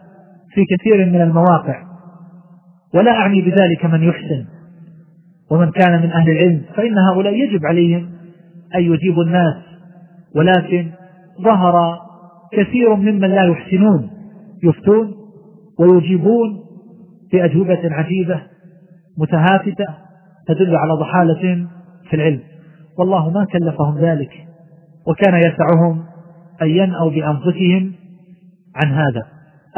في 0.55 0.65
كثير 0.77 1.07
من 1.07 1.21
المواقع. 1.21 1.83
ولا 2.95 3.11
أعني 3.11 3.43
بذلك 3.43 3.85
من 3.85 4.03
يحسن 4.03 4.45
ومن 5.51 5.71
كان 5.71 6.03
من 6.03 6.11
أهل 6.11 6.31
العلم 6.31 6.63
فإن 6.77 6.99
هؤلاء 6.99 7.35
يجب 7.35 7.67
عليهم 7.67 8.11
أن 8.75 8.83
يجيبوا 8.83 9.25
الناس. 9.25 9.55
ولكن 10.37 10.91
ظهر 11.45 11.99
كثير 12.53 12.95
ممن 12.95 13.31
لا 13.31 13.45
يحسنون 13.45 14.11
يفتون 14.65 15.15
ويجيبون 15.81 16.70
بأجوبة 17.33 17.81
عجيبة 17.85 18.43
متهافتة 19.19 19.87
تدل 20.47 20.77
على 20.77 20.93
ضحالة 20.93 21.67
في 22.11 22.17
العلم. 22.17 22.41
والله 22.99 23.31
ما 23.31 23.45
كلفهم 23.45 23.99
ذلك 23.99 24.31
وكان 25.07 25.35
يسعهم 25.35 26.05
أن 26.63 26.69
ينأوا 26.69 27.11
بأنفسهم 27.11 27.93
عن 28.77 28.93
هذا. 28.93 29.23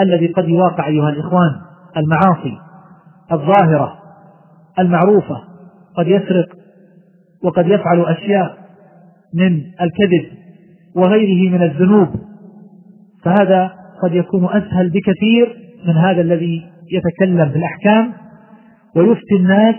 الذي 0.01 0.27
قد 0.27 0.49
يواقع 0.49 0.87
أيها 0.87 1.09
الإخوان 1.09 1.61
المعاصي 1.97 2.59
الظاهرة 3.33 3.99
المعروفة 4.79 5.41
قد 5.97 6.07
يسرق 6.07 6.49
وقد 7.45 7.67
يفعل 7.67 8.01
أشياء 8.01 8.59
من 9.35 9.57
الكذب 9.57 10.27
وغيره 10.97 11.51
من 11.51 11.63
الذنوب. 11.63 12.09
فهذا 13.25 13.73
قد 14.03 14.15
يكون 14.15 14.45
أسهل 14.45 14.91
بكثير 14.91 15.57
من 15.87 15.97
هذا 15.97 16.21
الذي 16.21 16.72
يتكلم 16.93 17.45
بالأحكام 17.45 18.13
ويفتي 18.97 19.37
الناس 19.41 19.75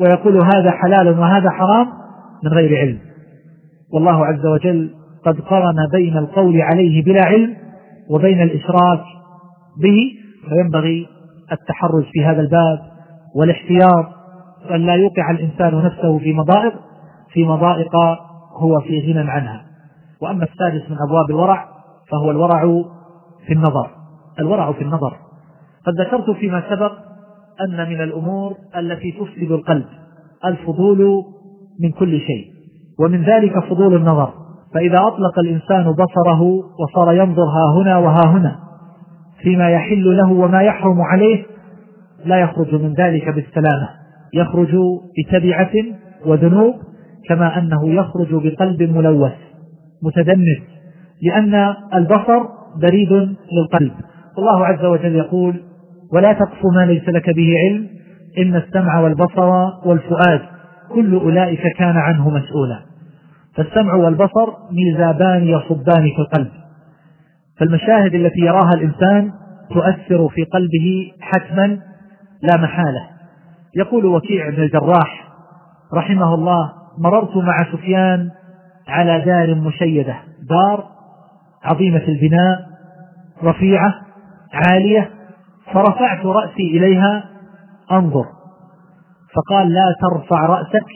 ويقول 0.00 0.36
هذا 0.36 0.70
حلال 0.70 1.18
وهذا 1.18 1.50
حرام 1.50 1.86
من 2.44 2.50
غير 2.50 2.78
علم. 2.78 2.98
والله 3.92 4.26
عز 4.26 4.46
وجل 4.46 4.90
قد 5.24 5.40
قرن 5.40 5.88
بين 5.92 6.16
القول 6.16 6.60
عليه 6.60 7.04
بلا 7.04 7.24
علم 7.24 7.56
وبين 8.10 8.42
الإشراك 8.42 9.02
به 9.82 10.12
فينبغي 10.48 11.06
التحرز 11.52 12.04
في 12.12 12.24
هذا 12.24 12.40
الباب 12.40 12.78
والاحتياط 13.36 14.06
وأن 14.70 14.86
لا 14.86 14.94
يوقع 14.94 15.30
الإنسان 15.30 15.84
نفسه 15.84 16.18
في 16.18 16.32
مضائق 16.32 16.74
في 17.32 17.44
مضائق 17.44 17.96
هو 18.56 18.80
في 18.80 19.12
غنى 19.12 19.30
عنها. 19.30 19.62
وأما 20.22 20.44
السادس 20.44 20.90
من 20.90 20.96
أبواب 21.08 21.30
الورع 21.30 21.68
فهو 22.10 22.30
الورع 22.30 22.60
في 23.46 23.52
النظر. 23.52 23.90
الورع 24.38 24.72
في 24.72 24.82
النظر. 24.82 25.16
قد 25.86 26.00
ذكرت 26.00 26.30
فيما 26.30 26.62
سبق 26.70 26.92
أن 27.60 27.88
من 27.88 28.00
الأمور 28.00 28.54
التي 28.76 29.12
تفسد 29.12 29.52
القلب 29.52 29.84
الفضول 30.44 31.24
من 31.80 31.90
كل 31.90 32.20
شيء 32.20 32.44
ومن 33.00 33.22
ذلك 33.22 33.58
فضول 33.58 33.96
النظر. 33.96 34.32
فإذا 34.74 34.98
أطلق 34.98 35.38
الإنسان 35.38 35.92
بصره 35.92 36.42
وصار 36.80 37.12
ينظر 37.12 37.44
ها 37.44 37.82
هنا 37.82 37.98
وها 37.98 38.26
هنا 38.26 38.56
فيما 39.42 39.70
يحل 39.70 40.16
له 40.16 40.32
وما 40.32 40.62
يحرم 40.62 41.00
عليه 41.00 41.46
لا 42.24 42.40
يخرج 42.40 42.74
من 42.74 42.94
ذلك 42.94 43.28
بالسلامة. 43.34 43.88
يخرج 44.34 44.76
بتبعة 45.18 45.72
وذنوب 46.26 46.74
كما 47.28 47.58
أنه 47.58 47.94
يخرج 47.94 48.28
بقلب 48.34 48.82
ملوث 48.82 49.32
متدنس 50.02 50.62
لأن 51.22 51.74
البصر 51.94 52.40
بريد 52.82 53.12
للقلب. 53.52 53.92
الله 54.38 54.66
عز 54.66 54.84
وجل 54.84 55.16
يقول 55.16 55.60
ولا 56.12 56.32
تقف 56.32 56.64
ما 56.76 56.86
ليس 56.86 57.08
لك 57.08 57.30
به 57.30 57.54
علم 57.58 57.88
إن 58.38 58.56
السمع 58.56 59.00
والبصر 59.00 59.48
والفؤاد 59.84 60.40
كل 60.94 61.14
أولئك 61.14 61.62
كان 61.78 61.96
عنه 61.96 62.30
مسؤولا. 62.30 62.80
فالسمع 63.56 63.94
والبصر 63.94 64.52
ميزابان 64.70 65.48
يصبان 65.48 66.02
في 66.02 66.18
القلب. 66.18 66.50
فالمشاهد 67.58 68.14
التي 68.14 68.40
يراها 68.40 68.74
الإنسان 68.74 69.32
تؤثر 69.70 70.28
في 70.28 70.44
قلبه 70.44 71.12
حتما 71.20 71.78
لا 72.42 72.56
محالة. 72.56 73.06
يقول 73.76 74.06
وكيع 74.06 74.50
بن 74.50 74.62
الجراح 74.62 75.28
رحمه 75.94 76.34
الله 76.34 76.72
مررت 76.98 77.36
مع 77.36 77.72
سفيان 77.72 78.30
على 78.88 79.24
دار 79.24 79.54
مشيدة 79.54 80.16
دار 80.50 80.84
عظيمة 81.64 82.02
البناء 82.08 82.66
رفيعة 83.44 83.94
عالية 84.52 85.10
فرفعت 85.72 86.26
رأسي 86.26 86.62
إليها 86.62 87.24
أنظر. 87.92 88.24
فقال 89.34 89.72
لا 89.72 89.84
ترفع 90.00 90.46
رأسك 90.46 90.86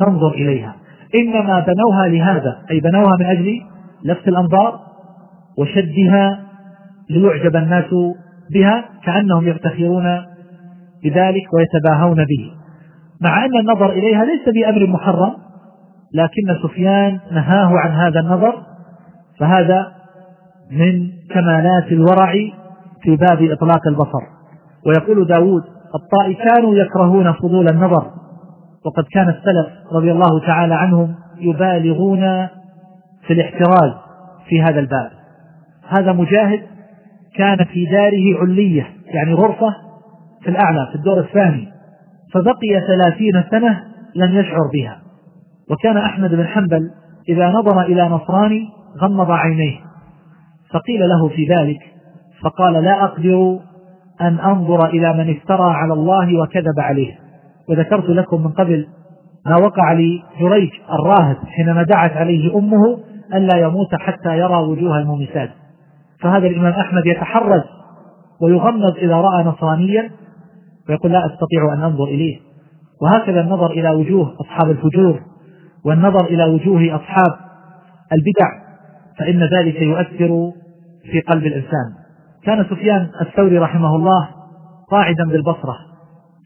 تنظر 0.00 0.34
إليها. 0.34 0.74
إنما 1.14 1.60
بنوها 1.60 2.08
لهذا. 2.08 2.62
أي 2.70 2.80
بنوها 2.80 3.16
من 3.20 3.26
أجل 3.26 3.60
لفت 4.04 4.28
الأنظار 4.28 4.80
وشدها 5.58 6.40
ليعجب 7.10 7.56
الناس 7.56 7.94
بها 8.54 8.84
كأنهم 9.04 9.48
يفتخرون 9.48 10.04
بذلك 11.04 11.44
ويتباهون 11.54 12.16
به. 12.16 12.52
مع 13.20 13.44
أن 13.44 13.56
النظر 13.56 13.90
إليها 13.90 14.24
ليس 14.24 14.48
بأمر 14.54 14.86
محرم 14.86 15.34
لكن 16.14 16.62
سفيان 16.62 17.18
نهاه 17.32 17.78
عن 17.78 17.90
هذا 17.90 18.20
النظر 18.20 18.54
فهذا 19.40 19.92
من 20.70 21.10
كمالات 21.34 21.92
الورع 21.92 22.34
في 23.04 23.16
باب 23.16 23.42
إطلاق 23.42 23.86
البصر. 23.88 24.22
ويقول 24.86 25.26
داود 25.26 25.62
الطائي 25.94 26.34
كانوا 26.34 26.74
يكرهون 26.74 27.32
فضول 27.32 27.68
النظر. 27.68 28.10
وقد 28.84 29.04
كان 29.12 29.28
السلف 29.28 29.92
رضي 29.92 30.12
الله 30.12 30.40
تعالى 30.46 30.74
عنهم 30.74 31.14
يبالغون 31.38 32.20
في 33.26 33.32
الاحتراز 33.32 33.92
في 34.48 34.62
هذا 34.62 34.80
الباب. 34.80 35.10
هذا 35.88 36.12
مجاهد 36.12 36.60
كان 37.36 37.64
في 37.64 37.84
داره 37.84 38.40
علية 38.40 38.86
يعني 39.06 39.34
غرفة 39.34 39.76
في 40.42 40.50
الأعلى 40.50 40.88
في 40.90 40.94
الدور 40.94 41.18
الثاني. 41.18 41.68
فبقي 42.34 42.86
ثلاثين 42.86 43.44
سنة 43.50 43.84
لم 44.14 44.38
يشعر 44.38 44.70
بها. 44.72 44.98
وكان 45.70 45.96
أحمد 45.96 46.30
بن 46.30 46.46
حنبل 46.46 46.90
إذا 47.28 47.50
نظر 47.50 47.82
إلى 47.82 48.08
نصراني 48.08 48.68
غمض 49.02 49.30
عينيه. 49.30 49.78
فقيل 50.70 51.08
له 51.08 51.28
في 51.28 51.46
ذلك 51.46 51.93
فقال 52.44 52.72
لا 52.72 53.04
أقدر 53.04 53.58
أن 54.20 54.38
أنظر 54.38 54.86
إلى 54.86 55.12
من 55.12 55.36
افترى 55.36 55.72
على 55.72 55.92
الله 55.92 56.42
وكذب 56.42 56.80
عليه. 56.80 57.18
وذكرت 57.68 58.08
لكم 58.08 58.44
من 58.44 58.52
قبل 58.52 58.86
ما 59.46 59.56
وقع 59.56 59.92
لجريج 59.92 60.70
الراهب 60.90 61.36
حينما 61.46 61.82
دعت 61.82 62.12
عليه 62.16 62.58
أمه 62.58 62.98
ألا 63.34 63.56
يموت 63.56 63.94
حتى 63.94 64.38
يرى 64.38 64.56
وجوه 64.56 64.98
المومسات. 64.98 65.50
فهذا 66.20 66.46
الإمام 66.46 66.72
أحمد 66.72 67.06
يتحرز 67.06 67.62
ويغمض 68.42 68.96
إذا 68.96 69.14
رأى 69.14 69.44
نصرانيا 69.44 70.10
ويقول 70.88 71.12
لا 71.12 71.26
أستطيع 71.26 71.74
أن 71.74 71.82
أنظر 71.82 72.04
إليه. 72.04 72.40
وهكذا 73.02 73.40
النظر 73.40 73.70
إلى 73.70 73.90
وجوه 73.90 74.36
أصحاب 74.40 74.70
الفجور 74.70 75.20
والنظر 75.84 76.24
إلى 76.24 76.44
وجوه 76.44 76.96
أصحاب 76.96 77.32
البدع 78.12 78.64
فإن 79.18 79.40
ذلك 79.58 79.82
يؤثر 79.82 80.52
في 81.12 81.20
قلب 81.20 81.46
الإنسان. 81.46 82.03
كان 82.46 82.64
سفيان 82.64 83.10
الثوري 83.20 83.58
رحمه 83.58 83.96
الله 83.96 84.28
قاعدا 84.90 85.24
بالبصرة 85.24 85.76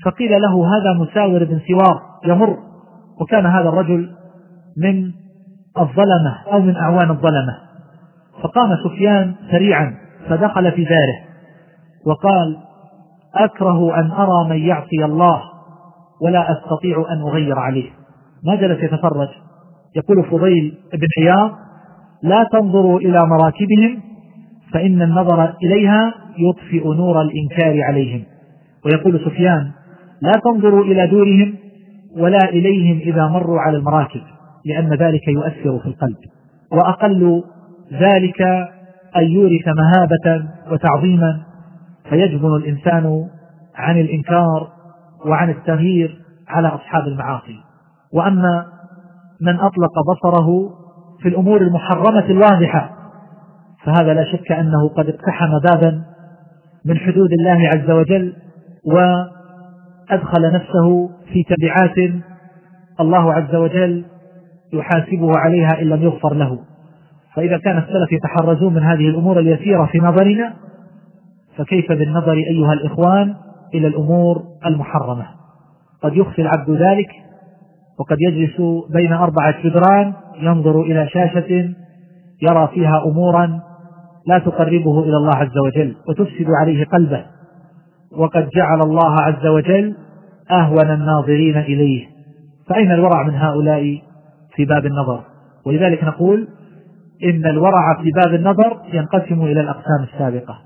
فقيل 0.05 0.43
له 0.43 0.77
هذا 0.77 0.93
مساور 0.93 1.45
بن 1.45 1.61
سوار 1.69 2.01
يمر 2.25 2.57
وكان 3.21 3.47
هذا 3.47 3.69
الرجل 3.69 4.11
من 4.77 5.13
الظلمة 5.79 6.39
أو 6.53 6.61
من 6.61 6.77
أعوان 6.77 7.11
الظلمة. 7.11 7.59
فقام 8.43 8.77
سفيان 8.85 9.35
سريعا 9.51 9.95
فدخل 10.29 10.73
في 10.73 10.85
داره 10.85 11.19
وقال 12.07 12.59
أكره 13.35 14.01
أن 14.01 14.11
أرى 14.11 14.49
من 14.49 14.57
يعصي 14.57 15.05
الله 15.05 15.43
ولا 16.23 16.53
أستطيع 16.53 17.07
أن 17.11 17.21
أغير 17.21 17.59
عليه. 17.59 17.91
ما 18.45 18.55
جلس 18.55 18.83
يتفرج. 18.83 19.29
يقول 19.97 20.25
فضيل 20.31 20.79
بن 20.93 21.09
عياض 21.23 21.51
لا 22.23 22.45
تنظروا 22.53 23.01
إلى 23.01 23.27
مراكبهم 23.27 24.08
فإن 24.73 25.03
النظر 25.03 25.55
إليها 25.63 26.15
يطفئ 26.39 26.89
نور 26.89 27.23
الإنكار 27.23 27.83
عليهم. 27.83 28.25
ويقول 28.85 29.21
سفيان 29.25 29.71
لا 30.23 30.33
تنظروا 30.45 30.85
إلى 30.85 31.07
دورهم 31.07 31.55
ولا 32.17 32.49
إليهم 32.49 32.99
إذا 32.99 33.27
مروا 33.27 33.61
على 33.61 33.77
المراكب 33.77 34.21
لأن 34.65 34.95
ذلك 34.95 35.29
يؤثر 35.29 35.79
في 35.79 35.87
القلب. 35.87 36.17
وأقل 36.73 37.43
ذلك 37.93 38.43
أن 39.17 39.23
يورث 39.23 39.69
مهابة 39.69 40.49
وتعظيما 40.71 41.41
فيجبن 42.11 42.57
الإنسان 42.57 43.27
عن 43.77 44.01
الإنكار 44.01 44.69
وعن 45.27 45.51
التغيير 45.51 46.19
على 46.49 46.69
أصحاب 46.69 47.07
المعاصي. 47.07 47.57
وأما 48.13 48.67
من 49.41 49.61
أطلق 49.61 49.93
بصره 50.11 50.71
في 51.23 51.29
الأمور 51.29 51.61
المحرمة 51.61 52.25
الواضحة 52.25 52.98
فهذا 53.89 54.15
لا 54.15 54.25
شك 54.25 54.53
أنه 54.53 54.89
قد 54.89 55.09
اقتحم 55.09 55.59
بابا 55.65 56.03
من 56.85 56.99
حدود 56.99 57.33
الله 57.33 57.69
عز 57.69 57.91
وجل 57.91 58.33
وأدخل 58.85 60.53
نفسه 60.53 61.11
في 61.33 61.43
تبعات 61.43 62.13
الله 63.01 63.33
عز 63.33 63.55
وجل 63.55 64.05
يحاسبه 64.73 65.39
عليها 65.39 65.83
إن 65.83 65.87
لم 65.87 66.03
يغفر 66.03 66.35
له. 66.35 66.59
فإذا 67.35 67.59
كان 67.59 67.79
السلف 67.79 68.13
يتحرزون 68.13 68.75
من 68.75 68.83
هذه 68.83 69.09
الأمور 69.09 69.39
اليسيرة 69.39 69.87
في 69.87 69.99
نظرنا 69.99 70.55
فكيف 71.57 71.93
بالنظر 71.93 72.33
أيها 72.33 72.73
الإخوان 72.73 73.35
إلى 73.75 73.87
الأمور 73.87 74.43
المحرمة؟ 74.67 75.27
قد 76.03 76.17
يخفي 76.17 76.43
العبد 76.43 76.71
ذلك 76.71 77.09
وقد 77.99 78.17
يجلس 78.21 78.61
بين 78.91 79.13
أربعة 79.13 79.63
جدران 79.65 80.13
ينظر 80.41 80.81
إلى 80.81 81.09
شاشة 81.09 81.75
يرى 82.43 82.69
فيها 82.75 83.03
أمورا 83.07 83.68
لا 84.29 84.39
تقربه 84.39 85.03
إلى 85.03 85.17
الله 85.17 85.35
عز 85.35 85.59
وجل 85.67 85.97
وتفسد 86.09 86.47
عليه 86.61 86.85
قلبه. 86.85 87.25
وقد 88.13 88.49
جعل 88.49 88.83
الله 88.83 89.21
عز 89.21 89.47
وجل 89.47 89.97
أهون 90.51 90.91
الناظرين 90.91 91.57
إليه. 91.59 92.07
فأين 92.69 92.93
الورع 92.93 93.23
من 93.23 93.35
هؤلاء 93.35 94.03
في 94.55 94.65
باب 94.65 94.87
النظر؟ 94.87 95.21
ولذلك 95.67 96.05
نقول 96.05 96.49
إن 97.25 97.47
الورع 97.47 98.03
في 98.03 98.11
باب 98.11 98.35
النظر 98.35 98.81
ينقسم 98.93 99.43
إلى 99.43 99.61
الأقسام 99.61 100.03
السابقة. 100.13 100.59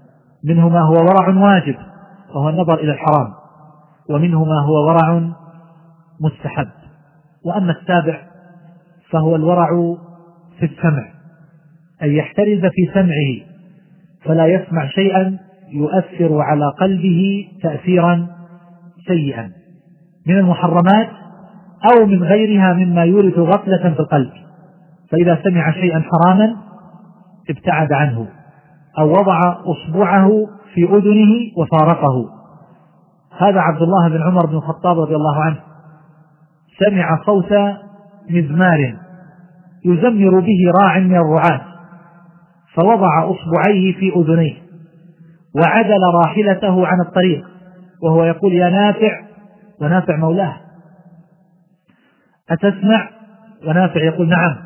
منه 0.44 0.68
ما 0.68 0.80
هو 0.80 0.94
ورع 0.94 1.28
واجب 1.28 1.76
وهو 2.34 2.48
النظر 2.48 2.74
إلى 2.74 2.92
الحرام. 2.92 3.28
ومنه 4.10 4.44
ما 4.44 4.66
هو 4.66 4.88
ورع 4.88 5.30
مستحب. 6.20 6.68
وأما 7.44 7.72
السابع 7.72 8.20
فهو 9.10 9.36
الورع 9.36 9.68
في 10.58 10.66
السمع 10.66 11.08
أن 12.02 12.10
يحترز 12.10 12.60
في 12.60 12.90
سمعه. 12.94 13.51
فلا 14.24 14.46
يسمع 14.46 14.86
شيئا 14.86 15.38
يؤثر 15.72 16.40
على 16.40 16.64
قلبه 16.80 17.48
تأثيرا 17.62 18.26
سيئا. 19.06 19.50
من 20.26 20.38
المحرمات 20.38 21.08
أو 21.92 22.06
من 22.06 22.22
غيرها 22.22 22.72
مما 22.72 23.04
يورث 23.04 23.38
غفلة 23.38 23.94
في 23.94 24.00
القلب. 24.00 24.30
فإذا 25.10 25.38
سمع 25.44 25.72
شيئا 25.72 26.02
حراما 26.02 26.56
ابتعد 27.50 27.92
عنه 27.92 28.28
أو 28.98 29.10
وضع 29.10 29.56
أصبعه 29.64 30.28
في 30.74 30.84
أذنه 30.84 31.32
وفارقه. 31.58 32.30
هذا 33.38 33.60
عبد 33.60 33.82
الله 33.82 34.08
بن 34.08 34.22
عمر 34.22 34.46
بن 34.46 34.54
الخطاب 34.54 34.98
رضي 35.00 35.14
الله 35.14 35.42
عنه. 35.42 35.56
سمع 36.78 37.22
صوت 37.26 37.52
مزمار 38.30 38.96
يزمر 39.84 40.40
به 40.40 40.58
راع 40.82 40.98
من 40.98 41.16
الرعاة. 41.16 41.60
فوضع 42.74 43.30
أصبعيه 43.30 43.92
في 43.92 44.12
أذنيه 44.16 44.54
وعدل 45.54 46.00
راحلته 46.14 46.86
عن 46.86 47.00
الطريق 47.00 47.44
وهو 48.02 48.24
يقول 48.24 48.52
يا 48.52 48.70
نافع 48.70 49.20
ونافع 49.80 50.16
مولاه 50.16 50.56
أتسمع؟ 52.50 53.10
ونافع 53.66 54.04
يقول 54.04 54.28
نعم. 54.28 54.56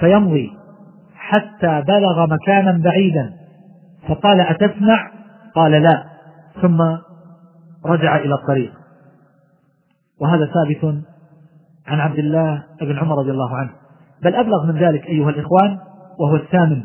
فيمضي 0.00 0.52
حتى 1.14 1.82
بلغ 1.88 2.26
مكانا 2.26 2.82
بعيدا. 2.84 3.32
فقال 4.08 4.40
أتسمع؟ 4.40 5.10
قال 5.54 5.72
لا. 5.72 6.04
ثم 6.62 6.80
رجع 7.86 8.16
إلى 8.16 8.34
الطريق. 8.34 8.72
وهذا 10.20 10.46
ثابت 10.46 11.02
عن 11.86 12.00
عبد 12.00 12.18
الله 12.18 12.64
بن 12.80 12.98
عمر 12.98 13.18
رضي 13.18 13.30
الله 13.30 13.56
عنه. 13.56 13.70
بل 14.22 14.34
أبلغ 14.34 14.66
من 14.66 14.78
ذلك 14.78 15.06
أيها 15.06 15.30
الإخوان 15.30 15.78
وهو 16.18 16.36
الثامن. 16.36 16.84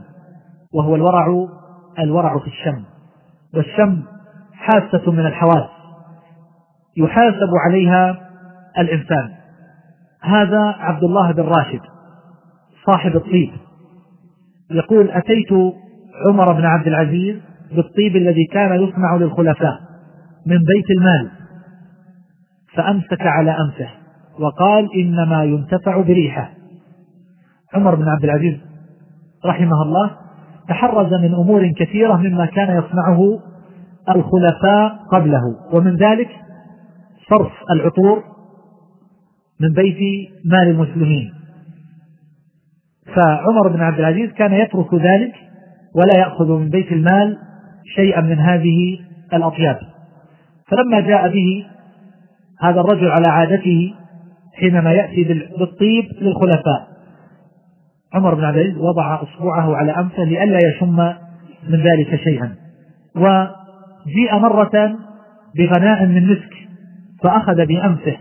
وهو 0.76 0.96
الورع 0.96 1.48
الورع 2.00 2.40
في 2.40 2.48
الشم. 2.48 2.84
والشم 3.54 4.04
حاسة 4.54 5.12
من 5.12 5.26
الحواس. 5.26 5.70
يحاسب 6.98 7.50
عليها 7.68 8.18
الإنسان. 8.80 9.30
هذا 10.22 10.62
عبد 10.80 11.04
الله 11.04 11.32
بن 11.32 11.44
راشد 11.44 11.82
صاحب 12.86 13.16
الطيب. 13.16 13.52
يقول 14.72 15.12
أتيت 15.12 15.52
عمر 16.28 16.54
بن 16.54 16.66
عبد 16.66 16.88
العزيز 16.88 17.42
بالطيب 17.76 18.16
الذي 18.16 18.46
كان 18.52 18.82
يصنع 18.82 19.16
للخلفاء 19.16 19.80
من 20.46 20.58
بيت 20.58 20.98
المال. 20.98 21.32
فأمسك 22.74 23.22
على 23.22 23.52
أنفه 23.52 23.90
وقال 24.40 24.90
إنما 24.96 25.44
ينتفع 25.44 26.02
بريحة. 26.02 26.52
عمر 27.74 27.96
بن 27.96 28.08
عبد 28.08 28.24
العزيز 28.24 28.60
رحمه 29.46 29.82
الله 29.82 30.25
تحرز 30.70 31.14
من 31.14 31.34
أمور 31.34 31.72
كثيرة 31.78 32.16
مما 32.16 32.46
كان 32.46 32.78
يصنعه 32.78 33.40
الخلفاء 34.10 34.96
قبله. 35.12 35.42
ومن 35.74 35.96
ذلك 35.96 36.30
صرف 37.30 37.52
العطور 37.72 38.24
من 39.60 39.74
بيت 39.74 39.98
مال 40.46 40.68
المسلمين. 40.68 41.34
فعمر 43.16 43.68
بن 43.68 43.82
عبد 43.82 44.00
العزيز 44.00 44.32
كان 44.32 44.54
يترك 44.54 44.94
ذلك 44.94 45.34
ولا 45.96 46.14
يأخذ 46.18 46.52
من 46.52 46.70
بيت 46.70 46.92
المال 46.92 47.38
شيئا 47.96 48.22
من 48.22 48.40
هذه 48.40 49.00
الأطياب. 49.34 49.80
فلما 50.68 51.00
جاء 51.00 51.30
به 51.30 51.66
هذا 52.62 52.82
الرجل 52.82 53.12
على 53.12 53.28
عادته 53.28 53.94
حينما 54.60 54.92
يأتي 54.92 55.24
بالطيب 55.60 56.06
للخلفاء. 56.22 56.95
عمر 58.14 58.36
بن 58.36 58.44
عبد 58.44 58.58
العزيز 58.58 58.78
وضع 58.78 59.22
أصبعه 59.22 59.76
على 59.76 59.92
أنفه 59.92 60.24
لئلا 60.24 60.60
يشم 60.60 60.96
من 61.70 61.80
ذلك 61.80 62.16
شيئا. 62.24 62.56
وجيء 63.16 64.40
مرة 64.40 64.96
بغناء 65.58 66.06
من 66.06 66.32
مسك 66.32 66.54
فأخذ 67.24 67.66
بأنفه. 67.66 68.18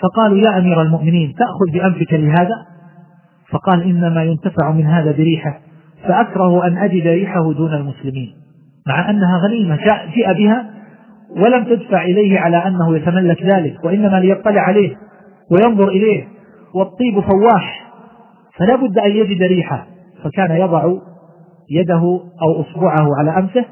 فقالوا 0.00 0.38
يا 0.38 0.58
أمير 0.58 0.82
المؤمنين 0.82 1.34
تأخذ 1.34 1.72
بأنفك 1.72 2.12
لهذا؟ 2.12 2.66
فقال 3.50 3.82
إنما 3.82 4.24
ينتفع 4.24 4.70
من 4.70 4.86
هذا 4.86 5.12
بريحة 5.12 5.60
فأكره 6.04 6.66
أن 6.66 6.78
أجد 6.78 7.06
ريحه 7.06 7.52
دون 7.52 7.74
المسلمين. 7.74 8.34
مع 8.86 9.10
أنها 9.10 9.40
غنيمة 9.46 9.76
جاء 9.76 10.32
بها 10.38 10.70
ولم 11.36 11.64
تدفع 11.64 12.02
إليه 12.02 12.38
على 12.38 12.56
أنه 12.56 12.96
يتملك 12.96 13.42
ذلك 13.42 13.84
وإنما 13.84 14.20
ليطلع 14.20 14.60
عليه 14.60 14.96
وينظر 15.50 15.88
إليه. 15.88 16.24
والطيب 16.74 17.20
فواح 17.20 17.83
فلا 18.58 18.76
بد 18.76 18.98
أن 18.98 19.10
يجد 19.10 19.42
ريحه 19.42 19.86
فكان 20.22 20.50
يضع 20.50 20.92
يده 21.70 22.20
أو 22.42 22.60
أصبعه 22.60 23.08
على 23.18 23.38
أنفه 23.38 23.64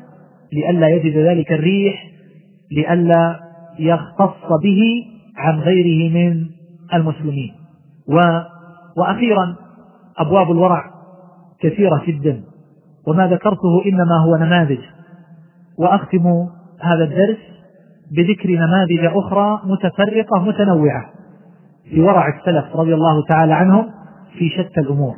لئلا 0.53 0.89
يجد 0.89 1.17
ذلك 1.17 1.53
الريح 1.53 2.11
لئلا 2.73 3.41
يختص 3.79 4.53
به 4.63 5.05
عن 5.37 5.59
غيره 5.59 6.13
من 6.15 6.47
المسلمين. 6.95 7.55
و 8.09 8.41
وأخيرا 8.97 9.57
أبواب 10.19 10.51
الورع 10.51 10.85
كثيرة 11.61 12.03
جدا. 12.07 12.43
وما 13.07 13.27
ذكرته 13.27 13.83
إنما 13.87 14.25
هو 14.27 14.37
نماذج. 14.37 14.81
وأختم 15.79 16.47
هذا 16.81 17.05
الدرس 17.05 17.39
بذكر 18.17 18.51
نماذج 18.51 19.17
أخرى 19.17 19.61
متفرقة 19.65 20.45
متنوعة. 20.45 21.11
في 21.91 22.01
ورع 22.01 22.39
السلف 22.39 22.77
رضي 22.77 22.95
الله 22.95 23.25
تعالى 23.29 23.55
عنهم 23.55 24.02
في 24.39 24.49
شتى 24.49 24.81
الأمور. 24.81 25.15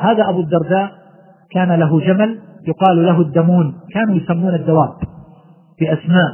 هذا 0.00 0.28
أبو 0.28 0.40
الدرداء 0.40 0.90
كان 1.50 1.72
له 1.72 2.00
جمل 2.00 2.38
يقال 2.68 3.06
له 3.06 3.20
الدمون. 3.20 3.74
كانوا 3.94 4.14
يسمون 4.14 4.54
الدواب 4.54 4.94
بأسماء 5.80 6.30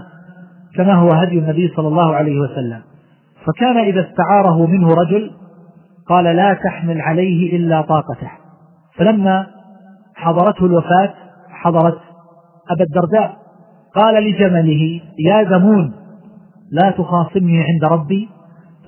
كما 0.74 0.94
هو 0.94 1.12
هدي 1.12 1.38
النبي 1.38 1.72
صلى 1.76 1.88
الله 1.88 2.14
عليه 2.14 2.40
وسلم. 2.40 2.80
فكان 3.46 3.76
إذا 3.76 4.08
استعاره 4.10 4.66
منه 4.66 4.94
رجل 4.94 5.30
قال 6.08 6.24
لا 6.24 6.54
تحمل 6.54 7.00
عليه 7.00 7.56
إلا 7.56 7.82
طاقته. 7.82 8.30
فلما 8.96 9.46
حضرته 10.14 10.66
الوفاة 10.66 11.14
حضرت 11.50 11.98
أبا 12.70 12.84
الدرداء 12.84 13.36
قال 13.94 14.24
لجمله 14.24 15.00
يا 15.18 15.42
دمون 15.42 15.92
لا 16.72 16.90
تخاصمني 16.90 17.64
عند 17.64 17.84
ربي 17.92 18.28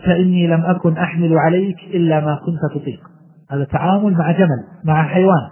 فإني 0.07 0.47
لم 0.47 0.61
أكن 0.61 0.97
أحمل 0.97 1.39
عليك 1.39 1.77
إلا 1.95 2.21
ما 2.21 2.35
كنت 2.35 2.81
تطيق. 2.81 3.10
هذا 3.51 3.65
تعامل 3.65 4.13
مع 4.13 4.33
جمل 4.33 4.65
مع 4.85 5.09
حيوان 5.09 5.49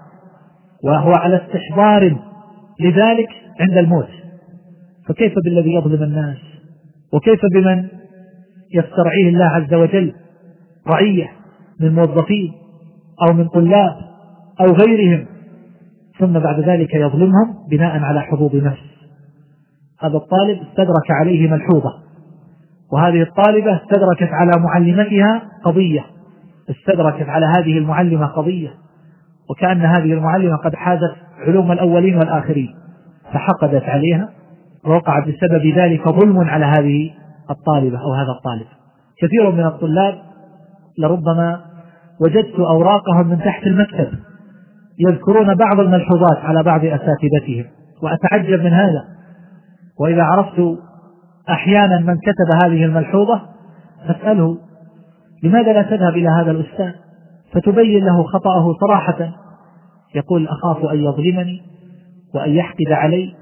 وهو 0.84 1.12
على 1.12 1.36
استحضار 1.36 2.16
لذلك 2.80 3.28
عند 3.61 3.76
الموت. 3.76 4.09
فكيف 5.09 5.32
بالذي 5.44 5.74
يظلم 5.74 6.03
الناس؟ 6.03 6.38
وكيف 7.12 7.40
بمن 7.53 7.88
يسترعيه 8.74 9.28
الله 9.28 9.44
عز 9.44 9.74
وجل؟ 9.74 10.14
رعية 10.88 11.30
من 11.80 11.94
موظفين 11.94 12.53
أو 13.28 13.34
من 13.34 13.49
طلاب 13.49 13.96
أو 14.61 14.72
غيرهم 14.72 15.26
ثم 16.18 16.38
بعد 16.38 16.61
ذلك 16.61 16.94
يظلمهم 16.94 17.55
بناء 17.70 17.99
على 17.99 18.20
حظوظ 18.20 18.55
نفس 18.57 18.88
هذا 20.01 20.16
الطالب 20.16 20.59
استدرك 20.62 21.11
عليه 21.11 21.51
ملحوظة 21.51 21.92
وهذه 22.92 23.22
الطالبة 23.22 23.76
استدركت 23.76 24.32
على 24.32 24.53
معلمتها 24.61 25.42
قضية. 25.64 26.05
استدركت 26.71 27.29
على 27.29 27.47
هذه 27.47 27.79
المعلمة 27.79 28.27
قضية 28.27 28.71
وكأن 29.51 29.81
هذه 29.81 30.12
المعلمة 30.12 30.57
قد 30.57 30.75
حازت 30.75 31.16
علوم 31.47 31.73
الأولين 31.73 32.16
والآخرين 32.19 32.75
فحقدت 33.33 33.83
عليها 33.83 34.29
ووقع 34.85 35.19
بسبب 35.19 35.66
ذلك 35.77 36.09
ظلم 36.09 36.39
على 36.39 36.64
هذه 36.64 37.11
الطالبة 37.51 37.99
أو 37.99 38.12
هذا 38.12 38.33
الطالب. 38.39 38.66
كثير 39.23 39.51
من 39.51 39.66
الطلاب 39.66 40.14
لربما 40.99 41.61
وجدت 42.21 42.55
أوراقهم 42.59 43.29
من 43.29 43.39
تحت 43.39 43.66
المكتب 43.66 44.09
يذكرون 44.99 45.55
بعض 45.55 45.81
الملحوظات 45.81 46.39
على 46.39 46.62
بعض 46.62 46.85
أساتذتهم 46.85 47.64
وأتعجب 48.03 48.61
من 48.61 48.73
هذا. 48.73 49.05
وإذا 50.01 50.23
عرفت 50.23 50.79
أحيانا 51.51 52.01
من 52.01 52.16
كتب 52.16 52.51
هذه 52.62 52.85
الملحوظة 52.85 53.41
أسأله 54.11 54.59
لماذا 55.43 55.72
لا 55.72 55.82
تذهب 55.82 56.12
إلى 56.16 56.28
هذا 56.28 56.51
الأستاذ؟ 56.51 56.93
فتبين 57.53 58.05
له 58.05 58.22
خطأه 58.22 58.74
صراحة. 58.80 59.32
يقول 60.14 60.49
أخاف 60.49 60.84
أن 60.84 61.05
يظلمني 61.05 61.62
وأن 62.34 62.51
يحقد 62.51 62.93
علي 62.93 63.34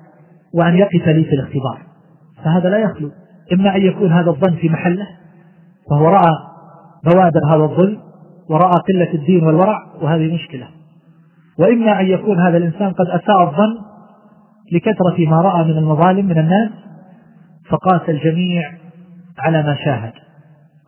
وأن 0.54 0.76
يقف 0.76 1.08
لي 1.08 1.24
في 1.24 1.32
الاختبار. 1.32 1.78
فهذا 2.44 2.68
لا 2.70 2.78
يخلو. 2.78 3.10
إما 3.52 3.76
أن 3.76 3.82
يكون 3.82 4.12
هذا 4.12 4.30
الظن 4.30 4.54
في 4.54 4.68
محله 4.68 5.06
فهو 5.90 6.08
رأى 6.08 6.32
بوادر 7.04 7.40
هذا 7.48 7.64
الظلم 7.64 7.98
ورأى 8.50 8.80
قلة 8.88 9.14
الدين 9.14 9.46
والورع 9.46 9.78
وهذه 10.02 10.34
مشكلة. 10.34 10.68
وإما 11.58 12.00
أن 12.00 12.06
يكون 12.06 12.40
هذا 12.40 12.56
الإنسان 12.56 12.92
قد 12.92 13.06
أساء 13.06 13.42
الظن 13.42 13.78
لكثرة 14.72 15.30
ما 15.30 15.40
رأى 15.40 15.64
من 15.64 15.78
المظالم 15.78 16.26
من 16.26 16.38
الناس 16.38 16.70
فقاس 17.68 18.08
الجميع 18.08 18.72
على 19.38 19.62
ما 19.62 19.76
شاهد. 19.84 20.12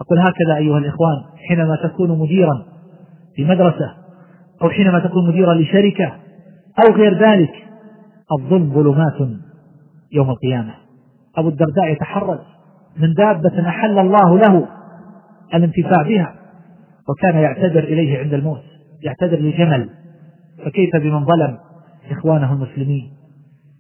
أقول 0.01 0.19
هكذا 0.19 0.57
أيها 0.57 0.79
الإخوان 0.79 1.17
حينما 1.49 1.77
تكون 1.77 2.19
مديرا 2.19 2.65
في 3.35 3.45
مدرسة 3.45 3.95
أو 4.63 4.71
حينما 4.71 4.99
تكون 4.99 5.29
مديرا 5.29 5.55
لشركة 5.55 6.13
أو 6.79 6.95
غير 6.95 7.19
ذلك 7.19 7.53
الظلم 8.41 8.75
ظلمات 8.75 9.39
يوم 10.13 10.31
القيامة. 10.31 10.75
أبو 11.37 11.49
الدرداء 11.49 11.93
يتحرز 11.93 12.39
من 12.97 13.15
دابة 13.15 13.69
أحل 13.69 13.99
الله 13.99 14.39
له 14.39 14.69
الانتفاع 15.55 16.03
بها 16.03 16.35
وكان 17.09 17.39
يعتذر 17.43 17.85
إليه 17.85 18.19
عند 18.19 18.35
الموت 18.35 18.63
يعتذر 19.03 19.39
لجمل 19.39 19.91
فكيف 20.65 20.97
بمن 20.97 21.25
ظلم 21.25 21.59
إخوانه 22.11 22.53
المسلمين؟ 22.53 23.13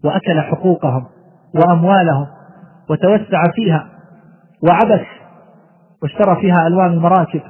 وأكل 0.05 0.41
حقوقهم 0.41 1.07
وأموالهم 1.55 2.27
وتوسع 2.91 3.43
فيها 3.55 3.89
وعبث 4.69 5.07
واشترى 6.03 6.41
فيها 6.41 6.67
ألوان 6.67 6.93
المراكب 6.93 7.43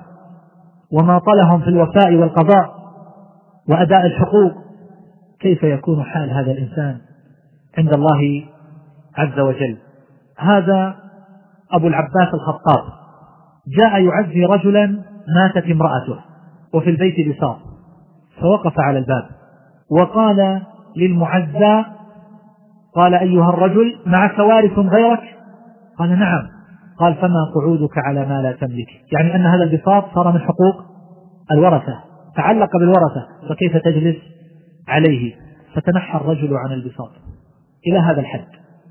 وماطلهم 0.92 1.60
في 1.60 1.68
الوفاء 1.68 2.14
والقضاء 2.14 2.78
وأداء 3.68 4.06
الحقوق. 4.06 4.52
كيف 5.40 5.62
يكون 5.62 6.04
حال 6.04 6.30
هذا 6.30 6.52
الإنسان 6.52 6.98
عند 7.78 7.92
الله 7.92 8.44
عز 9.16 9.38
وجل؟ 9.38 9.76
هذا 10.38 10.94
أبو 11.72 11.86
العباس 11.88 12.34
الخطاب. 12.34 12.84
جاء 13.68 14.00
يعزي 14.02 14.44
رجلا 14.44 15.02
ماتت 15.34 15.64
امرأته 15.70 16.18
وفي 16.74 16.90
البيت 16.90 17.36
بساط 17.36 17.58
فوقف 18.40 18.80
على 18.80 18.98
الباب 18.98 19.28
وقال 19.90 20.62
للمعزى 20.96 21.84
قال 22.94 23.14
أيها 23.14 23.48
الرجل 23.48 23.98
معك 24.06 24.38
وارث 24.38 24.78
غيرك؟ 24.78 25.22
قال 25.98 26.18
نعم. 26.18 26.57
قال 26.98 27.14
فما 27.14 27.44
قعودك 27.54 27.98
على 27.98 28.26
ما 28.26 28.42
لا 28.42 28.52
تملك. 28.52 28.88
يعني 29.12 29.34
أن 29.34 29.46
هذا 29.46 29.64
البساط 29.64 30.14
صار 30.14 30.32
من 30.32 30.40
حقوق 30.40 30.84
الورثة 31.52 31.98
تعلق 32.36 32.76
بالورثة 32.76 33.26
فكيف 33.48 33.76
تجلس 33.76 34.16
عليه؟ 34.88 35.34
فتنحى 35.74 36.18
الرجل 36.18 36.56
عن 36.56 36.72
البساط. 36.72 37.10
إلى 37.86 37.98
هذا 37.98 38.20
الحد. 38.20 38.46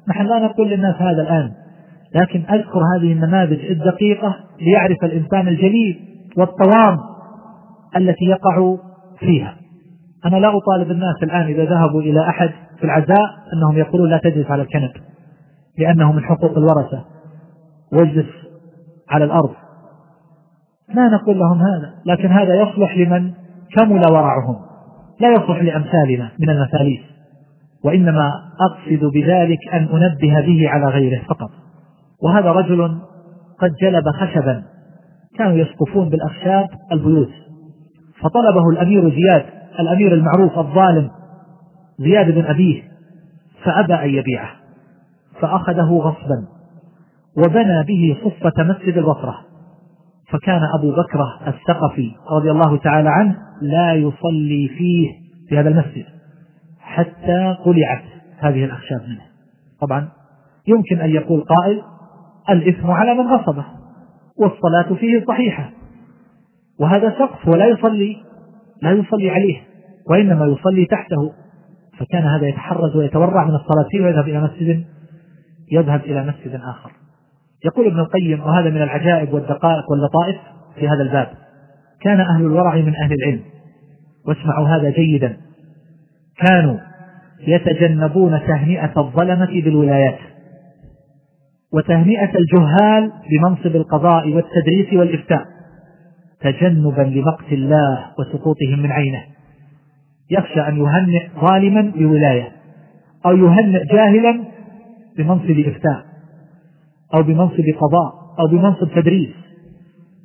نحن 0.10 0.26
لا 0.26 0.40
نقول 0.40 0.70
للناس 0.70 0.96
هذا 0.96 1.22
الآن 1.22 1.52
لكن 2.16 2.40
أذكر 2.40 2.80
هذه 2.96 3.14
النماذج 3.14 3.60
الدقيقة 3.66 4.36
ليعرف 4.62 5.04
الإنسان 5.04 5.48
الجليل 5.48 6.00
والطوام 6.38 6.98
التي 7.96 8.26
يقع 8.26 8.78
فيها. 9.20 9.56
أنا 10.26 10.36
لا 10.36 10.58
أطالب 10.58 10.92
الناس 10.92 11.24
الآن 11.24 11.42
إذا 11.42 11.66
ذهبوا 11.66 12.02
إلى 12.02 12.30
أحد 12.30 12.50
في 12.78 12.84
العزاء 12.84 13.26
أنهم 13.54 13.78
يقولون 13.78 14.10
لا 14.10 14.18
تجلس 14.18 14.52
على 14.52 14.62
الكنب 14.62 14.92
لأنه 15.78 16.12
من 16.12 16.24
حقوق 16.24 16.58
الورثة. 16.58 17.17
واجلس 17.94 18.30
على 19.10 19.26
الأرض. 19.26 19.54
لا 20.90 21.08
نقول 21.08 21.40
لهم 21.40 21.62
هذا 21.62 21.94
لكن 22.06 22.28
هذا 22.28 22.62
يصلح 22.62 22.98
لمن 22.98 23.34
كمل 23.76 24.12
ورعهم 24.12 24.56
لا 25.20 25.32
يصلح 25.32 25.62
لأمثالنا 25.62 26.32
من 26.40 26.50
المثاليث 26.50 27.02
وإنما 27.84 28.32
أقصد 28.60 29.06
بذلك 29.14 29.60
أن 29.74 29.84
أنبه 29.84 30.42
به 30.48 30.70
على 30.70 30.86
غيره 30.86 31.24
فقط. 31.30 31.50
وهذا 32.24 32.52
رجل 32.52 33.00
قد 33.60 33.72
جلب 33.82 34.04
خشبا 34.10 34.64
كانوا 35.38 35.58
يسقفون 35.58 36.10
بالأخشاب 36.10 36.70
البيوت. 36.92 37.32
فطلبه 38.22 38.70
الأمير 38.70 39.10
زياد 39.10 39.46
الأمير 39.80 40.14
المعروف 40.14 40.58
الظالم 40.58 41.10
زياد 42.00 42.32
بن 42.32 42.46
أبيه 42.46 42.84
فأبى 43.64 43.94
أن 43.94 44.10
يبيعه 44.10 44.50
فأخذه 45.42 45.94
غصبا. 45.94 46.57
وبنى 47.38 47.84
به 47.84 48.18
صفة 48.24 48.64
مسجد 48.64 48.98
البصرة. 48.98 49.36
فكان 50.30 50.62
أبو 50.80 50.92
بكرة 50.92 51.40
الثقفي 51.48 52.12
رضي 52.32 52.52
الله 52.52 52.78
تعالى 52.78 53.10
عنه 53.10 53.38
لا 53.62 53.94
يصلي 53.94 54.68
فيه 54.78 55.10
في 55.50 55.60
هذا 55.60 55.70
المسجد 55.70 56.06
حتى 56.80 57.58
قلعت 57.66 58.04
هذه 58.38 58.66
الأخشاب 58.66 59.02
منه. 59.02 59.22
طبعا 59.82 60.10
يمكن 60.68 61.00
أن 61.00 61.10
يقول 61.10 61.42
قائل 61.42 61.82
الإثم 62.50 62.92
على 62.92 63.14
من 63.14 63.28
غصبه 63.28 63.66
والصلاة 64.40 65.00
فيه 65.00 65.26
صحيحة. 65.28 65.70
وهذا 66.80 67.10
سقف 67.20 67.48
ولا 67.48 67.66
يصلي 67.66 68.18
لا 68.82 68.92
يصلي 68.92 69.30
عليه 69.30 69.62
وإنما 70.10 70.46
يصلي 70.46 70.86
تحته. 70.86 71.34
فكان 72.00 72.24
هذا 72.24 72.48
يتحرز 72.48 72.96
ويتورع 72.96 73.46
من 73.46 73.56
الصلاة 73.56 73.88
فيه 73.92 74.02
ويذهب 74.02 74.28
إلى 74.28 74.42
مسجد 74.42 74.86
يذهب 75.72 76.00
إلى 76.00 76.24
مسجد 76.24 76.56
آخر. 76.56 76.92
يقول 77.66 77.88
ابن 77.88 78.00
القيم 78.00 78.40
وهذا 78.40 78.70
من 78.70 78.82
العجائب 78.82 79.34
والدقائق 79.34 79.92
واللطائف 79.92 80.36
في 80.76 80.88
هذا 80.88 81.02
الباب. 81.02 81.28
كان 82.02 82.20
أهل 82.20 82.42
الورع 82.42 82.76
من 82.76 82.96
أهل 82.96 83.14
العلم. 83.14 83.42
واسمعوا 84.28 84.68
هذا 84.68 84.90
جيدا. 84.90 85.38
كانوا 86.38 86.78
يتجنبون 87.48 88.40
تهنئة 88.48 88.92
الظلمة 88.98 89.62
بالولايات. 89.64 90.20
وتهنئة 91.74 92.32
الجهال 92.38 93.12
بمنصب 93.30 93.76
القضاء 93.76 94.30
والتدريس 94.30 94.94
والإفتاء. 94.94 95.46
تجنبا 96.42 97.02
لمقت 97.02 97.52
الله 97.52 98.06
وسقوطهم 98.20 98.80
من 98.80 98.92
عينه. 98.92 99.24
يخشى 100.32 100.62
أن 100.68 100.78
يهنئ 100.78 101.28
ظالما 101.42 101.92
بولاية 101.96 102.52
أو 103.26 103.38
يهنئ 103.38 103.86
جاهلا 103.94 104.44
بمنصب 105.18 105.64
إفتاء. 105.68 106.07
أو 107.14 107.24
بمنصب 107.24 107.64
قضاء 107.82 108.14
أو 108.40 108.48
بمنصب 108.48 108.88
تدريس 108.96 109.30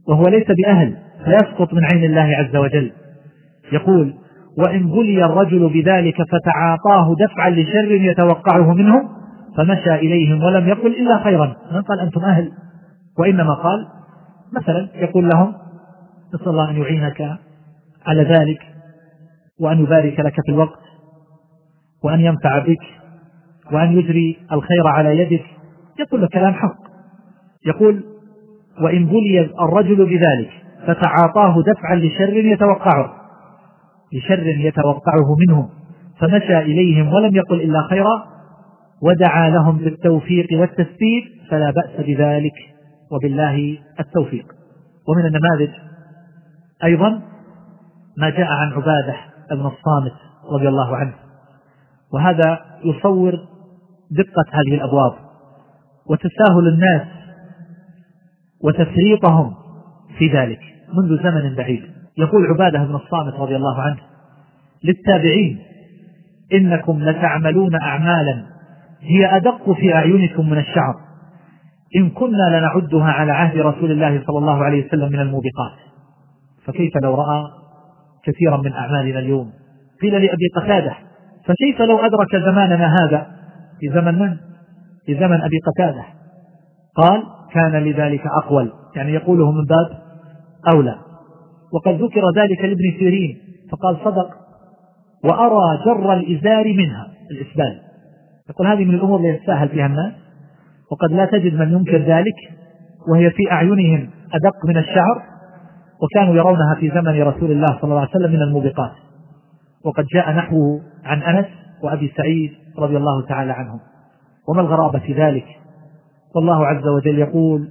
وهو 0.08 0.28
ليس 0.28 0.46
بأهل 0.46 0.96
فيسقط 1.24 1.74
من 1.74 1.84
عين 1.84 2.04
الله 2.04 2.36
عز 2.36 2.56
وجل. 2.56 2.92
يقول 3.72 4.14
وإن 4.58 4.90
بلي 4.90 5.24
الرجل 5.24 5.68
بذلك 5.68 6.16
فتعاطاه 6.22 7.14
دفعا 7.20 7.50
لشر 7.50 7.92
يتوقعه 7.92 8.74
منه 8.74 8.94
فمشى 9.56 9.94
إليهم 9.94 10.42
ولم 10.42 10.68
يقل 10.68 10.86
إلا 10.86 11.24
خيرا. 11.24 11.56
من 11.72 11.82
قال 11.82 12.00
أنتم 12.00 12.20
أهل؟ 12.20 12.52
وإنما 13.18 13.54
قال 13.54 13.86
مثلا 14.52 14.88
يقول 14.94 15.28
لهم 15.28 15.54
نسأل 16.34 16.48
الله 16.48 16.70
أن 16.70 16.76
يعينك 16.76 17.38
على 18.06 18.22
ذلك 18.22 18.60
وأن 19.60 19.78
يبارك 19.78 20.20
لك 20.20 20.34
في 20.46 20.52
الوقت 20.52 20.82
وأن 22.04 22.20
ينفع 22.20 22.58
بك 22.58 22.82
وأن 23.72 23.92
يجري 23.92 24.38
الخير 24.52 24.86
على 24.86 25.18
يدك 25.18 25.44
يقول 26.00 26.20
له 26.20 26.28
كلام 26.28 26.54
حق. 26.54 26.76
يقول 27.66 28.04
وإن 28.80 29.06
بلي 29.06 29.40
الرجل 29.40 29.96
بذلك 29.96 30.50
فتعاطاه 30.86 31.62
دفعا 31.62 31.94
لشر 31.94 32.36
يتوقعه. 32.36 33.12
لشر 34.12 34.46
يتوقعه 34.46 35.36
منهم. 35.48 35.68
فمشى 36.18 36.58
إليهم 36.58 37.12
ولم 37.12 37.36
يقل 37.36 37.60
إلا 37.60 37.82
خيرا 37.82 38.24
ودعا 39.02 39.50
لهم 39.50 39.78
بالتوفيق 39.78 40.46
والتثبيت 40.52 41.24
فلا 41.50 41.70
بأس 41.70 42.06
بذلك. 42.06 42.54
وبالله 43.12 43.78
التوفيق. 44.00 44.46
ومن 45.08 45.26
النماذج 45.26 45.70
أيضا 46.84 47.22
ما 48.18 48.30
جاء 48.30 48.52
عن 48.52 48.72
عبادة 48.72 49.16
بن 49.50 49.66
الصامت 49.66 50.14
رضي 50.52 50.68
الله 50.68 50.96
عنه. 50.96 51.14
وهذا 52.14 52.60
يصور 52.84 53.32
دقة 54.10 54.44
هذه 54.50 54.74
الأبواب. 54.74 55.12
وتساهل 56.10 56.68
الناس 56.74 57.02
وتفريطهم 58.64 59.54
في 60.18 60.28
ذلك 60.28 60.60
منذ 60.94 61.22
زمن 61.22 61.54
بعيد. 61.54 61.82
يقول 62.18 62.46
عبادة 62.46 62.84
بن 62.84 62.94
الصامت 62.94 63.34
رضي 63.34 63.56
الله 63.56 63.82
عنه 63.82 63.96
للتابعين 64.84 65.58
إنكم 66.52 67.02
لتعملون 67.02 67.74
أعمالا 67.74 68.42
هي 69.00 69.36
أدق 69.36 69.72
في 69.72 69.94
أعينكم 69.94 70.50
من 70.50 70.58
الشعر 70.58 70.94
إن 71.96 72.10
كنا 72.10 72.58
لنعدها 72.58 73.04
على 73.04 73.32
عهد 73.32 73.58
رسول 73.58 73.90
الله 73.90 74.22
صلى 74.26 74.38
الله 74.38 74.64
عليه 74.64 74.86
وسلم 74.86 75.08
من 75.08 75.20
الموبقات. 75.20 75.78
فكيف 76.64 76.92
لو 77.02 77.14
رأى 77.14 77.44
كثيرا 78.24 78.56
من 78.56 78.72
أعمالنا 78.72 79.18
اليوم؟ 79.18 79.52
قيل 80.02 80.12
لأبي 80.12 80.48
قتادة 80.56 80.94
فكيف 81.44 81.82
لو 81.82 81.98
أدرك 81.98 82.36
زماننا 82.36 83.04
هذا؟ 83.04 83.26
في 83.80 83.88
زمن 83.88 84.18
من؟ 84.18 84.36
في 85.06 85.14
زمن 85.14 85.40
أبي 85.40 85.58
قتادة. 85.66 86.04
قال 86.96 87.22
كان 87.52 87.84
لذلك 87.84 88.26
أقول. 88.26 88.72
يعني 88.96 89.12
يقوله 89.12 89.50
من 89.50 89.64
باب 89.64 90.02
أولى. 90.68 90.98
وقد 91.72 92.02
ذكر 92.02 92.22
ذلك 92.36 92.60
لابن 92.64 92.98
سيرين. 92.98 93.38
فقال 93.70 93.96
صدق. 94.04 94.30
وأرى 95.24 95.84
جر 95.86 96.12
الإزار 96.12 96.64
منها 96.64 97.06
الإسبال. 97.30 97.80
يقول 98.50 98.66
هذه 98.66 98.84
من 98.84 98.94
الأمور 98.94 99.20
التي 99.20 99.28
يتساهل 99.28 99.68
فيها 99.68 99.86
الناس. 99.86 100.12
وقد 100.92 101.12
لا 101.12 101.24
تجد 101.24 101.54
من 101.54 101.72
ينكر 101.72 101.98
ذلك 101.98 102.36
وهي 103.08 103.30
في 103.30 103.52
أعينهم 103.52 104.10
أدق 104.32 104.66
من 104.68 104.76
الشعر 104.76 105.22
وكانوا 106.02 106.34
يرونها 106.34 106.74
في 106.80 106.90
زمن 106.90 107.22
رسول 107.22 107.50
الله 107.50 107.78
صلى 107.80 107.84
الله 107.84 108.00
عليه 108.00 108.10
وسلم 108.10 108.32
من 108.32 108.42
الموبقات. 108.42 108.92
وقد 109.84 110.06
جاء 110.14 110.32
نحوه 110.32 110.80
عن 111.04 111.22
أنس 111.22 111.46
وأبي 111.84 112.12
سعيد 112.16 112.52
رضي 112.78 112.96
الله 112.96 113.26
تعالى 113.26 113.52
عنهم. 113.52 113.80
وما 114.48 114.60
الغرابة 114.60 114.98
في 114.98 115.12
ذلك؟ 115.12 115.46
والله 116.34 116.66
عز 116.66 116.86
وجل 116.86 117.18
يقول 117.18 117.68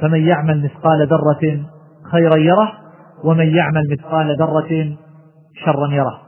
فمن 0.00 0.26
يعمل 0.26 0.64
مثقال 0.64 1.06
ذرة 1.06 1.60
خيرا 2.12 2.36
يره 2.36 2.72
ومن 3.24 3.56
يعمل 3.56 3.82
مثقال 3.90 4.36
ذرة 4.38 4.96
شرا 5.64 5.88
يره. 5.92 6.20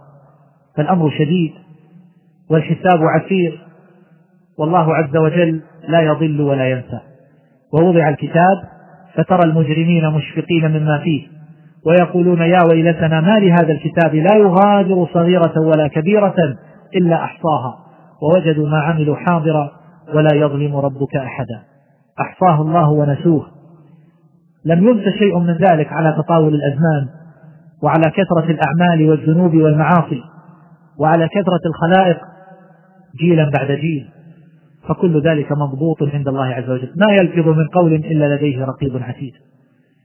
فالأمر 0.77 1.11
شديد 1.11 1.53
والحساب 2.51 2.99
عسير 3.03 3.67
والله 4.59 4.95
عز 4.95 5.17
وجل 5.17 5.63
لا 5.89 6.01
يضل 6.01 6.41
ولا 6.41 6.71
ينسى. 6.71 7.01
ووضع 7.73 8.09
الكتاب 8.09 8.57
فترى 9.15 9.45
المجرمين 9.45 10.11
مشفقين 10.11 10.71
مما 10.71 10.99
فيه 10.99 11.27
ويقولون 11.87 12.41
يا 12.41 12.63
ويلتنا 12.63 13.21
ما 13.21 13.39
لهذا 13.39 13.73
الكتاب؟ 13.73 14.15
لا 14.15 14.35
يغادر 14.35 15.07
صغيرة 15.15 15.61
ولا 15.61 15.89
كبيرة 15.89 16.35
إلا 16.97 17.25
أحصاها. 17.25 17.79
ووجدوا 18.23 18.69
ما 18.69 18.79
عملوا 18.79 19.17
حاضرا 19.17 19.78
ولا 20.15 20.35
يظلم 20.35 20.77
ربك 20.77 21.17
أحدا. 21.17 21.63
أحصاه 22.21 22.63
الله 22.63 22.91
ونسوه. 22.91 23.47
لم 24.65 24.89
ينس 24.89 25.15
شيء 25.19 25.39
من 25.39 25.55
ذلك 25.57 25.93
على 25.93 26.17
تطاول 26.23 26.55
الأزمان 26.55 27.09
وعلى 27.83 28.11
كثرة 28.11 28.51
الأعمال 28.51 29.11
والذنوب 29.11 29.55
والمعاصي 29.55 30.23
وعلى 31.01 31.29
كثرة 31.29 31.61
الخلائق 31.67 32.19
جيلا 33.21 33.51
بعد 33.51 33.73
جيل. 33.73 34.09
فكل 34.89 35.23
ذلك 35.23 35.53
مضبوط 35.53 36.03
عند 36.03 36.29
الله 36.29 36.47
عز 36.47 36.71
وجل. 36.71 36.93
ما 36.97 37.13
يلفظ 37.13 37.49
من 37.49 37.69
قول 37.69 37.95
إلا 37.95 38.37
لديه 38.37 38.65
رقيب 38.65 39.03
عتيد 39.03 39.33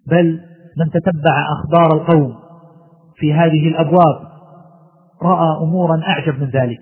بل 0.08 0.40
من 0.78 0.90
تتبع 0.90 1.46
أخبار 1.60 2.02
القوم 2.02 2.34
في 3.16 3.34
هذه 3.34 3.68
الأبواب 3.68 4.20
رأى 5.24 5.64
أمورا 5.64 6.02
أعجب 6.08 6.40
من 6.40 6.50
ذلك. 6.50 6.80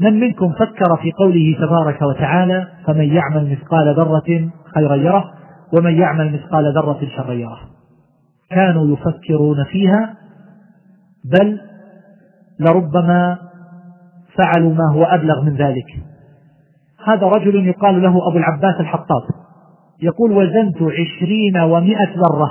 من 0.00 0.20
منكم 0.20 0.52
فكر 0.52 0.96
في 1.02 1.12
قوله 1.12 1.56
تبارك 1.66 2.02
وتعالى 2.02 2.68
فمن 2.86 3.16
يعمل 3.16 3.50
مثقال 3.50 3.94
ذرة 3.96 4.50
خيرا 4.74 4.94
يره 4.94 5.32
ومن 5.72 5.98
يعمل 5.98 6.32
مثقال 6.32 6.74
ذرة 6.74 7.08
شرا 7.16 7.32
يره. 7.32 7.60
كانوا 8.50 8.96
يفكرون 8.96 9.64
فيها 9.64 10.14
بل 11.24 11.60
لربما 12.60 13.38
فعلوا 14.36 14.74
ما 14.74 14.92
هو 14.92 15.04
أبلغ 15.04 15.42
من 15.42 15.56
ذلك. 15.56 15.86
هذا 17.06 17.26
رجل 17.26 17.66
يقال 17.66 18.02
له 18.02 18.28
أبو 18.28 18.38
العباس 18.38 18.80
الحطاب. 18.80 19.22
يقول 20.02 20.32
وزنت 20.32 20.82
عشرين 20.82 21.58
ومائة 21.60 22.14
ذرة. 22.16 22.50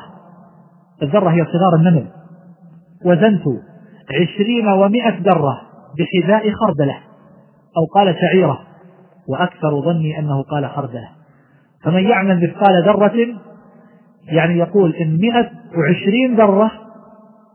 الذرة 1.02 1.30
هي 1.30 1.46
صغار 1.46 1.76
النمل. 1.76 2.08
وزنت 3.06 3.44
عشرين 4.22 4.68
ومائة 4.68 5.22
ذرة 5.22 5.62
بحذاء 5.98 6.52
خردلة. 6.52 7.13
أو 7.78 7.86
قال 7.96 8.16
شعيرة 8.22 8.60
وأكثر 9.30 9.82
ظني 9.82 10.20
أنه 10.20 10.44
قال 10.44 10.70
خردلة 10.70 11.10
فمن 11.84 12.04
يعمل 12.04 12.44
مثقال 12.44 12.84
ذرة 12.84 13.14
يعني 14.28 14.58
يقول 14.58 14.96
إن 14.96 15.18
مئة 15.22 15.50
وعشرين 15.78 16.36
ذرة 16.36 16.72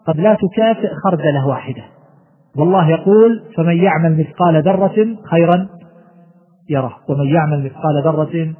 قد 0.07 0.21
لا 0.21 0.35
تكافئ 0.35 0.95
خردلة 1.05 1.47
واحدة. 1.47 1.83
والله 2.57 2.91
يقول 2.91 3.43
فمن 3.57 3.77
يعمل 3.77 4.19
مثقال 4.19 4.63
ذرة 4.63 5.17
خيرا 5.31 5.69
يره 6.71 6.97
ومن 7.09 7.27
يعمل 7.27 7.65
مثقال 7.65 8.03
ذرة 8.05 8.55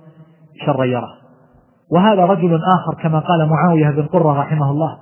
شرا 0.67 0.85
يره. 0.85 1.19
وهذا 1.93 2.25
رجل 2.25 2.55
آخر 2.55 3.03
كما 3.03 3.19
قال 3.19 3.49
معاوية 3.49 3.91
بن 3.91 4.03
قرة 4.03 4.41
رحمه 4.41 4.71
الله 4.71 4.99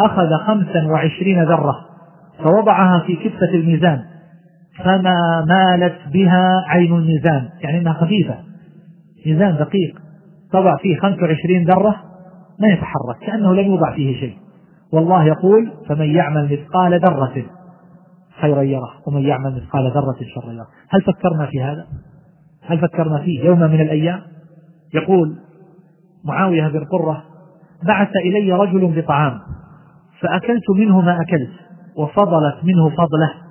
أخذ 0.00 0.36
خمسا 0.46 0.86
وعشرين 0.86 1.44
ذرة 1.44 1.76
فوضعها 2.42 3.02
في 3.06 3.16
كفة 3.16 3.54
الميزان. 3.54 4.04
فما 4.84 5.44
مالت 5.48 5.98
بها 6.12 6.64
عين 6.68 6.94
الميزان. 6.94 7.48
يعني 7.60 7.78
إنها 7.78 7.92
خفيفة. 7.92 8.34
ميزان 9.26 9.56
دقيق. 9.56 10.00
تضع 10.52 10.76
فيه 10.76 10.96
25 10.96 11.64
ذرة 11.64 11.96
ما 12.58 12.68
يتحرك 12.68 13.18
كأنه 13.26 13.54
لم 13.54 13.66
يوضع 13.66 13.94
فيه 13.94 14.20
شيء. 14.20 14.36
والله 14.92 15.24
يقول 15.24 15.72
فمن 15.88 16.16
يعمل 16.16 16.44
مثقال 16.44 17.00
ذرة 17.00 17.44
خيرا 18.40 18.62
يره 18.62 18.90
ومن 19.06 19.22
يعمل 19.22 19.56
مثقال 19.56 19.90
ذرة 19.90 20.16
شرا 20.34 20.52
يره. 20.52 20.66
هل 20.90 21.02
فكرنا 21.02 21.46
في 21.46 21.62
هذا؟ 21.62 21.86
هل 22.66 22.78
فكرنا 22.78 23.18
فيه 23.18 23.44
يوم 23.44 23.58
من 23.58 23.80
الأيام؟ 23.80 24.20
يقول 24.94 25.36
معاوية 26.24 26.68
بن 26.68 26.84
قرة 26.84 27.22
بعث 27.86 28.08
إلي 28.24 28.52
رجل 28.52 29.00
بطعام 29.00 29.40
فأكلت 30.20 30.70
منه 30.76 31.00
ما 31.00 31.20
أكلت 31.20 31.50
وفضلت 31.96 32.64
منه 32.64 32.88
فضله. 32.88 33.49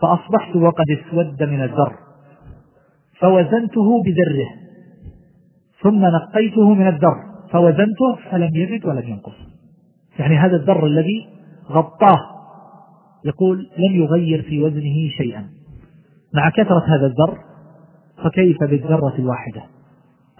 فأصبحت 0.00 0.56
وقد 0.56 0.84
اسود 0.90 1.42
من 1.42 1.62
الذر 1.62 1.96
فوزنته 3.20 4.02
بذره 4.02 4.50
ثم 5.82 6.06
نقيته 6.06 6.74
من 6.74 6.88
الذر 6.88 7.30
فوزنته 7.52 8.16
فلم 8.30 8.50
يزد 8.54 8.86
ولم 8.86 9.08
ينقص. 9.08 9.34
يعني 10.18 10.36
هذا 10.36 10.56
الذر 10.56 10.86
الذي 10.86 11.28
غطاه 11.70 12.20
يقول 13.24 13.58
لم 13.58 14.02
يغير 14.02 14.42
في 14.42 14.62
وزنه 14.62 15.08
شيئا. 15.16 15.44
مع 16.34 16.50
كثرة 16.50 16.84
هذا 16.86 17.06
الذر 17.06 17.38
فكيف 18.24 18.64
بالذرة 18.64 19.14
الواحدة؟ 19.18 19.62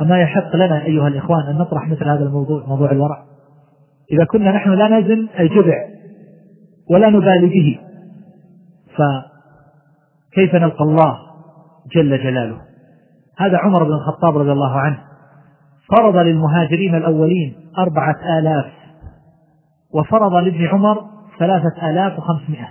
أما 0.00 0.20
يحق 0.20 0.56
لنا 0.56 0.84
أيها 0.84 1.08
الإخوان 1.08 1.46
أن 1.46 1.58
نطرح 1.58 1.88
مثل 1.88 2.04
هذا 2.04 2.24
الموضوع 2.24 2.66
موضوع 2.66 2.90
الورع؟ 2.90 3.24
إذا 4.12 4.24
كنا 4.24 4.52
نحن 4.52 4.70
لا 4.70 5.00
نزن 5.00 5.28
الجذع 5.40 5.76
ولا 6.90 7.10
نبالي 7.10 7.46
به. 7.46 7.78
فكيف 10.32 10.54
نلقى 10.54 10.84
الله 10.84 11.18
جل 11.94 12.18
جلاله؟ 12.18 12.60
هذا 13.38 13.58
عمر 13.58 13.84
بن 13.84 13.92
الخطاب 13.92 14.38
رضي 14.38 14.52
الله 14.52 14.78
عنه 14.78 14.98
فرض 15.96 16.16
للمهاجرين 16.16 16.94
الأولين 16.94 17.54
أربعة 17.78 18.38
آلاف 18.38 18.72
وفرض 19.94 20.34
لابن 20.34 20.66
عمر 20.66 21.04
ثلاثة 21.38 21.90
آلاف 21.90 22.18
وخمسمائة. 22.18 22.68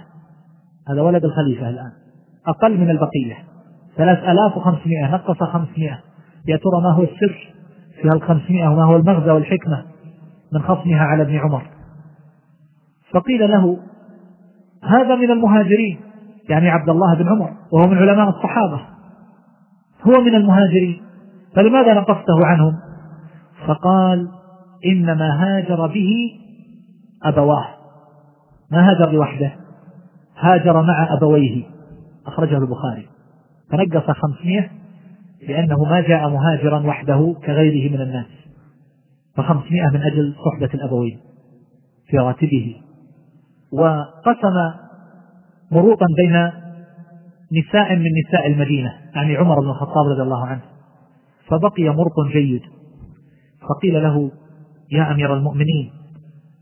هذا 0.89 1.01
ولد 1.01 1.26
الخليفة 1.26 1.70
الآن 1.70 1.91
أقل 2.47 2.78
من 2.78 2.89
البقية. 2.89 3.38
ثلاث 3.97 4.18
آلاف 4.18 4.57
وخمسمائة 4.57 5.12
نقص 5.12 5.43
خمسمائة. 5.43 5.99
يا 6.47 6.57
ترى 6.57 6.82
ما 6.84 6.93
هو 6.93 7.03
السر؟ 7.03 7.53
في 8.01 8.10
هالخمسمائة 8.10 8.68
وما 8.70 8.84
هو 8.84 8.95
المغزى 8.95 9.32
والحكمة 9.32 9.86
من 10.53 10.62
خصمها 10.62 11.03
على 11.03 11.24
ابن 11.24 11.38
عمر؟ 11.38 11.64
فقيل 13.14 13.51
له 13.51 13.78
هذا 14.84 15.16
من 15.16 15.32
المهاجرين. 15.32 15.99
يعني 16.49 16.69
عبد 16.69 16.89
الله 16.89 17.15
بن 17.15 17.29
عمر 17.29 17.49
وهو 17.71 17.87
من 17.87 17.97
علماء 17.97 18.29
الصحابة. 18.29 18.81
هو 20.07 20.21
من 20.21 20.35
المهاجرين. 20.35 21.01
فلماذا 21.55 21.93
نقصته 21.93 22.45
عنهم؟ 22.45 22.73
فقال 23.67 24.27
إنما 24.85 25.43
هاجر 25.43 25.87
به 25.87 26.39
أبواه. 27.23 27.65
ما 28.71 28.89
هاجر 28.89 29.11
لوحده؟ 29.11 29.51
هاجر 30.39 30.81
مع 30.81 31.13
أبويه. 31.17 31.63
أخرجه 32.27 32.57
البخاري. 32.57 33.07
فنقص 33.71 34.11
خمسمائة 34.11 34.69
لأنه 35.47 35.83
ما 35.83 36.01
جاء 36.01 36.29
مهاجرا 36.29 36.79
وحده 36.79 37.35
كغيره 37.45 37.91
من 37.91 38.01
الناس. 38.01 38.25
فخمسمائة 39.35 39.89
من 39.89 40.01
أجل 40.01 40.35
صحبة 40.45 40.69
الأبوين 40.73 41.19
في 42.07 42.17
راتبه. 42.17 42.75
وقسم 43.71 44.88
مروطا 45.72 46.05
بين 46.17 46.51
نساء 47.61 47.95
من 47.95 48.05
نساء 48.28 48.47
المدينة 48.47 48.93
يعني 49.15 49.38
عمر 49.38 49.59
بن 49.59 49.70
الخطاب 49.70 50.05
رضي 50.11 50.22
الله 50.22 50.47
عنه. 50.47 50.61
فبقي 51.47 51.89
مرط 51.89 52.32
جيد. 52.34 52.61
فقيل 53.70 54.03
له 54.03 54.32
يا 54.91 55.11
أمير 55.11 55.34
المؤمنين 55.34 55.91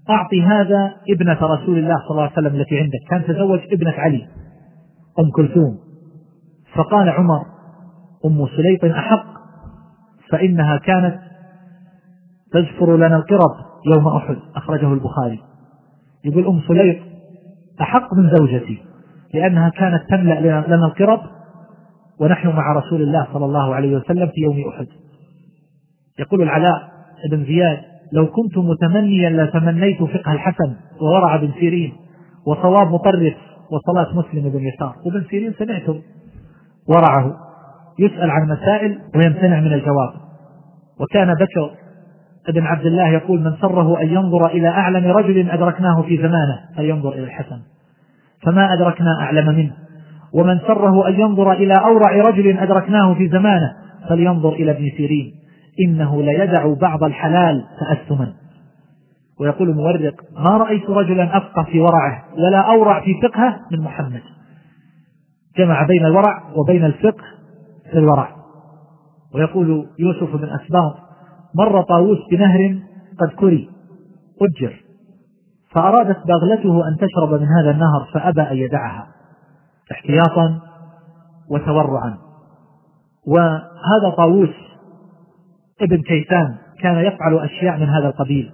أعطي 0.10 0.42
هذا 0.42 0.96
ابنة 1.10 1.38
رسول 1.42 1.78
الله 1.78 1.96
صلى 1.96 2.12
الله 2.12 2.22
عليه 2.22 2.32
وسلم 2.32 2.56
التي 2.56 2.80
عندك. 2.80 3.00
كان 3.10 3.36
تزوج 3.36 3.60
ابنة 3.72 3.92
علي 3.92 4.28
أم 5.20 5.32
كلثوم. 5.36 5.78
فقال 6.74 7.10
عمر 7.10 7.42
أم 8.26 8.48
سليط 8.58 8.86
أحق 8.86 9.26
فإنها 10.30 10.78
كانت 10.78 11.20
تزفر 12.52 12.98
لنا 12.98 13.16
القرب 13.16 13.56
يوم 13.96 14.08
أحد. 14.08 14.38
أخرجه 14.56 14.94
البخاري. 14.94 15.40
يقول 16.26 16.48
أم 16.48 16.62
سليط 16.68 16.98
أحق 17.82 18.14
من 18.14 18.30
زوجتي. 18.36 18.84
لأنها 19.34 19.70
كانت 19.70 20.04
تملأ 20.10 20.40
لنا 20.68 20.86
القرب 20.86 21.20
ونحن 22.20 22.48
مع 22.48 22.74
رسول 22.74 23.02
الله 23.02 23.28
صلى 23.34 23.46
الله 23.46 23.76
عليه 23.76 23.96
وسلم 23.98 24.28
في 24.28 24.42
يوم 24.42 24.70
أحد. 24.70 24.88
يقول 26.20 26.42
العلاء 26.42 26.90
بن 27.32 27.46
زياد 27.46 27.78
لو 28.14 28.28
كنت 28.28 28.58
متمنيا 28.58 29.30
لتمنيت 29.30 30.04
فقه 30.04 30.32
الحسن 30.34 30.76
وورع 31.02 31.36
بن 31.36 31.52
سيرين 31.60 31.94
وصواب 32.48 32.88
مطرف 32.88 33.34
وصلاة 33.72 34.16
مسلم 34.16 34.50
بن 34.50 34.60
يسار. 34.60 34.96
وبن 35.06 35.24
سيرين 35.30 35.54
سمعتم 35.54 36.02
ورعه 36.90 37.36
يسأل 38.00 38.32
عن 38.32 38.50
مسائل 38.50 39.00
ويمتنع 39.16 39.60
من 39.60 39.74
الجواب. 39.74 40.14
وكان 41.00 41.34
بكر 41.34 41.72
ابن 42.50 42.66
عبد 42.66 42.86
الله 42.86 43.08
يقول 43.10 43.42
من 43.42 43.56
سره 43.62 44.02
أن 44.02 44.08
ينظر 44.08 44.48
إلى 44.48 44.68
أعلم 44.68 45.12
رجل 45.12 45.50
أدركناه 45.50 46.02
في 46.02 46.18
زمانه 46.18 46.60
فلينظر 46.78 47.14
إلى 47.14 47.24
الحسن. 47.24 47.62
فما 48.44 48.74
أدركنا 48.74 49.22
أعلم 49.22 49.56
منه. 49.56 49.74
ومن 50.34 50.60
سره 50.60 51.08
أن 51.08 51.20
ينظر 51.20 51.52
إلى 51.52 51.74
أورع 51.74 52.30
رجل 52.30 52.58
أدركناه 52.58 53.14
في 53.14 53.30
زمانه 53.30 53.74
فلينظر 54.10 54.54
إلى 54.54 54.72
ابن 54.72 54.90
سيرين. 54.98 55.34
إنه 55.86 56.24
ليدع 56.24 56.74
بعض 56.74 57.04
الحلال 57.04 57.64
تأثما 57.80 58.34
ويقول 59.40 59.70
المورق 59.70 60.14
ما 60.38 60.58
رأيت 60.58 60.90
رجلا 60.90 61.38
أفقه 61.38 61.64
في 61.64 61.80
ورعه 61.80 62.24
ولا 62.38 62.60
أورع 62.60 63.02
في 63.02 63.14
فقهه 63.24 63.60
من 63.72 63.80
محمد. 63.80 64.22
جمع 65.58 65.84
بين 65.84 66.06
الورع 66.06 66.44
وبين 66.56 66.86
الفقه 66.86 67.24
في 67.92 67.98
الورع. 67.98 68.36
ويقول 69.36 69.88
يوسف 70.00 70.36
بن 70.36 70.50
أسباط 70.50 70.96
مر 71.56 71.82
طاووس 71.82 72.18
بنهر 72.32 72.80
قد 73.20 73.30
كري 73.30 73.70
أجر. 74.42 74.87
فأرادت 75.78 76.18
باغلته 76.28 76.88
أن 76.88 76.98
تشرب 76.98 77.42
من 77.42 77.48
هذا 77.48 77.72
النهر 77.72 78.08
فأبى 78.14 78.42
أن 78.42 78.58
يدعها 78.58 79.08
احتياطا 79.92 80.60
وتورعا. 81.50 82.18
وهذا 83.28 84.10
طاووس 84.18 84.56
ابن 85.82 86.02
كيسان 86.02 86.56
كان 86.82 86.98
يفعل 86.98 87.38
أشياء 87.38 87.78
من 87.78 87.90
هذا 87.90 88.08
القبيل. 88.08 88.52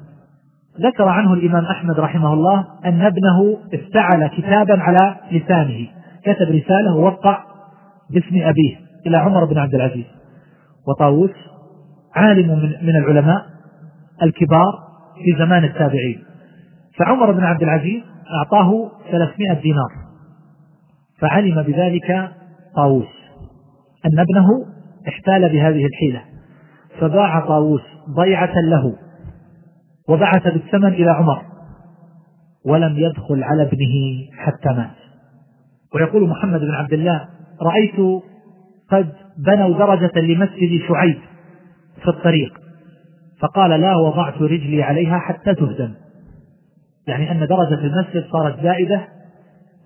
ذكر 0.82 1.08
عنه 1.08 1.34
الإمام 1.34 1.66
أحمد 1.66 2.00
رحمه 2.00 2.34
الله 2.34 2.66
أن 2.86 3.02
ابنه 3.02 3.58
افتعل 3.74 4.28
كتابا 4.28 4.82
على 4.82 5.16
لسانه 5.32 5.88
كتب 6.24 6.48
رسالة 6.48 6.96
ووقع 6.96 7.44
باسم 8.10 8.36
أبيه 8.36 8.76
إلى 9.08 9.18
عمر 9.18 9.46
بن 9.46 9.58
عبد 9.58 9.76
العزيز. 9.76 10.06
وطاووس 10.88 11.32
عالم 12.16 12.48
من, 12.48 12.88
من 12.88 12.96
العلماء 12.96 13.46
الكبار 14.24 14.74
في 15.16 15.46
زمان 15.46 15.64
التابعين. 15.64 16.33
فعمر 16.98 17.32
بن 17.32 17.44
عبد 17.44 17.64
العزيز 17.64 18.02
أعطاه 18.38 18.92
ثلاثمائة 19.12 19.62
دينار 19.62 19.90
فعلم 21.20 21.62
بذلك 21.62 22.32
طاووس. 22.76 23.08
أن 24.06 24.20
ابنه 24.20 24.48
احتال 25.08 25.50
بهذه 25.50 25.86
الحيلة 25.86 26.22
فباع 27.00 27.40
طاووس 27.40 27.82
ضيعة 28.10 28.54
له 28.70 28.96
وبعث 30.10 30.44
بالثمن 30.44 30.94
إلى 30.94 31.12
عمر 31.12 31.42
ولم 32.66 32.98
يدخل 32.98 33.44
على 33.44 33.64
ابنه 33.64 34.28
حتى 34.38 34.70
مات. 34.70 34.96
ويقول 35.96 36.30
محمد 36.30 36.60
بن 36.60 36.72
عبد 36.72 36.94
الله 36.94 37.30
رأيت 37.62 38.24
قد 38.92 39.14
بنوا 39.38 39.78
درجة 39.78 40.20
لمسجد 40.20 40.82
شعيب 40.88 41.20
في 42.02 42.08
الطريق 42.08 42.60
فقال 43.40 43.82
لا 43.82 43.96
وضعت 43.96 44.42
رجلي 44.42 44.84
عليها 44.84 45.20
حتى 45.20 45.56
تهدم. 45.56 45.94
يعني 47.08 47.32
أن 47.32 47.48
درجة 47.48 47.74
المسجد 47.74 48.24
صارت 48.32 48.64
زائدة 48.64 49.08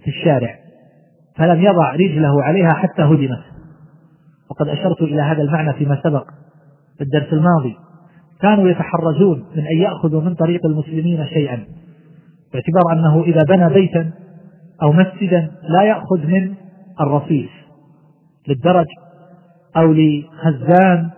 في 0.03 0.07
الشارع 0.07 0.55
فلم 1.35 1.61
يضع 1.61 1.93
رجله 1.93 2.43
عليها 2.43 2.73
حتى 2.73 3.01
هدمت. 3.01 3.43
وقد 4.49 4.67
أشرت 4.67 5.01
إلى 5.01 5.21
هذا 5.21 5.41
المعنى 5.41 5.73
فيما 5.73 6.01
سبق 6.03 6.23
في 6.97 7.03
الدرس 7.03 7.33
الماضي. 7.33 7.75
كانوا 8.41 8.69
يتحرجون 8.69 9.45
من 9.55 9.67
أن 9.67 9.77
يأخذوا 9.77 10.21
من 10.21 10.35
طريق 10.35 10.65
المسلمين 10.65 11.25
شيئا 11.25 11.65
باعتبار 12.53 12.93
أنه 12.93 13.23
إذا 13.23 13.43
بنى 13.43 13.73
بيتا 13.73 14.11
أو 14.81 14.91
مسجدا 14.91 15.51
لا 15.69 15.83
يأخذ 15.83 16.27
من 16.27 16.53
الرصيف 17.01 17.49
للدرج 18.47 18.85
أو 19.77 19.93
لخزان 19.93 21.09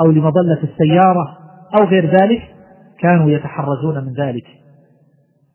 أو 0.00 0.10
لمظلة 0.10 0.58
السيارة 0.62 1.38
أو 1.80 1.84
غير 1.84 2.20
ذلك. 2.20 2.42
كانوا 2.98 3.30
يتحرزون 3.30 4.04
من 4.04 4.12
ذلك. 4.12 4.44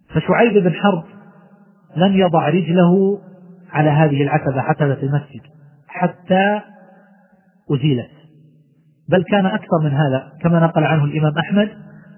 فشعيب 0.09 0.63
بن 0.63 0.73
حرب 0.73 1.03
لم 1.95 2.13
يضع 2.13 2.49
رجله 2.49 3.19
على 3.71 3.89
هذه 3.89 4.23
العتبة 4.23 4.61
عتبة 4.61 5.03
المسجد 5.03 5.41
حتى 5.87 6.61
أزيلت. 7.71 8.09
بل 9.09 9.23
كان 9.23 9.45
أكثر 9.45 9.79
من 9.83 9.91
هذا 9.91 10.31
كما 10.41 10.59
نقل 10.59 10.83
عنه 10.83 11.03
الإمام 11.03 11.33
أحمد 11.37 11.69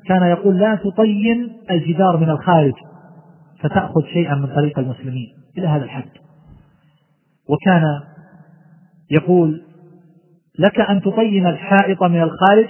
كان 0.08 0.24
يقول 0.24 0.60
لا 0.60 0.76
تطين 0.76 1.58
الجدار 1.72 2.18
من 2.18 2.30
الخارج 2.30 2.74
فتأخذ 3.60 4.02
شيئا 4.14 4.36
من 4.36 4.48
طريق 4.56 4.80
المسلمين 4.80 5.28
إلى 5.58 5.68
هذا 5.68 5.84
الحد. 5.84 6.10
وكان 7.50 7.84
يقول 9.12 9.62
لك 10.60 10.80
أن 10.80 11.02
تطين 11.02 11.48
الحائط 11.48 12.04
من 12.04 12.22
الخارج 12.22 12.68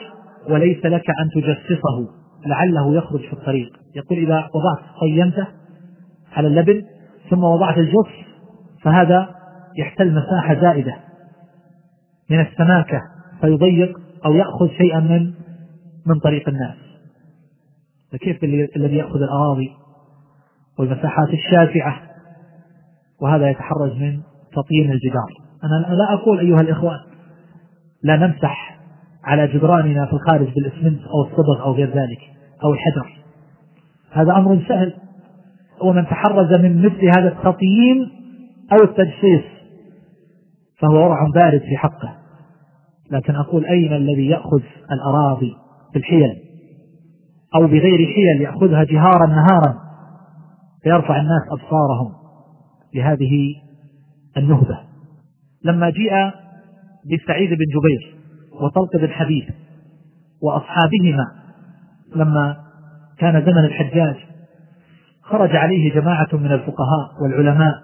وليس 0.50 0.86
لك 0.86 1.10
أن 1.10 1.30
تجسسه. 1.36 2.19
لعله 2.45 2.95
يخرج 2.95 3.20
في 3.20 3.34
الطريق. 3.34 3.80
يقول 3.95 4.20
إذا 4.20 4.49
وضعت 4.53 4.80
طينته 5.02 5.48
على 6.34 6.48
اللبن 6.48 6.84
ثم 7.30 7.44
وضعت 7.44 7.78
الجص 7.78 8.10
فهذا 8.82 9.36
يحتل 9.78 10.11
مساحة 10.16 10.61
زائدة 10.61 10.95
من 12.30 12.40
السماكة 12.40 13.02
فيضيق 13.41 13.99
أو 14.26 14.34
يأخذ 14.34 14.68
شيئا 14.78 14.99
من 14.99 15.34
من 16.06 16.20
طريق 16.20 16.49
الناس. 16.49 16.76
فكيف 18.11 18.44
الذي 18.76 18.95
يأخذ 18.95 19.22
الأراضي 19.22 19.72
والمساحات 20.80 21.30
الشاسعة 21.30 22.02
وهذا 23.22 23.49
يتحرز 23.49 23.91
من 23.91 24.20
تطيين 24.53 24.91
الجدار. 24.91 25.30
أنا 25.64 25.95
لا 25.95 26.14
أقول 26.14 26.40
أيها 26.40 26.61
الإخوان 26.61 26.99
لا 28.03 28.16
نمسح 28.16 28.78
على 29.30 29.47
جدراننا 29.47 30.06
في 30.06 30.14
الخارج 30.14 30.47
بالإسمنت 30.53 30.99
أو 31.01 31.22
الصبغ 31.22 31.64
أو 31.64 31.72
غير 31.72 31.88
ذلك 31.88 32.19
أو 32.64 32.73
الحجر. 32.73 33.19
هذا 34.11 34.34
أمر 34.34 34.61
سهل. 34.68 34.93
ومن 35.84 36.06
تحرز 36.06 36.53
من 36.53 36.85
مثل 36.85 37.06
هذا 37.06 37.27
التطيين 37.27 38.10
أو 38.73 38.84
التجسيس 38.84 39.43
فهو 40.80 40.95
ورع 40.95 41.27
بارد 41.35 41.61
في 41.61 41.77
حقه. 41.77 42.15
لكن 43.11 43.35
أقول 43.35 43.65
أين 43.65 43.93
الذي 43.93 44.27
يأخذ 44.27 44.61
الأراضي 44.91 45.56
بالحيل؟ 45.93 46.35
أو 47.56 47.68
بغير 47.68 48.14
حيل 48.14 48.41
يأخذها 48.41 48.84
جهارا 48.84 49.27
نهارا 49.27 49.76
فيرفع 50.84 51.19
الناس 51.19 51.41
أبصارهم 51.51 52.11
لهذه 52.95 53.56
النهبة. 54.38 54.80
لما 55.65 55.89
جيء 55.89 56.14
بسعيد 57.06 57.49
بن 57.49 57.65
جبير 57.76 58.19
وطلق 58.61 58.98
بن 58.98 59.07
حبيب 59.07 59.49
وأصحابهما 60.41 61.26
لما 62.15 62.57
كان 63.18 63.41
زمن 63.41 63.65
الحجاج. 63.65 64.15
خرج 65.22 65.56
عليه 65.56 65.94
جماعة 65.94 66.27
من 66.34 66.52
الفقهاء 66.52 67.23
والعلماء 67.23 67.76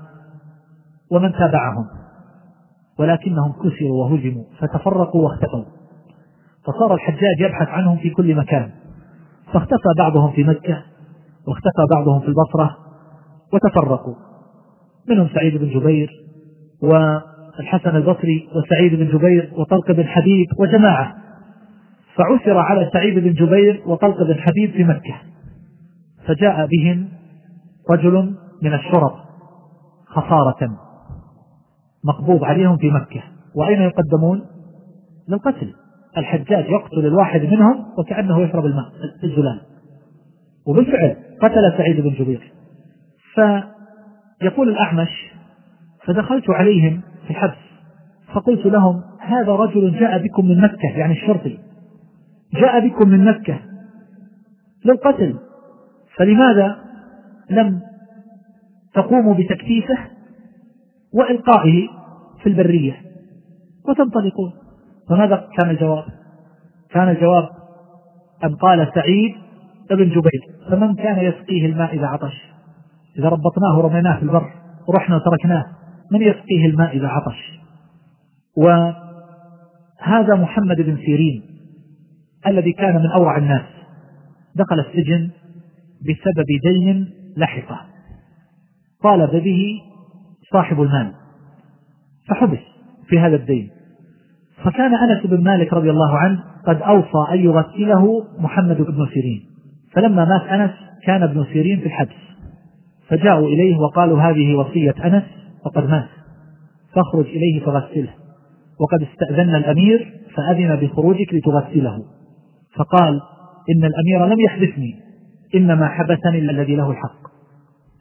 ومن 1.11 1.31
تابعهم 1.31 1.85
ولكنهم 2.99 3.51
كسروا 3.51 4.03
وهزموا 4.03 4.43
فتفرقوا 4.59 5.23
واختفوا. 5.23 5.65
فصار 6.65 6.93
الحجاج 6.93 7.39
يبحث 7.39 7.67
عنهم 7.67 7.97
في 7.97 8.09
كل 8.09 8.35
مكان. 8.35 8.71
فاختفى 9.53 9.89
بعضهم 9.97 10.31
في 10.31 10.43
مكة 10.43 10.83
واختفى 11.47 11.85
بعضهم 11.91 12.19
في 12.19 12.27
البصرة 12.27 12.77
وتفرقوا. 13.53 14.15
منهم 15.09 15.27
سعيد 15.27 15.57
بن 15.57 15.79
جبير 15.79 16.09
والحسن 17.57 17.95
البصري 17.95 18.49
وسعيد 18.55 18.95
بن 18.95 19.17
جبير 19.17 19.51
وطلق 19.57 19.91
بن 19.91 20.03
حبيب 20.03 20.47
وجماعة. 20.59 21.15
فعثر 22.15 22.57
على 22.57 22.89
سعيد 22.93 23.19
بن 23.19 23.33
جبير 23.33 23.83
وطلق 23.85 24.23
بن 24.23 24.35
حبيب 24.35 24.71
في 24.71 24.83
مكة. 24.83 25.15
فجاء 26.25 26.67
بهم 26.67 27.07
رجل 27.89 28.35
من 28.63 28.73
الشرط 28.73 29.15
خسارة 30.05 30.77
مقبوض 32.05 32.43
عليهم 32.43 32.77
في 32.77 32.91
مكة. 32.91 33.23
وأين 33.55 33.81
يقدمون؟ 33.81 34.41
للقتل. 35.29 35.73
الحجاج 36.17 36.65
يقتل 36.69 37.05
الواحد 37.05 37.41
منهم 37.41 37.85
وكأنه 37.97 38.41
يشرب 38.41 38.65
الماء 38.65 38.85
الزلال. 39.23 39.61
وبالفعل 40.67 41.15
قتل 41.41 41.77
سعيد 41.77 42.01
بن 42.01 42.09
جبير. 42.09 42.51
فيقول 43.33 44.69
الأعمش 44.69 45.31
فدخلت 46.05 46.49
عليهم 46.49 47.01
في 47.25 47.29
الحبس. 47.29 47.57
فقلت 48.33 48.65
لهم 48.65 49.01
هذا 49.19 49.51
رجل 49.51 49.99
جاء 49.99 50.23
بكم 50.23 50.45
من 50.45 50.61
مكة 50.61 50.97
يعني 50.97 51.13
الشرطي. 51.13 51.57
جاء 52.53 52.87
بكم 52.87 53.09
من 53.09 53.25
مكة 53.25 53.59
للقتل. 54.85 55.35
فلماذا 56.17 56.75
لم 57.49 57.81
تقوموا 58.93 59.33
بتكتيفه 59.33 59.97
وإلقائه 61.13 61.87
في 62.43 62.49
البرية؟ 62.49 63.01
وتنطلقون. 63.89 64.51
فماذا 65.09 65.47
كان 65.57 65.69
الجواب؟ 65.69 66.05
كان 66.89 67.09
الجواب 67.09 67.49
أن 68.43 68.55
قال 68.55 68.91
سعيد 68.95 69.35
ابن 69.91 70.09
جبير 70.09 70.41
فمن 70.69 70.95
كان 70.95 71.17
يسقيه 71.19 71.65
الماء 71.65 71.95
إذا 71.95 72.07
عطش؟ 72.07 72.51
إذا 73.19 73.29
ربطناه 73.29 73.77
ورميناه 73.77 74.17
في 74.17 74.23
البر 74.23 74.51
ورحنا 74.87 75.15
وتركناه. 75.15 75.65
من 76.11 76.21
يسقيه 76.21 76.65
الماء 76.65 76.97
إذا 76.97 77.07
عطش. 77.07 77.59
وهذا 78.57 80.35
محمد 80.35 80.77
بن 80.77 80.97
سيرين 80.97 81.41
الذي 82.47 82.71
كان 82.71 82.95
من 82.95 83.11
أورع 83.11 83.37
الناس. 83.37 83.65
دخل 84.55 84.79
السجن 84.79 85.29
بسبب 86.01 86.45
دين 86.63 87.07
لحقه. 87.37 87.81
طالب 89.03 89.43
به 89.43 89.81
صاحب 90.53 90.81
المال. 90.81 91.11
فحبس 92.29 92.59
في 93.07 93.19
هذا 93.19 93.35
الدين. 93.35 93.69
فكان 94.63 94.95
أنس 94.95 95.25
بن 95.25 95.43
مالك 95.43 95.73
رضي 95.73 95.89
الله 95.89 96.17
عنه 96.17 96.43
قد 96.67 96.81
أوصى 96.81 97.31
أن 97.31 97.39
يغسله 97.39 98.25
محمد 98.39 98.77
بن 98.77 99.07
سيرين. 99.13 99.45
فلما 99.93 100.25
مات 100.25 100.41
أنس 100.41 100.71
كان 101.03 101.23
ابن 101.23 101.45
سيرين 101.53 101.79
في 101.79 101.85
الحبس. 101.85 102.15
فجاءوا 103.07 103.47
إليه 103.47 103.77
وقالوا 103.77 104.21
هذه 104.21 104.55
وصية 104.55 104.95
أنس. 105.05 105.23
وقد 105.65 105.89
مات. 105.89 106.07
فاخرج 106.93 107.25
إليه 107.25 107.65
فغسله. 107.65 108.13
وقد 108.79 109.01
استأذن 109.01 109.55
الأمير 109.55 110.21
فأذن 110.35 110.75
بخروجك 110.75 111.33
لتغسله. 111.33 112.03
فقال 112.75 113.21
إن 113.69 113.85
الأمير 113.85 114.33
لم 114.33 114.39
يحبسني 114.39 114.99
إنما 115.55 115.87
حبسني 115.87 116.39
الذي 116.39 116.75
له 116.75 116.91
الحق. 116.91 117.25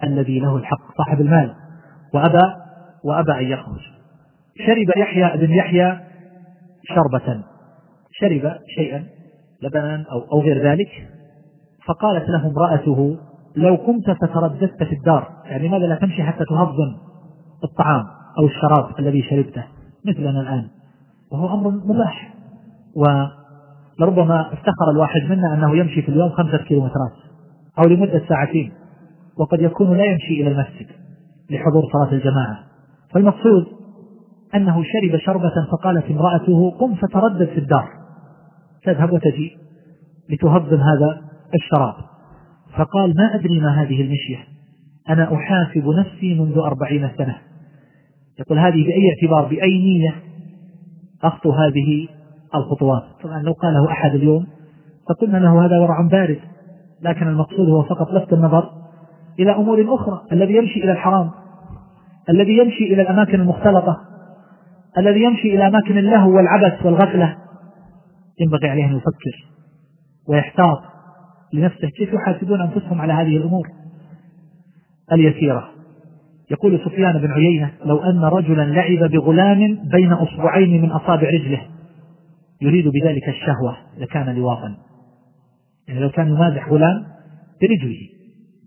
الذي 0.05 0.39
له 0.39 0.57
الحق 0.57 0.97
صاحب 0.99 1.21
المال. 1.21 1.55
وأبى 2.15 2.55
وأبى 3.05 3.33
أن 3.33 3.45
يخرج. 3.45 3.81
شرب 4.67 4.99
يحيى 4.99 5.47
بن 5.47 5.53
يحيى 5.53 6.01
شربة. 6.85 7.43
شرب 8.13 8.53
شيئا 8.77 9.05
لبنا 9.63 10.05
أو, 10.13 10.21
أو 10.33 10.41
غير 10.41 10.71
ذلك. 10.71 11.09
فقالت 11.87 12.29
له 12.29 12.47
امرأته 12.47 13.19
لو 13.57 13.77
كنت 13.77 14.11
فترددت 14.11 14.83
في 14.83 14.95
الدار. 14.95 15.29
يعني 15.45 15.69
لماذا 15.69 15.87
لا 15.87 15.95
تمشي 15.95 16.23
حتى 16.23 16.45
تهضم؟ 16.45 17.04
الطعام 17.65 18.05
أو 18.39 18.47
الشراب 18.47 18.99
الذي 18.99 19.23
شربته 19.23 19.65
مثلنا 20.07 20.41
الآن. 20.41 20.69
وهو 21.33 21.55
أمر 21.55 21.71
مباح. 21.71 22.35
ولربما 22.97 24.53
افتخر 24.53 24.91
الواحد 24.91 25.21
منا 25.31 25.55
أنه 25.55 25.77
يمشي 25.77 26.03
في 26.03 26.09
اليوم 26.09 26.31
خمسة 26.31 26.57
كيلومترات 26.57 27.13
أو 27.79 27.85
لمدة 27.89 28.23
ساعتين 28.29 28.73
وقد 29.39 29.61
يكون 29.61 29.97
لا 29.97 30.05
يمشي 30.05 30.43
إلى 30.43 30.49
المسجد 30.49 30.87
لحضور 31.51 31.83
صلاة 31.93 32.13
الجماعة. 32.13 32.59
فالمقصود 33.13 33.67
أنه 34.55 34.83
شرب 34.83 35.19
شربة 35.19 35.53
فقالت 35.73 36.11
امرأته 36.11 36.71
قم 36.71 36.95
فتردد 36.95 37.49
في 37.49 37.59
الدار. 37.59 37.89
تذهب 38.85 39.13
وتجي 39.13 39.57
لتهضم 40.31 40.81
هذا 40.81 41.23
الشراب. 41.55 41.95
فقال 42.77 43.15
ما 43.17 43.35
أدري 43.35 43.61
ما 43.61 43.83
هذه 43.83 44.03
المشية. 44.03 44.39
أنا 45.09 45.35
أحاسب 45.35 45.89
نفسي 45.89 46.41
منذ 46.41 46.59
أربعين 46.59 47.11
سنة. 47.19 47.37
يقول 48.41 48.59
هذه 48.59 48.85
بأي 48.85 49.11
اعتبار؟ 49.11 49.49
بأي 49.49 49.79
نية 49.79 50.15
أخطو 51.23 51.51
هذه 51.51 52.09
الخطوات؟ 52.55 53.03
طبعا 53.23 53.43
لو 53.43 53.53
قاله 53.53 53.91
أحد 53.91 54.15
اليوم 54.15 54.47
فقلنا 55.09 55.39
له 55.39 55.67
هذا 55.67 55.79
ورع 55.79 56.09
بارد 56.11 56.41
لكن 57.03 57.29
المقصود 57.29 57.69
هو 57.69 57.83
فقط 57.83 58.11
لفت 58.13 58.33
النظر 58.33 58.71
إلى 59.39 59.57
أمور 59.57 59.95
أخرى. 59.95 60.23
الذي 60.33 60.57
يمشي 60.57 60.85
إلى 60.85 60.93
الحرام 60.93 61.31
الذي 62.29 62.59
يمشي 62.59 62.85
إلى 62.85 63.03
الأماكن 63.03 63.41
المختلطة 63.41 64.01
الذي 64.99 65.23
يمشي 65.23 65.55
إلى 65.55 65.67
أماكن 65.67 65.99
اللهو 65.99 66.37
والعبث 66.37 66.87
والغفلة. 66.87 67.37
ينبغي 68.41 68.69
عليه 68.69 68.85
أن 68.85 68.97
يفكر 68.97 69.55
ويحتاط 70.29 70.83
لنفسه 71.53 71.89
كيف 71.89 72.13
يحاسبون 72.13 72.61
أنفسهم 72.61 73.01
على 73.01 73.13
هذه 73.13 73.37
الأمور 73.37 73.69
اليسيرة. 75.13 75.74
يقول 76.51 76.81
سفيان 76.85 77.19
بن 77.19 77.33
عيينة 77.33 77.71
لو 77.85 77.99
أن 77.99 78.25
رجلا 78.25 78.63
لعب 78.63 79.11
بغلام 79.11 79.79
بين 79.93 80.13
أصبعين 80.13 80.83
من 80.83 80.91
أصابع 80.91 81.29
رجله 81.29 81.61
يريد 82.63 82.89
بذلك 82.89 83.29
الشهوة 83.29 83.77
لكان 83.99 84.35
لواطا 84.35 84.77
يعني 85.89 86.01
لو 86.01 86.11
كان 86.11 86.29
يمازح 86.29 86.69
غلام 86.69 87.05
برجله 87.63 87.99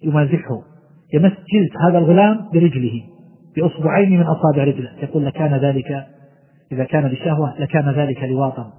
يمازحه 0.03 0.61
يمس 1.13 1.31
جلد 1.31 1.69
هذا 1.89 1.97
الغلام 1.97 2.49
برجله 2.53 3.03
بأصبعين 3.55 4.19
من 4.19 4.25
أصابع 4.25 4.63
رجله. 4.63 4.91
يقول 5.01 5.25
لكان 5.25 5.53
ذلك 5.53 6.05
إذا 6.71 6.83
كان 6.83 7.07
بشهوة 7.07 7.59
لكان 7.59 7.89
ذلك 7.89 8.23
لواطا 8.23 8.73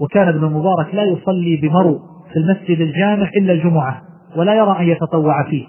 وكان 0.00 0.28
ابن 0.28 0.44
المبارك 0.44 0.94
لا 0.94 1.04
يصلي 1.04 1.56
بمرو 1.56 1.98
في 2.32 2.36
المسجد 2.36 2.80
الجامع 2.80 3.30
إلا 3.36 3.52
الجمعة 3.52 4.02
ولا 4.36 4.54
يرى 4.54 4.76
أن 4.80 4.88
يتطوع 4.88 5.50
فيه. 5.50 5.66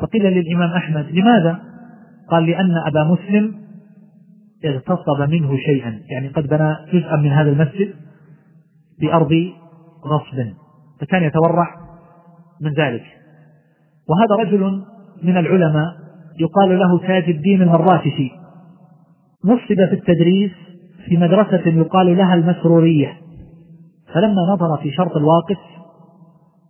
فقيل 0.00 0.22
للإمام 0.22 0.70
أحمد 0.70 1.06
لماذا؟ 1.10 1.58
قال 2.30 2.46
لأن 2.46 2.74
أبا 2.86 3.04
مسلم 3.04 3.54
اغتصب 4.64 5.30
منه 5.30 5.56
شيئا 5.56 6.00
يعني 6.10 6.28
قد 6.28 6.46
بنى 6.46 6.76
جزءا 6.92 7.16
من 7.16 7.30
هذا 7.30 7.50
المسجد 7.50 7.94
بأرض 9.00 9.32
غصب 10.04 10.52
فكان 11.00 11.22
يتورع 11.22 11.76
من 12.60 12.72
ذلك 12.72 13.04
وهذا 14.08 14.48
رجل 14.48 14.82
من 15.22 15.36
العلماء 15.36 15.94
يقال 16.40 16.78
له 16.78 16.98
تاج 16.98 17.30
الدين 17.30 17.62
المراتشي 17.62 18.30
نصب 19.44 19.66
في 19.66 19.92
التدريس 19.92 20.50
في 21.08 21.16
مدرسة 21.16 21.68
يقال 21.68 22.16
لها 22.16 22.34
المسرورية 22.34 23.16
فلما 24.14 24.42
نظر 24.54 24.76
في 24.82 24.90
شرط 24.90 25.16
الواقف 25.16 25.58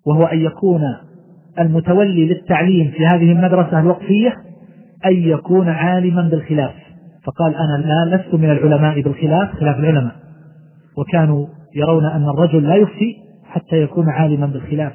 وهو 0.07 0.24
أن 0.24 0.39
يكون 0.39 0.81
المتولي 1.60 2.26
للتعليم 2.26 2.90
في 2.90 3.06
هذه 3.06 3.32
المدرسة 3.32 3.80
الوقفية 3.80 4.34
أن 5.06 5.12
يكون 5.12 5.68
عالما 5.68 6.22
بالخلاف. 6.22 6.74
فقال 7.24 7.54
أنا 7.54 7.76
الآن 7.76 8.18
لست 8.18 8.34
من 8.34 8.50
العلماء 8.50 9.00
بالخلاف 9.00 9.52
خلاف 9.52 9.76
العلماء. 9.76 10.12
وكانوا 10.98 11.46
يرون 11.74 12.04
أن 12.04 12.28
الرجل 12.28 12.68
لا 12.68 12.74
يفتي 12.74 13.16
حتى 13.44 13.76
يكون 13.76 14.08
عالما 14.08 14.46
بالخلاف 14.46 14.92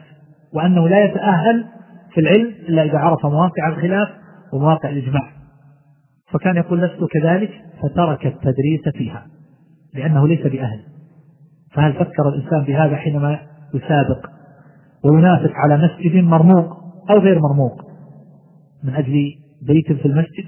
وأنه 0.53 0.87
لا 0.87 1.03
يتأهل 1.05 1.65
في 2.13 2.21
العلم 2.21 2.51
إلا 2.69 2.83
إذا 2.83 2.97
عرف 2.97 3.25
مواقع 3.25 3.69
الخلاف 3.69 4.07
ومواقع 4.53 4.89
الإجماع. 4.89 5.29
فكان 6.31 6.55
يقول 6.55 6.81
لست 6.81 7.03
كذلك 7.11 7.51
فترك 7.83 8.25
التدريس 8.25 8.89
فيها 8.97 9.25
لأنه 9.93 10.27
ليس 10.27 10.41
بأهل. 10.47 10.79
فهل 11.73 11.93
فكر 11.93 12.29
الإنسان 12.29 12.63
بهذا 12.63 12.95
حينما 12.95 13.39
يسابق 13.73 14.35
وينافس 15.06 15.52
على 15.56 15.77
مسجد 15.77 16.23
مرموق 16.23 16.77
أو 17.10 17.18
غير 17.18 17.40
مرموق. 17.40 17.82
من 18.84 18.95
أجل 18.95 19.14
بيت 19.68 19.91
في 19.91 20.06
المسجد 20.06 20.45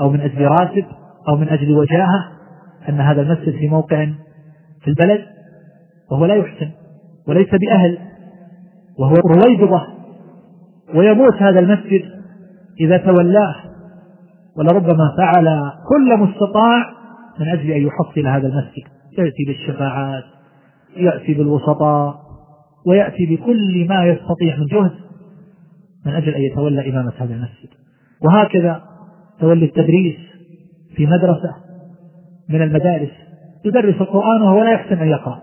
أو 0.00 0.10
من 0.10 0.20
أجل 0.20 0.44
راتب 0.44 0.84
أو 1.28 1.36
من 1.36 1.48
أجل 1.48 1.72
وجاهة 1.72 2.28
أن 2.88 3.00
هذا 3.00 3.22
المسجد 3.22 3.52
في 3.52 3.68
موقع 3.68 4.08
في 4.80 4.88
البلد 4.88 5.20
وهو 6.10 6.26
لا 6.26 6.34
يحسن 6.34 6.70
وليس 7.28 7.48
بأهل 7.50 7.98
وهو 8.98 9.14
رويبضة. 9.14 9.86
ويموت 10.94 11.34
هذا 11.34 11.60
المسجد 11.60 12.02
إذا 12.80 12.96
تولاه 12.96 13.54
ولربما 14.56 15.14
فعل 15.18 15.46
كل 15.88 16.16
مستطاع 16.18 16.84
من 17.40 17.48
أجل 17.48 17.70
أن 17.70 17.82
يحصل 17.82 18.26
هذا 18.26 18.48
المسجد. 18.48 18.82
يأتي 19.18 19.44
بالشفاعات 19.46 20.24
يأتي 20.96 21.34
بالوسطاء 21.34 22.21
ويأتي 22.86 23.26
بكل 23.26 23.86
ما 23.88 24.04
يستطيع 24.06 24.56
من 24.56 24.66
جهد 24.66 24.92
من 26.06 26.14
أجل 26.14 26.34
أن 26.34 26.42
يتولى 26.42 26.90
إمامة 26.90 27.12
هذا 27.18 27.34
المسجد. 27.34 27.68
وهكذا 28.24 28.82
تولي 29.40 29.64
التدريس 29.64 30.16
في 30.96 31.06
مدرسة 31.06 31.54
من 32.48 32.62
المدارس. 32.62 33.10
يدرس 33.64 34.00
القرآن 34.00 34.42
وهو 34.42 34.62
لا 34.62 34.70
يحسن 34.70 34.98
أن 34.98 35.08
يقرأ. 35.08 35.42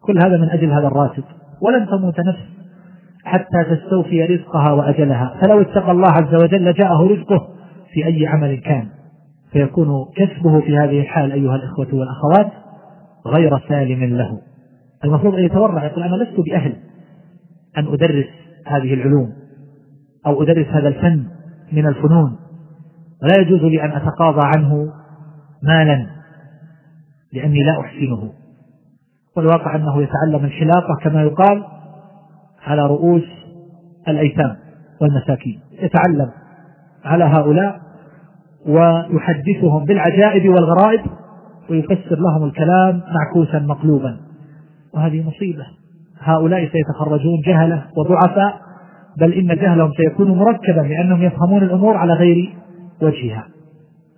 كل 0.00 0.18
هذا 0.18 0.36
من 0.36 0.50
أجل 0.50 0.70
هذا 0.70 0.86
الراتب. 0.86 1.24
ولن 1.62 1.86
تموت 1.86 2.20
نفس 2.20 2.48
حتى 3.24 3.64
تستوفي 3.70 4.24
رزقها 4.24 4.72
وأجلها. 4.72 5.38
فلو 5.42 5.60
اتقى 5.60 5.90
الله 5.90 6.08
عز 6.12 6.34
وجل 6.34 6.72
جاءه 6.72 7.06
رزقه 7.06 7.48
في 7.92 8.06
أي 8.06 8.26
عمل 8.26 8.56
كان 8.56 8.88
فيكون 9.52 9.88
كسبه 10.16 10.60
في 10.60 10.76
هذه 10.76 11.00
الحال 11.00 11.32
أيها 11.32 11.56
الإخوة 11.56 11.88
والأخوات 11.92 12.52
غير 13.26 13.58
سالم 13.68 14.04
له. 14.04 14.47
المفروض 15.04 15.34
أن 15.34 15.44
يتورع 15.44 15.84
يقول 15.84 16.02
أنا 16.02 16.16
لست 16.16 16.40
بأهل 16.40 16.76
أن 17.78 17.86
أدرس 17.86 18.26
هذه 18.66 18.94
العلوم 18.94 19.32
أو 20.26 20.42
أدرس 20.42 20.66
هذا 20.66 20.88
الفن 20.88 21.24
من 21.72 21.86
الفنون. 21.86 22.36
ولا 23.22 23.36
يجوز 23.40 23.60
لي 23.60 23.82
أن 23.82 23.90
أتقاضى 23.90 24.40
عنه 24.40 24.92
مالا 25.62 26.06
لأني 27.32 27.64
لا 27.64 27.80
أحسنه. 27.80 28.32
والواقع 29.36 29.76
أنه 29.76 30.02
يتعلم 30.02 30.44
الحلاقة 30.44 30.96
كما 31.02 31.22
يقال 31.22 31.64
على 32.62 32.86
رؤوس 32.86 33.24
الأيتام 34.08 34.56
والمساكين. 35.00 35.60
يتعلم 35.82 36.30
على 37.04 37.24
هؤلاء 37.24 37.80
ويحدثهم 38.66 39.84
بالعجائب 39.84 40.48
والغرائب 40.48 41.00
ويفسر 41.70 42.16
لهم 42.18 42.44
الكلام 42.44 43.02
معكوسا 43.14 43.58
مقلوبا. 43.58 44.27
وهذه 44.98 45.28
مصيبة. 45.28 45.66
هؤلاء 46.20 46.68
سيتخرجون 46.68 47.40
جهلة 47.46 47.84
وضعفاء 47.96 48.60
بل 49.18 49.32
إن 49.32 49.46
جهلهم 49.46 49.92
سيكون 49.96 50.30
مركبا 50.30 50.80
لأنهم 50.80 51.22
يفهمون 51.22 51.62
الأمور 51.62 51.96
على 51.96 52.12
غير 52.12 52.54
وجهها. 53.02 53.46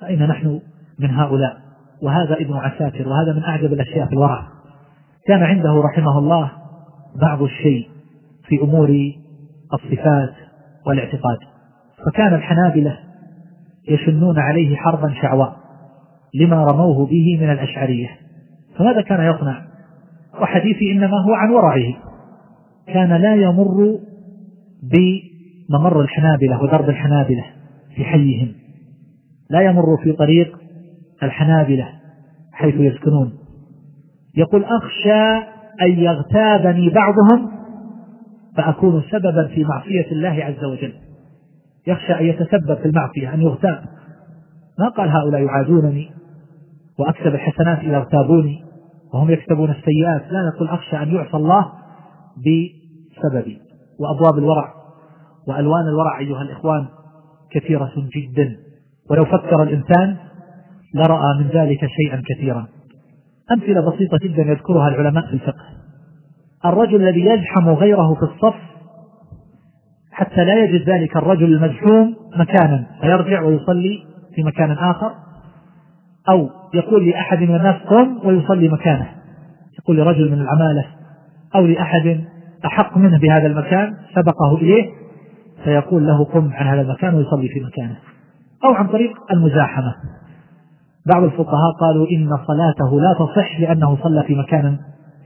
فأين 0.00 0.26
نحن 0.26 0.60
من 0.98 1.10
هؤلاء؟ 1.10 1.56
وهذا 2.02 2.34
ابن 2.34 2.54
عساكر 2.56 3.08
وهذا 3.08 3.32
من 3.32 3.44
أعجب 3.44 3.72
الأشياء 3.72 4.06
في 4.06 4.12
الورع. 4.12 4.42
كان 5.26 5.42
عنده 5.42 5.82
رحمه 5.84 6.18
الله 6.18 6.50
بعض 7.22 7.42
الشيء 7.42 7.88
في 8.48 8.62
أمور 8.62 9.12
الصفات 9.74 10.34
والاعتقاد. 10.86 11.38
فكان 12.06 12.34
الحنابلة 12.34 12.98
يشنون 13.88 14.38
عليه 14.38 14.76
حربا 14.76 15.14
شعواء 15.22 15.56
لما 16.34 16.64
رموه 16.64 17.06
به 17.06 17.38
من 17.40 17.52
الأشعرية. 17.52 18.08
فماذا 18.78 19.00
كان 19.00 19.34
يصنع؟ 19.34 19.69
وحديثي 20.40 20.92
إنما 20.92 21.24
هو 21.26 21.34
عن 21.34 21.50
ورعه 21.50 21.94
كان 22.86 23.12
لا 23.12 23.34
يمر 23.34 23.98
بممر 24.82 26.00
الحنابلة 26.00 26.62
ودرب 26.62 26.88
الحنابلة 26.88 27.44
في 27.96 28.04
حيهم. 28.04 28.52
لا 29.50 29.60
يمر 29.60 29.96
في 30.02 30.12
طريق 30.12 30.58
الحنابلة 31.22 31.88
حيث 32.52 32.74
يسكنون. 32.74 33.32
يقول 34.36 34.64
أخشى 34.64 35.46
أن 35.82 35.90
يغتابني 35.90 36.90
بعضهم 36.90 37.50
فأكون 38.56 39.02
سببا 39.10 39.48
في 39.54 39.64
معصية 39.64 40.12
الله 40.12 40.44
عز 40.44 40.64
وجل. 40.64 40.92
يخشى 41.86 42.12
أن 42.12 42.26
يتسبب 42.26 42.74
في 42.74 42.86
المعصية 42.86 43.34
أن 43.34 43.42
يغتاب. 43.42 43.84
ما 44.78 44.88
قال 44.88 45.08
هؤلاء 45.08 45.42
يعادونني 45.42 46.10
وأكسب 46.98 47.26
الحسنات 47.26 47.78
إذا 47.78 47.96
اغتابوني؟ 47.96 48.69
وهم 49.14 49.30
يكتبون 49.30 49.70
السيئات. 49.70 50.32
لا 50.32 50.52
نقول 50.54 50.68
أخشى 50.68 51.02
أن 51.02 51.14
يعصى 51.14 51.36
الله 51.36 51.72
بسببي 52.36 53.58
وأبواب 54.00 54.38
الورع 54.38 54.74
وألوان 55.48 55.88
الورع 55.88 56.18
أيها 56.18 56.42
الإخوان 56.42 56.86
كثيرة 57.50 57.92
جدا. 58.16 58.56
ولو 59.10 59.24
فكر 59.24 59.62
الإنسان 59.62 60.16
لرأى 60.94 61.38
من 61.38 61.48
ذلك 61.48 61.86
شيئا 61.86 62.22
كثيرا. 62.28 62.66
أمثلة 63.52 63.90
بسيطة 63.90 64.18
جدا 64.22 64.42
يذكرها 64.42 64.88
العلماء 64.88 65.26
في 65.26 65.32
الفقه. 65.32 65.64
الرجل 66.64 66.96
الذي 66.96 67.26
يزحم 67.26 67.68
غيره 67.68 68.14
في 68.14 68.22
الصف 68.22 68.54
حتى 70.12 70.44
لا 70.44 70.64
يجد 70.64 70.90
ذلك 70.90 71.16
الرجل 71.16 71.44
المزحوم 71.44 72.16
مكانا 72.36 72.86
فيرجع 73.00 73.42
ويصلي 73.42 73.98
في 74.34 74.42
مكان 74.42 74.70
آخر. 74.70 75.14
أو 76.30 76.50
يقول 76.74 77.08
لأحد 77.08 77.38
من 77.38 77.56
الناس 77.56 77.76
قم 77.76 78.18
ويصلي 78.24 78.68
مكانه. 78.68 79.08
يقول 79.78 79.96
لرجل 79.96 80.32
من 80.32 80.40
العمالة 80.40 80.84
أو 81.54 81.66
لأحد 81.66 82.20
أحق 82.64 82.96
منه 82.96 83.18
بهذا 83.18 83.46
المكان 83.46 83.94
سبقه 84.14 84.54
إليه 84.54 84.90
فيقول 85.64 86.06
له 86.06 86.24
قم 86.24 86.50
عن 86.52 86.66
هذا 86.66 86.80
المكان 86.80 87.14
ويصلي 87.14 87.48
في 87.48 87.60
مكانه. 87.60 87.96
أو 88.64 88.74
عن 88.74 88.86
طريق 88.88 89.12
المزاحمة. 89.32 89.94
بعض 91.06 91.22
الفقهاء 91.22 91.72
قالوا 91.80 92.06
إن 92.10 92.38
صلاته 92.46 93.00
لا 93.00 93.14
تصح 93.18 93.60
لأنه 93.60 93.98
صلى 94.02 94.22
في 94.22 94.34
مكان 94.34 94.76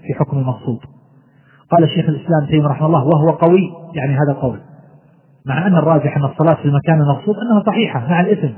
في 0.06 0.14
حكم 0.14 0.38
المقصود 0.38 0.78
قال 1.70 1.84
الشيخ 1.84 2.08
الإسلام 2.08 2.46
تيمية 2.48 2.66
رحمه 2.66 2.86
الله 2.86 3.04
وهو 3.04 3.30
قوي 3.30 3.70
يعني 3.94 4.12
هذا 4.12 4.32
القول. 4.32 4.58
مع 5.46 5.66
أن 5.66 5.76
الراجح 5.76 6.16
أن 6.16 6.24
الصلاة 6.24 6.54
في 6.54 6.64
المكان 6.64 7.00
المقصود 7.00 7.34
أنها 7.36 7.62
صحيحة 7.66 8.08
مع 8.10 8.20
الإثم. 8.20 8.52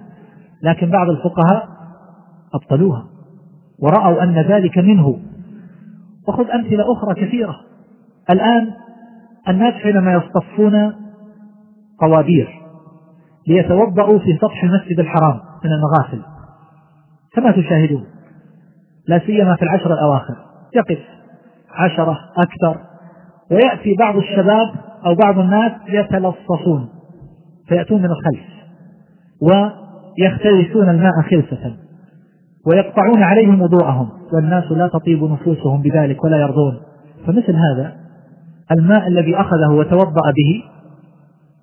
لكن 0.63 0.91
بعض 0.91 1.11
الفقهاء 1.11 1.76
أبطلوها 2.55 3.07
ورأوا 3.79 4.23
أن 4.23 4.35
ذلك 4.35 4.79
منه. 4.79 5.19
وخذ 6.29 6.51
أمثلة 6.51 6.93
أخرى 6.93 7.27
كثيرة. 7.27 7.57
الآن 8.31 8.73
الناس 9.49 9.75
حينما 9.75 10.13
يصطفون 10.13 10.93
طوابير 12.01 12.63
ليتوضأوا 13.49 14.19
في 14.19 14.37
سطح 14.37 14.65
المسجد 14.65 15.01
الحرام 15.01 15.41
من 15.65 15.71
المغاسل 15.73 16.23
كما 17.35 17.51
تشاهدون. 17.51 18.05
لا 19.09 19.19
سيما 19.19 19.57
في 19.57 19.63
العشر 19.63 19.93
الأواخر. 19.93 20.37
يقف 20.77 20.99
عشرة 21.71 22.19
أكثر. 22.37 22.81
ويأتي 23.51 23.95
بعض 23.99 24.17
الشباب 24.17 24.75
أو 25.07 25.15
بعض 25.15 25.39
الناس 25.39 25.73
يتلصصون 25.89 26.89
فيأتون 27.69 28.03
من 28.03 28.11
الخلف. 28.11 28.47
ويختلسون 29.43 30.89
الماء 30.89 31.13
خلسة 31.31 31.77
ويقطعون 32.67 33.23
عليهم 33.23 33.63
وضوءهم 33.63 34.09
والناس 34.33 34.65
لا 34.73 34.89
تطيب 34.89 35.25
نفوسهم 35.25 35.83
بذلك 35.83 36.25
ولا 36.25 36.37
يرضون. 36.37 36.81
فمثل 37.27 37.57
هذا 37.57 37.97
الماء 38.71 39.09
الذي 39.09 39.37
أخذه 39.37 39.71
وتوضأ 39.71 40.31
به 40.37 40.65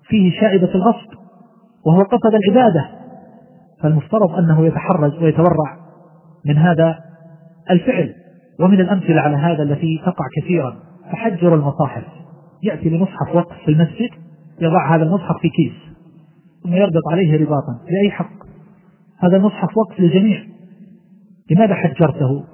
فيه 0.08 0.40
شائبة 0.40 0.74
الغصب 0.74 1.08
وهو 1.86 2.02
قصد 2.02 2.34
العبادة. 2.34 2.88
فالمفترض 3.82 4.30
أنه 4.38 4.66
يتحرج 4.66 5.22
ويتورع 5.22 5.76
من 6.46 6.58
هذا 6.58 6.98
الفعل 7.70 8.14
ومن 8.60 8.80
الأمثلة 8.80 9.20
على 9.20 9.36
هذا 9.36 9.62
التي 9.62 10.02
تقع 10.06 10.24
كثيرا. 10.36 10.76
تحجر 11.12 11.54
المصاحف. 11.54 12.04
يأتي 12.62 12.88
لمصحف 12.88 13.34
وقف 13.34 13.56
في 13.64 13.70
المسجد 13.70 14.10
يضع 14.60 14.96
هذا 14.96 15.02
المصحف 15.02 15.36
في 15.40 15.48
كيس 15.48 15.72
ثم 16.62 16.72
يربط 16.72 17.02
عليه 17.12 17.34
رباطا. 17.44 17.78
لأي 17.90 18.10
حق؟ 18.10 18.44
هذا 19.18 19.36
المصحف 19.36 19.76
وقف 19.76 20.00
للجميع 20.00 20.53
لماذا 21.50 21.74
حجرته؟ 21.74 22.44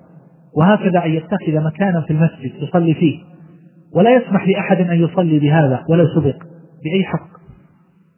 وهكذا 0.57 1.05
أن 1.05 1.11
يتخذ 1.11 1.65
مكانا 1.65 2.01
في 2.01 2.13
المسجد 2.13 2.63
يصلي 2.63 2.95
فيه. 2.95 3.19
ولا 3.95 4.17
يسمح 4.17 4.49
لأحد 4.49 4.81
أن 4.81 5.05
يصلي 5.05 5.39
بهذا 5.39 5.85
ولو 5.89 6.05
سبق 6.15 6.37
بأي 6.85 7.05
حق. 7.05 7.29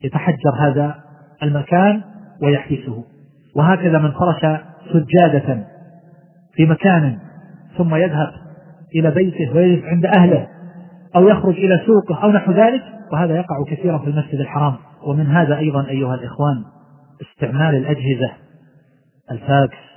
يتحجر 0.05 0.53
هذا 0.61 0.95
المكان 1.43 2.03
ويحبسه. 2.43 3.05
وهكذا 3.57 3.99
من 3.99 4.11
فرش 4.11 4.61
سجادة 4.93 5.65
في 6.55 6.67
مكان 6.67 7.19
ثم 7.79 7.95
يذهب 7.95 8.33
إلى 8.95 9.11
بيته 9.11 9.57
ويجلس 9.57 9.85
عند 9.85 10.07
أهله 10.07 10.49
أو 11.17 11.29
يخرج 11.29 11.55
إلى 11.55 11.81
سوقه 11.87 12.23
أو 12.23 12.31
نحو 12.31 12.53
ذلك. 12.53 12.83
وهذا 13.13 13.37
يقع 13.37 13.65
كثيرا 13.69 13.99
في 13.99 14.07
المسجد 14.07 14.41
الحرام. 14.41 14.75
ومن 15.07 15.27
هذا 15.27 15.59
أيضا 15.59 15.89
أيها 15.89 16.15
الإخوان 16.15 16.65
استعمال 17.23 17.75
الأجهزة 17.75 18.33
الفاكس. 19.31 19.92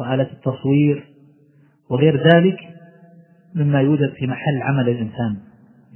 وآلة 0.00 0.30
التصوير 0.32 1.04
وغير 1.90 2.34
ذلك 2.34 2.58
مما 3.54 3.80
يوجد 3.80 4.12
في 4.18 4.26
محل 4.26 4.62
عمل 4.62 4.88
الإنسان 4.88 5.36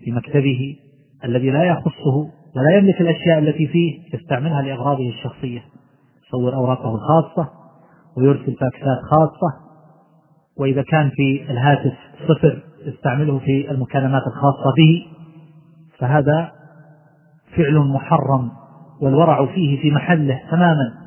في 0.04 0.12
مكتبه 0.12 0.76
الذي 1.24 1.50
لا 1.50 1.64
يخصه 1.64 2.30
ولا 2.56 2.76
يملك 2.78 3.00
الأشياء 3.00 3.38
التي 3.38 3.66
فيه 3.66 4.00
يستعملها 4.14 4.62
لأغراضه 4.62 5.08
الشخصية 5.08 5.62
يصور 6.26 6.54
أوراقه 6.54 6.94
الخاصة 6.94 7.50
ويرسل 8.16 8.54
فاكسات 8.54 8.98
خاصة 9.10 9.70
وإذا 10.58 10.82
كان 10.82 11.10
في 11.10 11.50
الهاتف 11.50 11.92
صفر 12.28 12.62
يستعمله 12.86 13.38
في 13.38 13.70
المكالمات 13.70 14.22
الخاصة 14.26 14.74
به 14.76 15.06
فهذا 15.98 16.52
فعل 17.56 17.78
محرم 17.78 18.50
والورع 19.00 19.46
فيه 19.46 19.80
في 19.82 19.90
محله 19.90 20.40
تماما. 20.50 20.99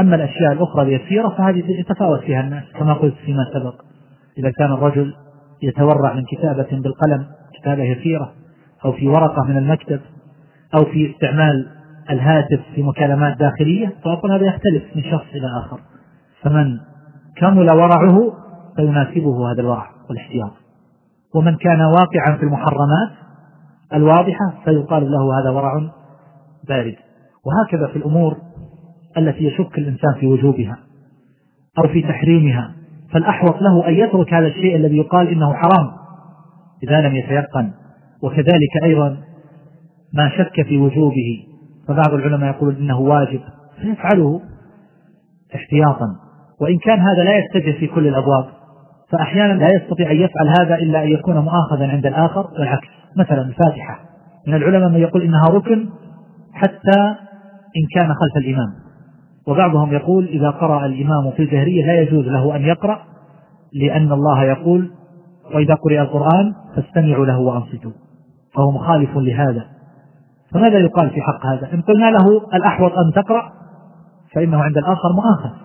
أما 0.00 0.16
الأشياء 0.16 0.52
الأخرى 0.52 0.82
اليسيرة 0.82 1.28
فهذه 1.28 1.64
يتفاوت 1.80 2.20
فيها 2.20 2.40
الناس 2.40 2.64
كما 2.78 2.92
قلت 2.92 3.14
فيما 3.14 3.44
سبق. 3.54 3.74
إذا 4.38 4.50
كان 4.50 4.72
الرجل 4.72 5.14
يتورع 5.62 6.14
من 6.14 6.24
كتابة 6.24 6.68
بالقلم 6.82 7.26
كتابة 7.60 7.82
يسيرة 7.82 8.32
أو 8.84 8.92
في 8.92 9.08
ورقة 9.08 9.44
من 9.44 9.56
المكتب 9.56 10.00
أو 10.74 10.84
في 10.84 11.10
استعمال 11.10 11.66
الهاتف 12.10 12.60
في 12.74 12.82
مكالمات 12.82 13.36
داخلية 13.36 13.94
فأقول 14.04 14.32
هذا 14.32 14.46
يختلف 14.46 14.96
من 14.96 15.02
شخص 15.02 15.26
إلى 15.34 15.46
آخر. 15.64 15.80
فمن 16.42 16.78
كمل 17.36 17.70
ورعه 17.70 18.32
فيناسبه 18.76 19.52
هذا 19.52 19.60
الورع 19.60 19.90
والاحتياط. 20.08 20.52
ومن 21.34 21.56
كان 21.56 21.80
واقعا 21.80 22.36
في 22.36 22.42
المحرمات 22.42 23.10
الواضحة 23.94 24.54
فيقال 24.64 25.10
له 25.10 25.40
هذا 25.40 25.50
ورع 25.50 25.72
بارد. 26.68 26.96
وهكذا 27.46 27.86
في 27.86 27.96
الأمور 27.96 28.36
التي 29.18 29.44
يشك 29.44 29.78
الإنسان 29.78 30.14
في 30.20 30.26
وجوبها 30.26 30.78
أو 31.78 31.88
في 31.88 32.02
تحريمها 32.02 32.74
فالأحوط 33.12 33.62
له 33.62 33.88
أن 33.88 33.94
يترك 33.94 34.34
هذا 34.34 34.46
الشيء 34.46 34.76
الذي 34.76 34.96
يقال 34.96 35.28
إنه 35.28 35.54
حرام. 35.54 35.90
إذا 36.82 37.00
لم 37.00 37.16
يتيقن 37.16 37.70
وكذلك 38.22 38.84
أيضا 38.84 39.16
ما 40.14 40.30
شك 40.38 40.66
في 40.66 40.78
وجوبه. 40.78 41.46
فبعض 41.88 42.14
العلماء 42.14 42.50
يقول 42.50 42.76
إنه 42.76 42.98
واجب 42.98 43.40
فيفعله 43.80 44.40
احتياطا. 45.54 46.06
وإن 46.60 46.78
كان 46.78 46.98
هذا 46.98 47.24
لا 47.24 47.38
يتجه 47.38 47.78
في 47.78 47.86
كل 47.86 48.06
الأبواب 48.06 48.44
فأحيانا 49.12 49.52
لا 49.52 49.68
يستطيع 49.74 50.10
أن 50.10 50.16
يفعل 50.16 50.48
هذا 50.60 50.74
إلا 50.74 51.04
أن 51.04 51.08
يكون 51.08 51.38
مؤاخذا 51.38 51.88
عند 51.88 52.06
الآخر 52.06 52.46
والعكس. 52.58 52.88
مثلا 53.16 53.42
الفاتحة. 53.42 54.00
من 54.46 54.54
العلماء 54.54 54.88
من 54.88 55.00
يقول 55.00 55.22
إنها 55.22 55.44
ركن 55.50 55.88
حتى 56.52 57.14
إن 57.76 57.86
كان 57.94 58.14
خلف 58.14 58.36
الإمام. 58.36 58.79
وبعضهم 59.48 59.92
يقول 59.92 60.24
إذا 60.24 60.50
قرأ 60.50 60.86
الإمام 60.86 61.30
في 61.36 61.42
الجهرية 61.42 61.86
لا 61.86 62.00
يجوز 62.00 62.26
له 62.26 62.56
أن 62.56 62.62
يقرأ 62.62 63.00
لأن 63.72 64.12
الله 64.12 64.44
يقول 64.44 64.90
وإذا 65.54 65.74
قرئ 65.74 66.00
القرآن 66.00 66.54
فاستمعوا 66.76 67.26
له 67.26 67.38
وأنصتوا. 67.38 67.90
فهو 68.54 68.70
مخالف 68.70 69.16
لهذا. 69.16 69.66
فماذا 70.52 70.78
يقال 70.78 71.10
في 71.10 71.20
حق 71.20 71.46
هذا؟ 71.46 71.74
إن 71.74 71.82
قلنا 71.82 72.10
له 72.10 72.26
الأحوط 72.54 72.92
أن 72.92 73.22
تقرأ 73.22 73.52
فإنه 74.34 74.62
عند 74.62 74.76
الآخر 74.76 75.12
مؤاخذ. 75.14 75.56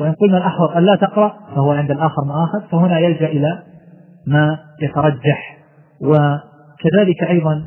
وإن 0.00 0.12
قلنا 0.12 0.38
الأحوط 0.38 0.70
أن 0.70 0.82
لا 0.82 0.96
تقرأ 0.96 1.34
فهو 1.54 1.72
عند 1.72 1.90
الآخر 1.90 2.24
مؤاخذ 2.24 2.60
فهنا 2.70 2.98
يلجأ 2.98 3.26
إلى 3.26 3.62
ما 4.26 4.58
يترجح. 4.82 5.58
وكذلك 6.00 7.22
أيضا 7.28 7.66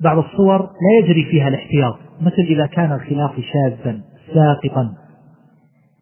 بعض 0.00 0.18
الصور 0.18 0.60
لا 0.62 1.04
يجري 1.04 1.24
فيها 1.24 1.48
الاحتياط 1.48 1.98
مثل 2.20 2.42
إذا 2.48 2.66
كان 2.66 2.92
الخلاف 2.92 3.32
شاذا. 3.40 4.00
ساقطا. 4.34 4.94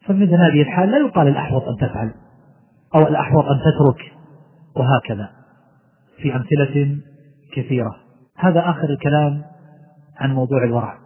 فمثل 0.07 0.35
هذه 0.35 0.62
الحال 0.62 0.90
لا 0.90 0.99
يقال 0.99 1.28
الأحوط 1.28 1.62
أن 1.62 1.77
تفعل 1.77 2.15
أو 2.94 3.09
الأحوط 3.09 3.44
أن 3.44 3.61
تترك. 3.61 4.12
وهكذا 4.77 5.31
في 6.16 6.36
أمثلة 6.36 6.97
كثيرة. 7.57 7.97
هذا 8.36 8.70
آخر 8.70 8.90
الكلام 8.90 9.43
عن 10.20 10.35
موضوع 10.35 10.65
الورع. 10.65 11.02